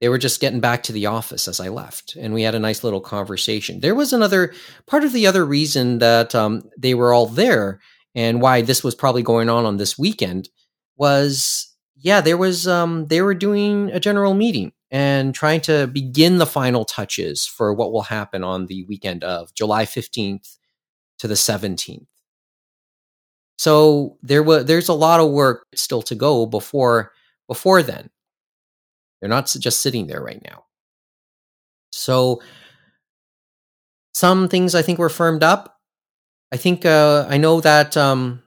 [0.00, 2.60] They were just getting back to the office as I left, and we had a
[2.60, 3.78] nice little conversation.
[3.78, 4.52] There was another
[4.88, 7.78] part of the other reason that um, they were all there
[8.16, 10.48] and why this was probably going on on this weekend
[10.96, 11.67] was
[12.00, 16.46] yeah, there was um they were doing a general meeting and trying to begin the
[16.46, 20.56] final touches for what will happen on the weekend of July 15th
[21.18, 22.06] to the 17th.
[23.58, 27.12] So there was there's a lot of work still to go before
[27.48, 28.10] before then.
[29.20, 30.64] They're not just sitting there right now.
[31.90, 32.40] So
[34.14, 35.78] some things I think were firmed up.
[36.52, 38.42] I think uh, I know that um,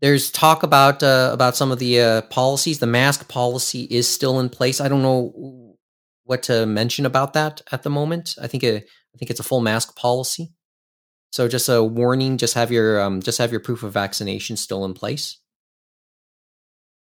[0.00, 2.78] there's talk about uh, about some of the uh, policies.
[2.78, 4.80] The mask policy is still in place.
[4.80, 5.76] I don't know
[6.24, 8.36] what to mention about that at the moment.
[8.40, 8.84] I think it,
[9.14, 10.52] I think it's a full mask policy.
[11.32, 14.84] So just a warning: just have your um, just have your proof of vaccination still
[14.84, 15.38] in place.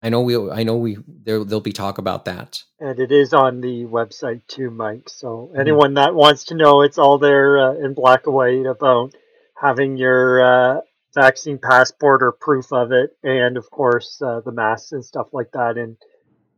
[0.00, 2.62] I know we I know we there there'll be talk about that.
[2.78, 5.08] And it is on the website too, Mike.
[5.08, 9.14] So anyone that wants to know, it's all there uh, in black and white about
[9.60, 10.80] having your uh,
[11.14, 15.50] vaccine passport or proof of it, and of course uh, the masks and stuff like
[15.52, 15.76] that.
[15.76, 15.96] And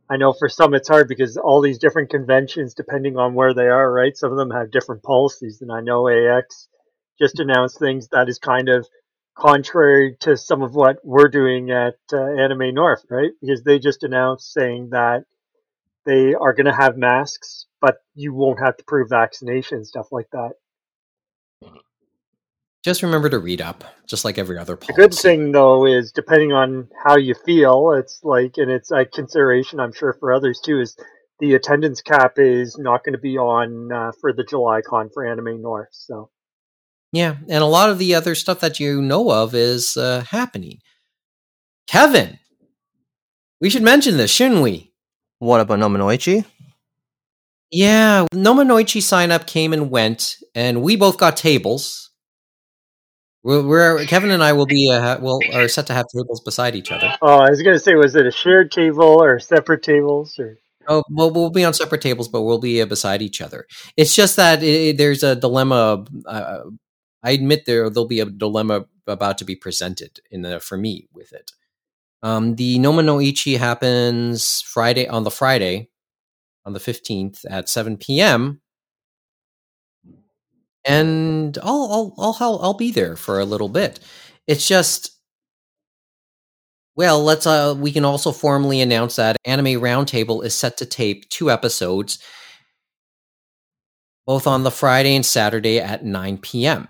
[0.09, 3.67] I know for some it's hard because all these different conventions, depending on where they
[3.67, 4.15] are, right?
[4.15, 6.67] Some of them have different policies, and I know AX
[7.19, 8.87] just announced things that is kind of
[9.37, 13.31] contrary to some of what we're doing at uh, Anime North, right?
[13.41, 15.23] Because they just announced saying that
[16.05, 20.27] they are going to have masks, but you won't have to prove vaccination stuff like
[20.31, 20.51] that.
[22.83, 24.93] Just remember to read up, just like every other policy.
[24.93, 29.05] The good thing, though, is depending on how you feel, it's like, and it's a
[29.05, 30.97] consideration, I'm sure, for others too, is
[31.39, 35.25] the attendance cap is not going to be on uh, for the July con for
[35.25, 35.89] Anime North.
[35.91, 36.31] So,
[37.11, 40.79] yeah, and a lot of the other stuff that you know of is uh, happening.
[41.87, 42.39] Kevin,
[43.59, 44.91] we should mention this, shouldn't we?
[45.39, 46.45] What about Nomanoichi?
[47.69, 52.10] Yeah, Nomanoichi sign up came and went, and we both got tables.
[53.43, 56.75] We're, we're Kevin and I will be uh, will are set to have tables beside
[56.75, 57.15] each other.
[57.21, 60.57] oh, I was going to say, was it a shared table or separate tables or?
[60.87, 63.67] Oh, well, we'll be on separate tables, but we'll be uh, beside each other.
[63.97, 66.05] It's just that it, there's a dilemma.
[66.25, 66.59] Uh,
[67.23, 71.07] I admit there there'll be a dilemma about to be presented in the for me
[71.13, 71.51] with it.
[72.23, 75.89] Um, the Noma no Ichi happens Friday on the Friday,
[76.65, 78.61] on the fifteenth at seven p.m.
[80.85, 83.99] And I'll I'll I'll I'll be there for a little bit.
[84.47, 85.11] It's just
[86.95, 91.29] well, let's uh we can also formally announce that Anime Roundtable is set to tape
[91.29, 92.19] two episodes
[94.25, 96.87] both on the Friday and Saturday at 9 p.m.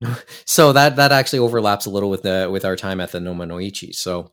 [0.44, 3.46] so that that actually overlaps a little with the with our time at the Noma
[3.46, 3.94] Noichi.
[3.94, 4.32] So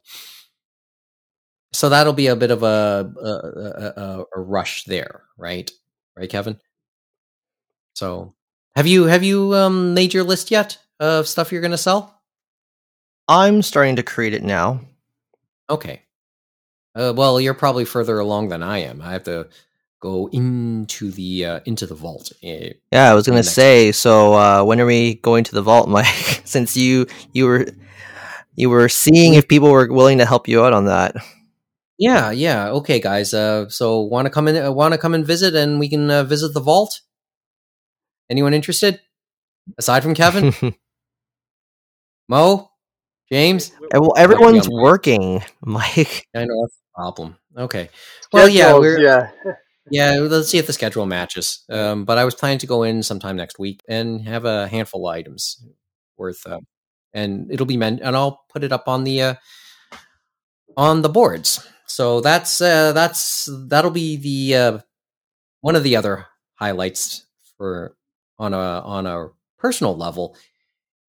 [1.72, 5.72] so that'll be a bit of a a, a a rush there, right?
[6.16, 6.60] Right, Kevin?
[7.94, 8.34] So
[8.76, 12.22] have you have you um made your list yet of stuff you're gonna sell?
[13.28, 14.82] I'm starting to create it now.
[15.70, 16.02] Okay.
[16.96, 19.02] Uh, well, you're probably further along than I am.
[19.02, 19.48] I have to
[20.00, 22.32] go into the uh, into the vault.
[22.44, 23.92] eh, Yeah, I was gonna say.
[23.92, 26.42] So uh, when are we going to the vault, Mike?
[26.46, 27.68] Since you you were
[28.56, 31.16] you were seeing if people were willing to help you out on that.
[31.98, 32.70] Yeah, yeah.
[32.70, 33.34] Okay, guys.
[33.34, 34.62] Uh, so want to come in?
[34.62, 37.02] Uh, want to come and visit, and we can uh, visit the vault.
[38.30, 39.00] Anyone interested?
[39.78, 40.54] Aside from Kevin,
[42.30, 42.70] Mo,
[43.32, 43.72] James.
[43.94, 46.28] Eh, well, everyone's working, Mike.
[46.36, 47.38] I know that's a problem.
[47.58, 47.90] Okay.
[48.32, 49.32] Well, yeah, we're yeah.
[49.92, 50.18] yeah.
[50.20, 51.64] Let's see if the schedule matches.
[51.70, 55.08] Um, but I was planning to go in sometime next week and have a handful
[55.08, 55.66] of items
[56.18, 56.60] worth, uh,
[57.14, 59.36] and it'll be meant, and I'll put it up on the uh,
[60.76, 61.66] on the boards.
[61.88, 64.80] So that's uh, that's that'll be the uh,
[65.62, 66.26] one of the other
[66.56, 67.26] highlights
[67.58, 67.96] for
[68.44, 70.36] on a on a personal level.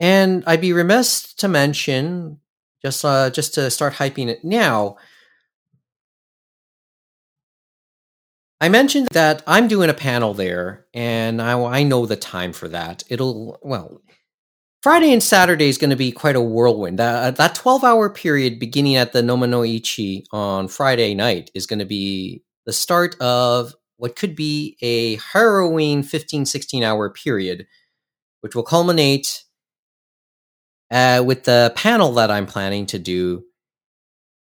[0.00, 2.38] And I'd be remiss to mention
[2.82, 4.96] just uh, just to start hyping it now.
[8.60, 12.68] I mentioned that I'm doing a panel there, and I, I know the time for
[12.68, 13.02] that.
[13.10, 14.00] It'll well,
[14.82, 16.98] Friday and Saturday is going to be quite a whirlwind.
[16.98, 21.84] That that 12 hour period beginning at the Nomanoichi on Friday night is going to
[21.84, 27.66] be the start of what could be a harrowing 15 16 hour period,
[28.40, 29.44] which will culminate
[30.90, 33.44] uh, with the panel that I'm planning to do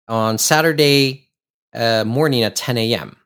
[0.09, 1.31] on Saturday
[1.75, 3.17] uh, morning at 10 a.m.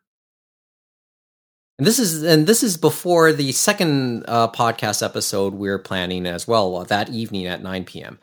[1.79, 6.49] And this is and this is before the second uh, podcast episode we're planning as
[6.49, 8.19] well that evening at 9 p.m.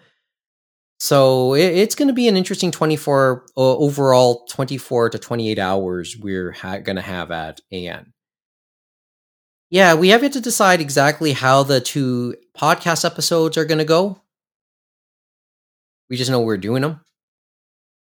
[1.06, 6.18] So it, it's going to be an interesting 24 uh, overall 24 to 28 hours
[6.18, 8.12] we're ha- going to have at AN.
[9.70, 13.86] Yeah, we have yet to decide exactly how the two podcast episodes are going to
[13.86, 14.20] go.
[16.10, 17.02] We just know we're doing them,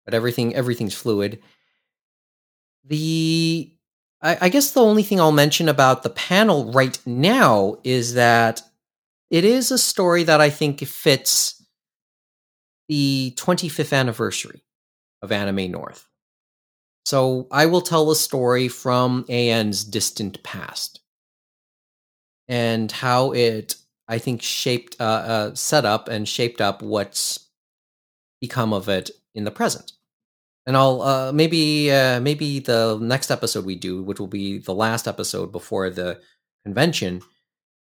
[0.05, 1.41] but everything everything's fluid.
[2.85, 3.73] The
[4.21, 8.61] I, I guess the only thing I'll mention about the panel right now is that
[9.29, 11.61] it is a story that I think fits
[12.89, 14.63] the 25th anniversary
[15.21, 16.07] of Anime North.
[17.05, 21.01] So I will tell a story from AN's distant past.
[22.47, 23.75] and how it
[24.07, 27.49] I think shaped, uh, uh, set up and shaped up what's
[28.41, 29.93] become of it in the present.
[30.67, 34.73] And I'll uh, maybe uh, maybe the next episode we do, which will be the
[34.73, 36.21] last episode before the
[36.65, 37.21] convention,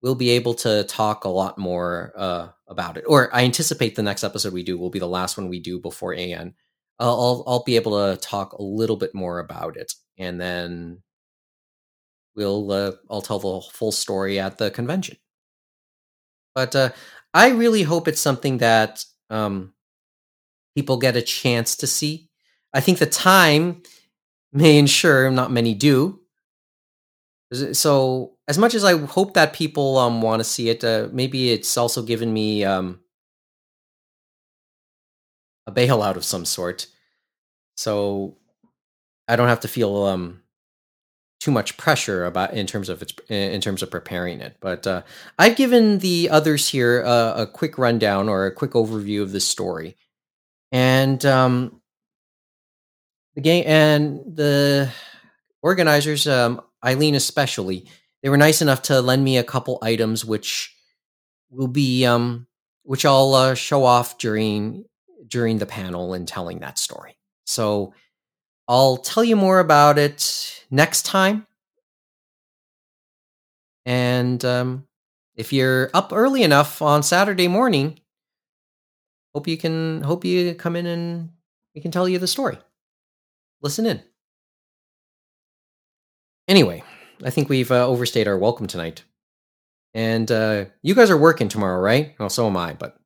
[0.02, 3.04] we'll be able to talk a lot more uh, about it.
[3.08, 5.80] Or I anticipate the next episode we do will be the last one we do
[5.80, 6.54] before AN.
[7.00, 11.02] I'll, I'll I'll be able to talk a little bit more about it, and then
[12.36, 15.18] we'll uh, I'll tell the full story at the convention.
[16.54, 16.90] But uh,
[17.34, 19.74] I really hope it's something that um,
[20.76, 22.30] people get a chance to see.
[22.74, 23.84] I think the time
[24.52, 26.20] may ensure not many do.
[27.52, 31.52] So, as much as I hope that people um, want to see it, uh, maybe
[31.52, 33.00] it's also given me um,
[35.68, 36.88] a bailout of some sort.
[37.78, 38.38] So
[39.28, 40.42] I don't have to feel um,
[41.40, 44.58] too much pressure about in terms of its in terms of preparing it.
[44.60, 45.04] But uh,
[45.38, 49.40] I've given the others here uh, a quick rundown or a quick overview of the
[49.40, 49.96] story,
[50.72, 51.82] and um,
[53.36, 54.92] the game and the
[55.62, 57.86] organizers, um, Eileen especially,
[58.22, 60.76] they were nice enough to lend me a couple items which
[61.50, 62.48] will be um,
[62.84, 64.86] which I'll uh, show off during
[65.28, 67.18] during the panel and telling that story.
[67.46, 67.94] So
[68.68, 71.48] I'll tell you more about it next time.
[73.86, 74.88] And um,
[75.36, 78.00] if you're up early enough on Saturday morning,
[79.34, 81.30] hope you can hope you come in and
[81.74, 82.58] we can tell you the story.
[83.62, 84.02] Listen in.
[86.48, 86.84] Anyway,
[87.24, 89.04] I think we've uh, overstayed our welcome tonight.
[89.94, 92.16] And uh, you guys are working tomorrow, right?
[92.20, 92.98] Well, so am I, but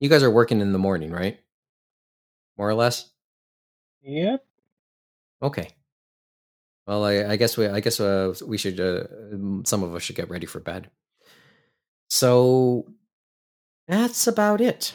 [0.00, 1.38] you guys are working in the morning, right?
[2.56, 3.10] More or less.
[4.02, 4.44] Yep.
[5.42, 5.68] Okay.
[6.86, 9.04] Well, I, I guess we I guess uh, we should uh,
[9.64, 10.90] some of us should get ready for bed.
[12.08, 12.86] So
[13.86, 14.94] that's about it.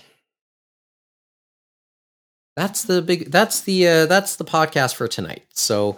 [2.56, 5.46] That's the big that's the uh, that's the podcast for tonight.
[5.54, 5.98] So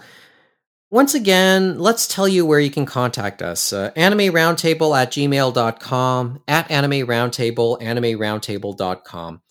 [0.96, 3.70] once again, let's tell you where you can contact us.
[3.70, 9.42] Uh, anime roundtable at gmail.com, at anime roundtable, anime roundtable.com.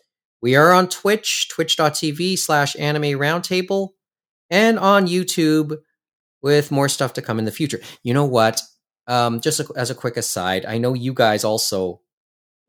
[0.41, 3.89] We are on Twitch, twitch.tv slash anime roundtable,
[4.49, 5.77] and on YouTube
[6.41, 7.79] with more stuff to come in the future.
[8.01, 8.59] You know what?
[9.05, 12.01] Um, just as a quick aside, I know you guys also.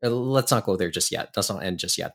[0.05, 1.31] Uh, let's not go there just yet.
[1.35, 2.13] Let's not end just yet.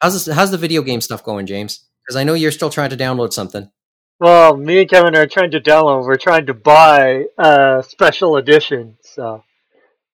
[0.00, 1.88] How's this, how's the video game stuff going, James?
[2.04, 3.70] Because I know you're still trying to download something.
[4.22, 6.04] Well, me and Kevin are trying to download.
[6.04, 8.96] We're trying to buy a special edition.
[9.02, 9.42] So,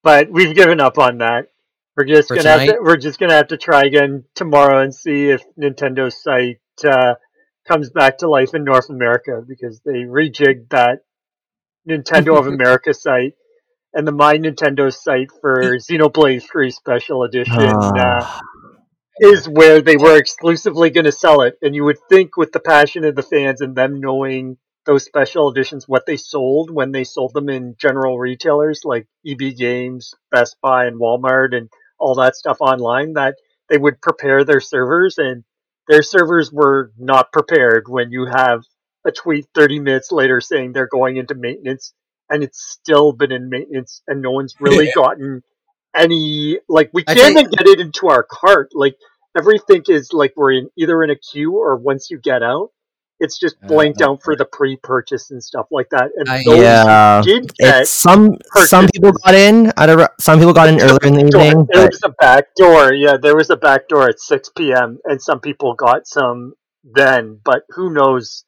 [0.02, 1.48] but we've given up on that.
[1.94, 4.94] We're just For gonna have to, we're just gonna have to try again tomorrow and
[4.94, 7.16] see if Nintendo's site uh,
[7.66, 11.00] comes back to life in North America because they rejigged that
[11.86, 13.34] Nintendo of America site
[13.92, 17.52] and the My Nintendo site for Xenoblade 3 Special Edition.
[17.56, 18.40] Uh, Ah.
[19.20, 21.56] Is where they were exclusively going to sell it.
[21.62, 25.50] And you would think, with the passion of the fans and them knowing those special
[25.50, 30.56] editions, what they sold when they sold them in general retailers like EB Games, Best
[30.62, 31.68] Buy, and Walmart, and
[31.98, 33.36] all that stuff online, that
[33.68, 35.18] they would prepare their servers.
[35.18, 35.44] And
[35.88, 38.62] their servers were not prepared when you have
[39.06, 41.92] a tweet 30 minutes later saying they're going into maintenance.
[42.30, 45.42] And it's still been in maintenance, and no one's really gotten
[45.98, 48.70] any like we can't think- even get it into our cart.
[48.74, 48.96] Like
[49.36, 52.70] everything is like we're in either in a queue or once you get out,
[53.20, 56.10] it's just blanked Uh, out for the pre-purchase and stuff like that.
[56.16, 58.36] And I- Yeah, did get it's some
[58.74, 61.82] some people got in at a some people got in earlier in the evening, there
[61.84, 62.92] but was a back door.
[62.92, 64.98] Yeah, there was a back door at six p.m.
[65.04, 66.54] and some people got some
[66.84, 68.44] then, but who knows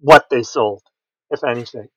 [0.00, 0.82] what they sold,
[1.30, 1.88] if anything.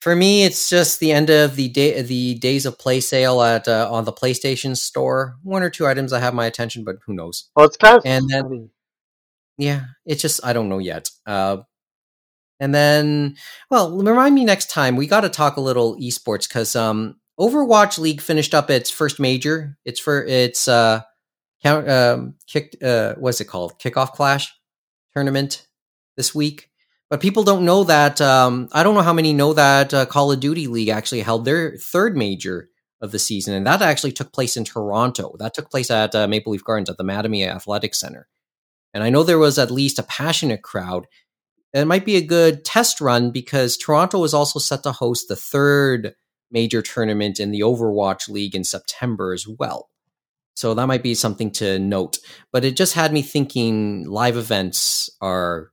[0.00, 3.66] For me, it's just the end of the day, the days of play sale at
[3.66, 5.36] uh, on the PlayStation Store.
[5.42, 7.50] One or two items that have my attention, but who knows?
[7.56, 8.70] Well, it's kind of And then-
[9.56, 11.10] Yeah, it's just I don't know yet.
[11.26, 11.58] Uh,
[12.60, 13.36] and then,
[13.70, 14.96] well, remind me next time.
[14.96, 19.18] We got to talk a little esports because um, Overwatch League finished up its first
[19.20, 19.76] major.
[19.84, 21.02] It's for its uh,
[21.62, 22.80] count um, kicked.
[22.82, 23.78] Uh, what's it called?
[23.80, 24.52] Kickoff Clash
[25.12, 25.66] tournament
[26.16, 26.67] this week.
[27.10, 28.20] But people don't know that.
[28.20, 31.44] Um, I don't know how many know that uh, Call of Duty League actually held
[31.44, 32.68] their third major
[33.00, 35.36] of the season, and that actually took place in Toronto.
[35.38, 38.28] That took place at uh, Maple Leaf Gardens at the Mattamy Athletic Center.
[38.92, 41.06] And I know there was at least a passionate crowd.
[41.72, 45.28] And it might be a good test run because Toronto is also set to host
[45.28, 46.14] the third
[46.50, 49.90] major tournament in the Overwatch League in September as well.
[50.54, 52.18] So that might be something to note.
[52.52, 55.70] But it just had me thinking live events are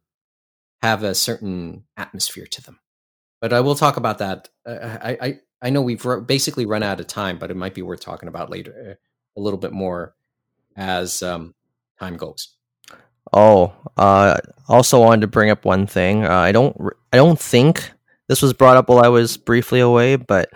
[0.85, 2.79] have a certain atmosphere to them.
[3.41, 4.49] But I will talk about that.
[4.65, 8.01] I, I I know we've basically run out of time, but it might be worth
[8.01, 10.15] talking about later uh, a little bit more
[10.75, 11.55] as um,
[11.99, 12.55] time goes.
[13.33, 14.37] Oh, uh,
[14.67, 16.25] also wanted to bring up one thing.
[16.25, 16.77] Uh, I don't,
[17.11, 17.91] I don't think
[18.27, 20.49] this was brought up while I was briefly away, but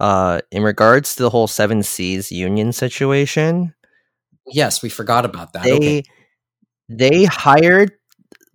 [0.00, 3.74] uh, in regards to the whole Seven Seas union situation,
[4.46, 5.62] Yes, we forgot about that.
[5.62, 6.02] they okay.
[6.88, 7.92] they hired,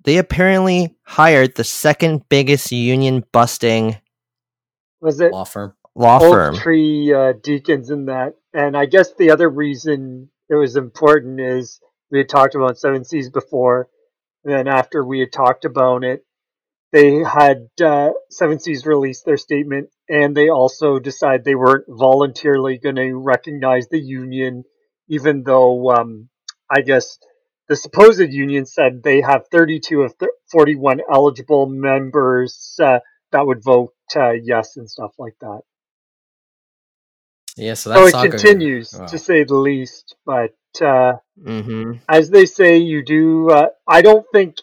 [0.05, 3.97] they apparently hired the second biggest union busting
[5.01, 5.73] Was it Law firm.
[5.95, 6.55] law Oak firm.
[6.55, 8.35] Tree uh, Deakins in that?
[8.53, 11.79] And I guess the other reason it was important is
[12.11, 13.89] we had talked about Seven Seas before,
[14.43, 16.23] and then after we had talked about it,
[16.91, 22.77] they had uh, Seven Seas release their statement, and they also decided they weren't voluntarily
[22.77, 24.63] going to recognize the union,
[25.09, 26.29] even though um,
[26.69, 27.17] I guess
[27.69, 32.99] the supposed union said they have 32 of th- 41 eligible members uh,
[33.31, 35.61] that would vote uh, yes and stuff like that.
[37.57, 39.07] Yeah, so So it continues, Wow.
[39.07, 40.15] to say the least.
[40.25, 41.13] But uh,
[41.43, 43.49] hmm as they say, you do.
[43.51, 44.57] Uh, I don't think,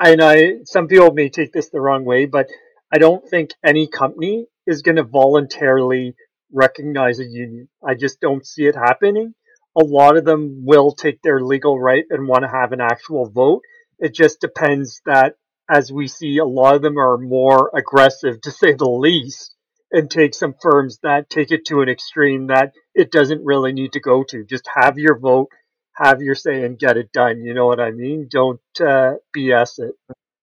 [0.00, 2.48] and I some people may take this the wrong way, but
[2.92, 6.14] I don't think any company is going to voluntarily
[6.52, 7.68] recognize a union.
[7.86, 9.34] I just don't see it happening.
[9.78, 13.30] A lot of them will take their legal right and want to have an actual
[13.30, 13.62] vote.
[13.98, 15.36] It just depends that,
[15.70, 19.54] as we see, a lot of them are more aggressive, to say the least,
[19.92, 23.92] and take some firms that take it to an extreme that it doesn't really need
[23.92, 24.44] to go to.
[24.44, 25.48] Just have your vote,
[25.94, 27.42] have your say, and get it done.
[27.42, 28.28] You know what I mean?
[28.30, 29.94] Don't uh, BS it.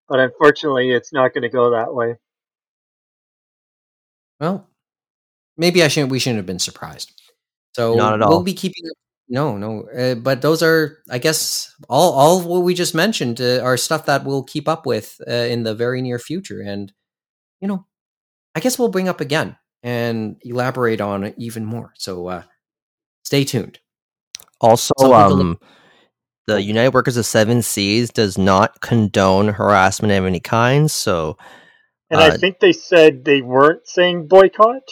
[0.07, 2.15] But unfortunately, it's not going to go that way.
[4.39, 4.67] Well,
[5.57, 6.11] maybe I shouldn't.
[6.11, 7.13] We shouldn't have been surprised.
[7.75, 8.29] So Not at all.
[8.29, 8.43] We'll all.
[8.43, 8.83] be keeping.
[9.29, 9.87] No, no.
[9.89, 13.75] Uh, but those are, I guess, all all of what we just mentioned uh, are
[13.77, 16.91] stuff that we'll keep up with uh, in the very near future, and
[17.59, 17.85] you know,
[18.55, 21.93] I guess we'll bring up again and elaborate on it even more.
[21.97, 22.43] So uh,
[23.25, 23.79] stay tuned.
[24.61, 25.59] Also, Something to look- um,
[26.47, 30.89] the United Workers of Seven Seas does not condone harassment of any kind.
[30.89, 31.37] So,
[32.09, 34.83] And Uh, I think they said they weren't saying boycott,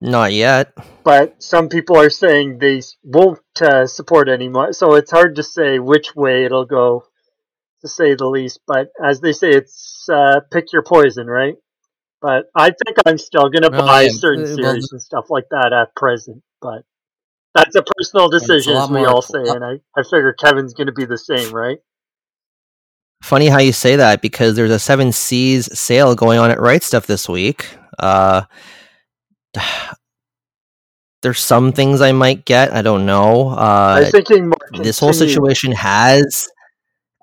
[0.00, 0.72] not yet.
[1.04, 4.72] but some people are saying they won't uh, support anymore.
[4.72, 7.04] So it's hard to say which way it'll go,
[7.82, 8.60] to say the least.
[8.66, 11.54] But as they say, it's uh, pick your poison, right?
[12.20, 15.00] But I think I'm still going to Well, buy yeah, certain uh, well, series and
[15.00, 16.42] stuff like that at present.
[16.60, 16.82] But
[17.54, 19.40] that's a personal it's a decision, as we all say.
[19.46, 21.78] And I, I figure Kevin's going to be the same, right?
[23.22, 26.82] Funny how you say that because there's a Seven Seas sale going on at Right
[26.82, 27.66] Stuf this week.
[27.98, 28.42] Uh,
[31.22, 32.72] there's some things I might get.
[32.72, 33.48] I don't know.
[33.92, 34.52] I Uh, was thinking
[34.82, 36.48] this whole situation has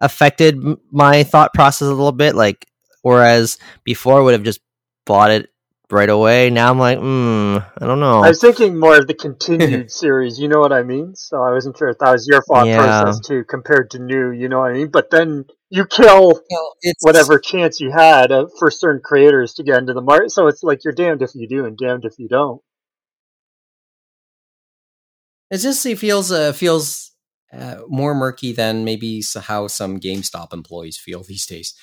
[0.01, 0.57] affected
[0.91, 2.35] my thought process a little bit.
[2.35, 2.67] Like,
[3.01, 4.61] whereas before I would have just
[5.05, 5.49] bought it
[5.91, 6.49] right away.
[6.49, 8.23] Now I'm like, hmm, I don't know.
[8.23, 10.39] I was thinking more of the continued series.
[10.39, 11.15] You know what I mean?
[11.15, 12.73] So I wasn't sure if that was your thought Yeah.
[12.73, 14.31] process too, compared to new.
[14.31, 14.89] You know what I mean?
[14.89, 19.63] But then you kill Well, it's whatever chance you had uh, for certain creators to
[19.63, 20.29] get into the market.
[20.29, 22.61] So it's like you're damned if you do and damned if you don't.
[25.49, 27.11] It just it feels uh, feels
[27.51, 31.73] uh, more murky than maybe how some GameStop employees feel these days.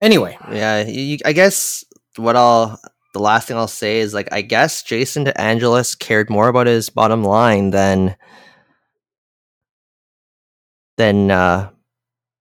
[0.00, 1.84] Anyway, Yeah, you, I guess
[2.16, 2.80] what I'll
[3.14, 6.88] the last thing I'll say is like I guess Jason DeAngelis cared more about his
[6.88, 8.14] bottom line than
[10.96, 11.70] than uh,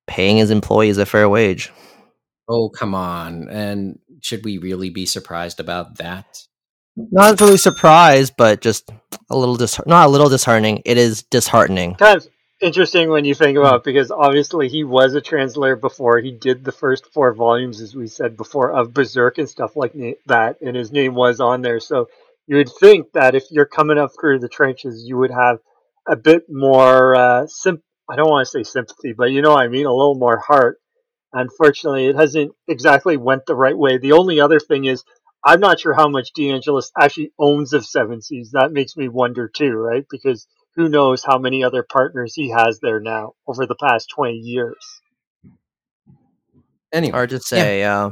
[0.09, 1.71] paying his employees a fair wage.
[2.49, 6.45] oh come on, and should we really be surprised about that?
[6.97, 8.89] Not really surprised, but just
[9.29, 10.81] a little dis not a little disheartening.
[10.83, 11.95] It is disheartening.
[11.95, 12.27] Kind of
[12.61, 16.19] interesting when you think about it because obviously he was a translator before.
[16.19, 19.95] He did the first four volumes, as we said before, of Berserk and stuff like
[19.95, 21.79] na- that, and his name was on there.
[21.79, 22.07] So
[22.47, 25.59] you would think that if you're coming up through the trenches, you would have
[26.07, 29.63] a bit more uh, sim- I don't want to say sympathy, but you know what
[29.63, 30.79] I mean, a little more heart.
[31.31, 33.97] Unfortunately, it hasn't exactly went the right way.
[33.97, 35.03] The only other thing is,
[35.45, 38.51] I'm not sure how much DeAngelis actually owns of Seven Seas.
[38.51, 40.05] That makes me wonder too, right?
[40.09, 44.33] Because who knows how many other partners he has there now over the past 20
[44.33, 45.01] years.
[46.91, 47.79] Anyway, Hard to say.
[47.79, 48.11] Yeah.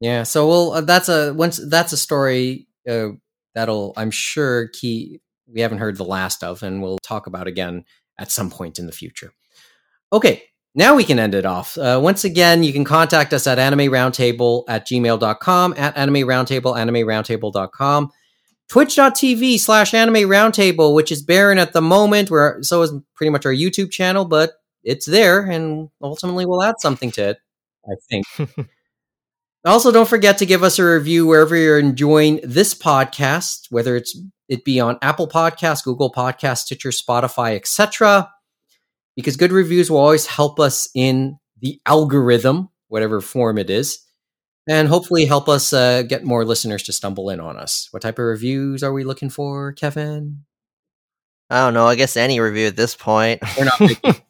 [0.00, 3.08] Yeah, so we'll uh, that's a once that's a story uh,
[3.54, 5.20] that'll I'm sure key
[5.52, 7.84] we haven't heard the last of, and we'll talk about again
[8.18, 9.32] at some point in the future.
[10.12, 10.42] Okay,
[10.74, 11.76] now we can end it off.
[11.76, 16.78] Uh, once again, you can contact us at anime roundtable at gmail.com, at anime roundtable,
[16.78, 18.10] anime roundtable.com,
[18.68, 23.46] twitch.tv slash anime roundtable, which is barren at the moment, where so is pretty much
[23.46, 27.38] our YouTube channel, but it's there, and ultimately we'll add something to it,
[27.86, 28.68] I think.
[29.64, 34.16] Also, don't forget to give us a review wherever you're enjoying this podcast, whether it's
[34.48, 38.30] it be on Apple Podcasts, Google Podcasts, Stitcher, Spotify, etc.
[39.16, 44.04] Because good reviews will always help us in the algorithm, whatever form it is,
[44.68, 47.88] and hopefully help us uh, get more listeners to stumble in on us.
[47.90, 50.44] What type of reviews are we looking for, Kevin?
[51.50, 51.86] I don't know.
[51.86, 53.40] I guess any review at this point.
[53.56, 53.80] We're not.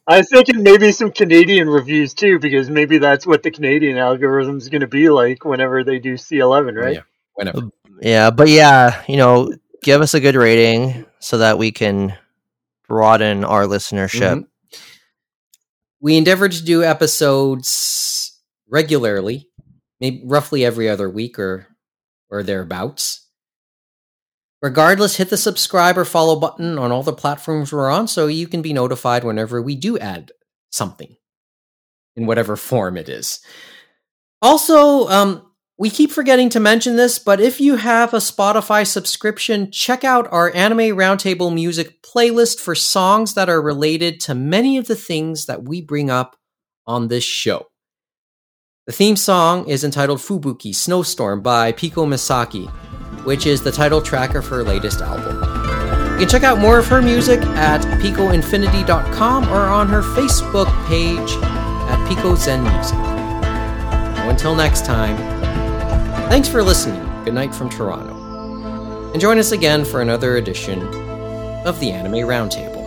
[0.07, 4.57] I was thinking maybe some Canadian reviews too, because maybe that's what the Canadian algorithm
[4.57, 6.95] is going to be like whenever they do C11, right?
[6.95, 7.01] Yeah,
[7.33, 7.69] whenever.
[8.01, 12.15] yeah, but yeah, you know, give us a good rating so that we can
[12.87, 14.43] broaden our listenership.
[14.43, 14.47] Mhm.
[16.01, 18.39] We endeavor to do episodes
[18.69, 19.49] regularly,
[19.99, 21.67] maybe roughly every other week or
[22.31, 23.25] or thereabouts.
[24.61, 28.47] Regardless, hit the subscribe or follow button on all the platforms we're on so you
[28.47, 30.31] can be notified whenever we do add
[30.69, 31.15] something
[32.15, 33.39] in whatever form it is.
[34.41, 35.48] Also, um,
[35.79, 40.27] we keep forgetting to mention this, but if you have a Spotify subscription, check out
[40.29, 45.45] our Anime Roundtable music playlist for songs that are related to many of the things
[45.45, 46.35] that we bring up
[46.85, 47.67] on this show.
[48.87, 52.69] The theme song is entitled Fubuki Snowstorm by Pico Misaki,
[53.23, 55.37] which is the title track of her latest album.
[56.13, 61.31] You can check out more of her music at picoinfinity.com or on her Facebook page
[61.41, 62.97] at Pico Zen Music.
[64.27, 65.38] Until next time,
[66.29, 67.03] thanks for listening.
[67.25, 69.11] Good night from Toronto.
[69.11, 70.81] And join us again for another edition
[71.65, 72.79] of the Anime Roundtable.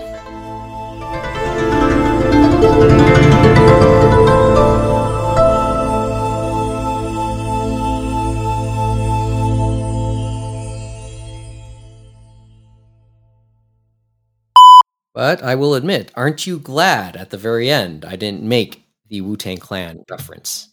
[15.15, 19.21] But I will admit, aren't you glad at the very end I didn't make the
[19.21, 20.72] Wu Tang Clan reference?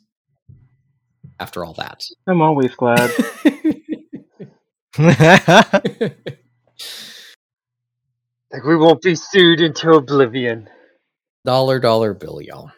[1.39, 2.03] After all that.
[2.27, 3.11] I'm always glad.
[8.53, 10.69] Like we won't be sued into oblivion.
[11.45, 12.71] dollar dollar bill, y'all.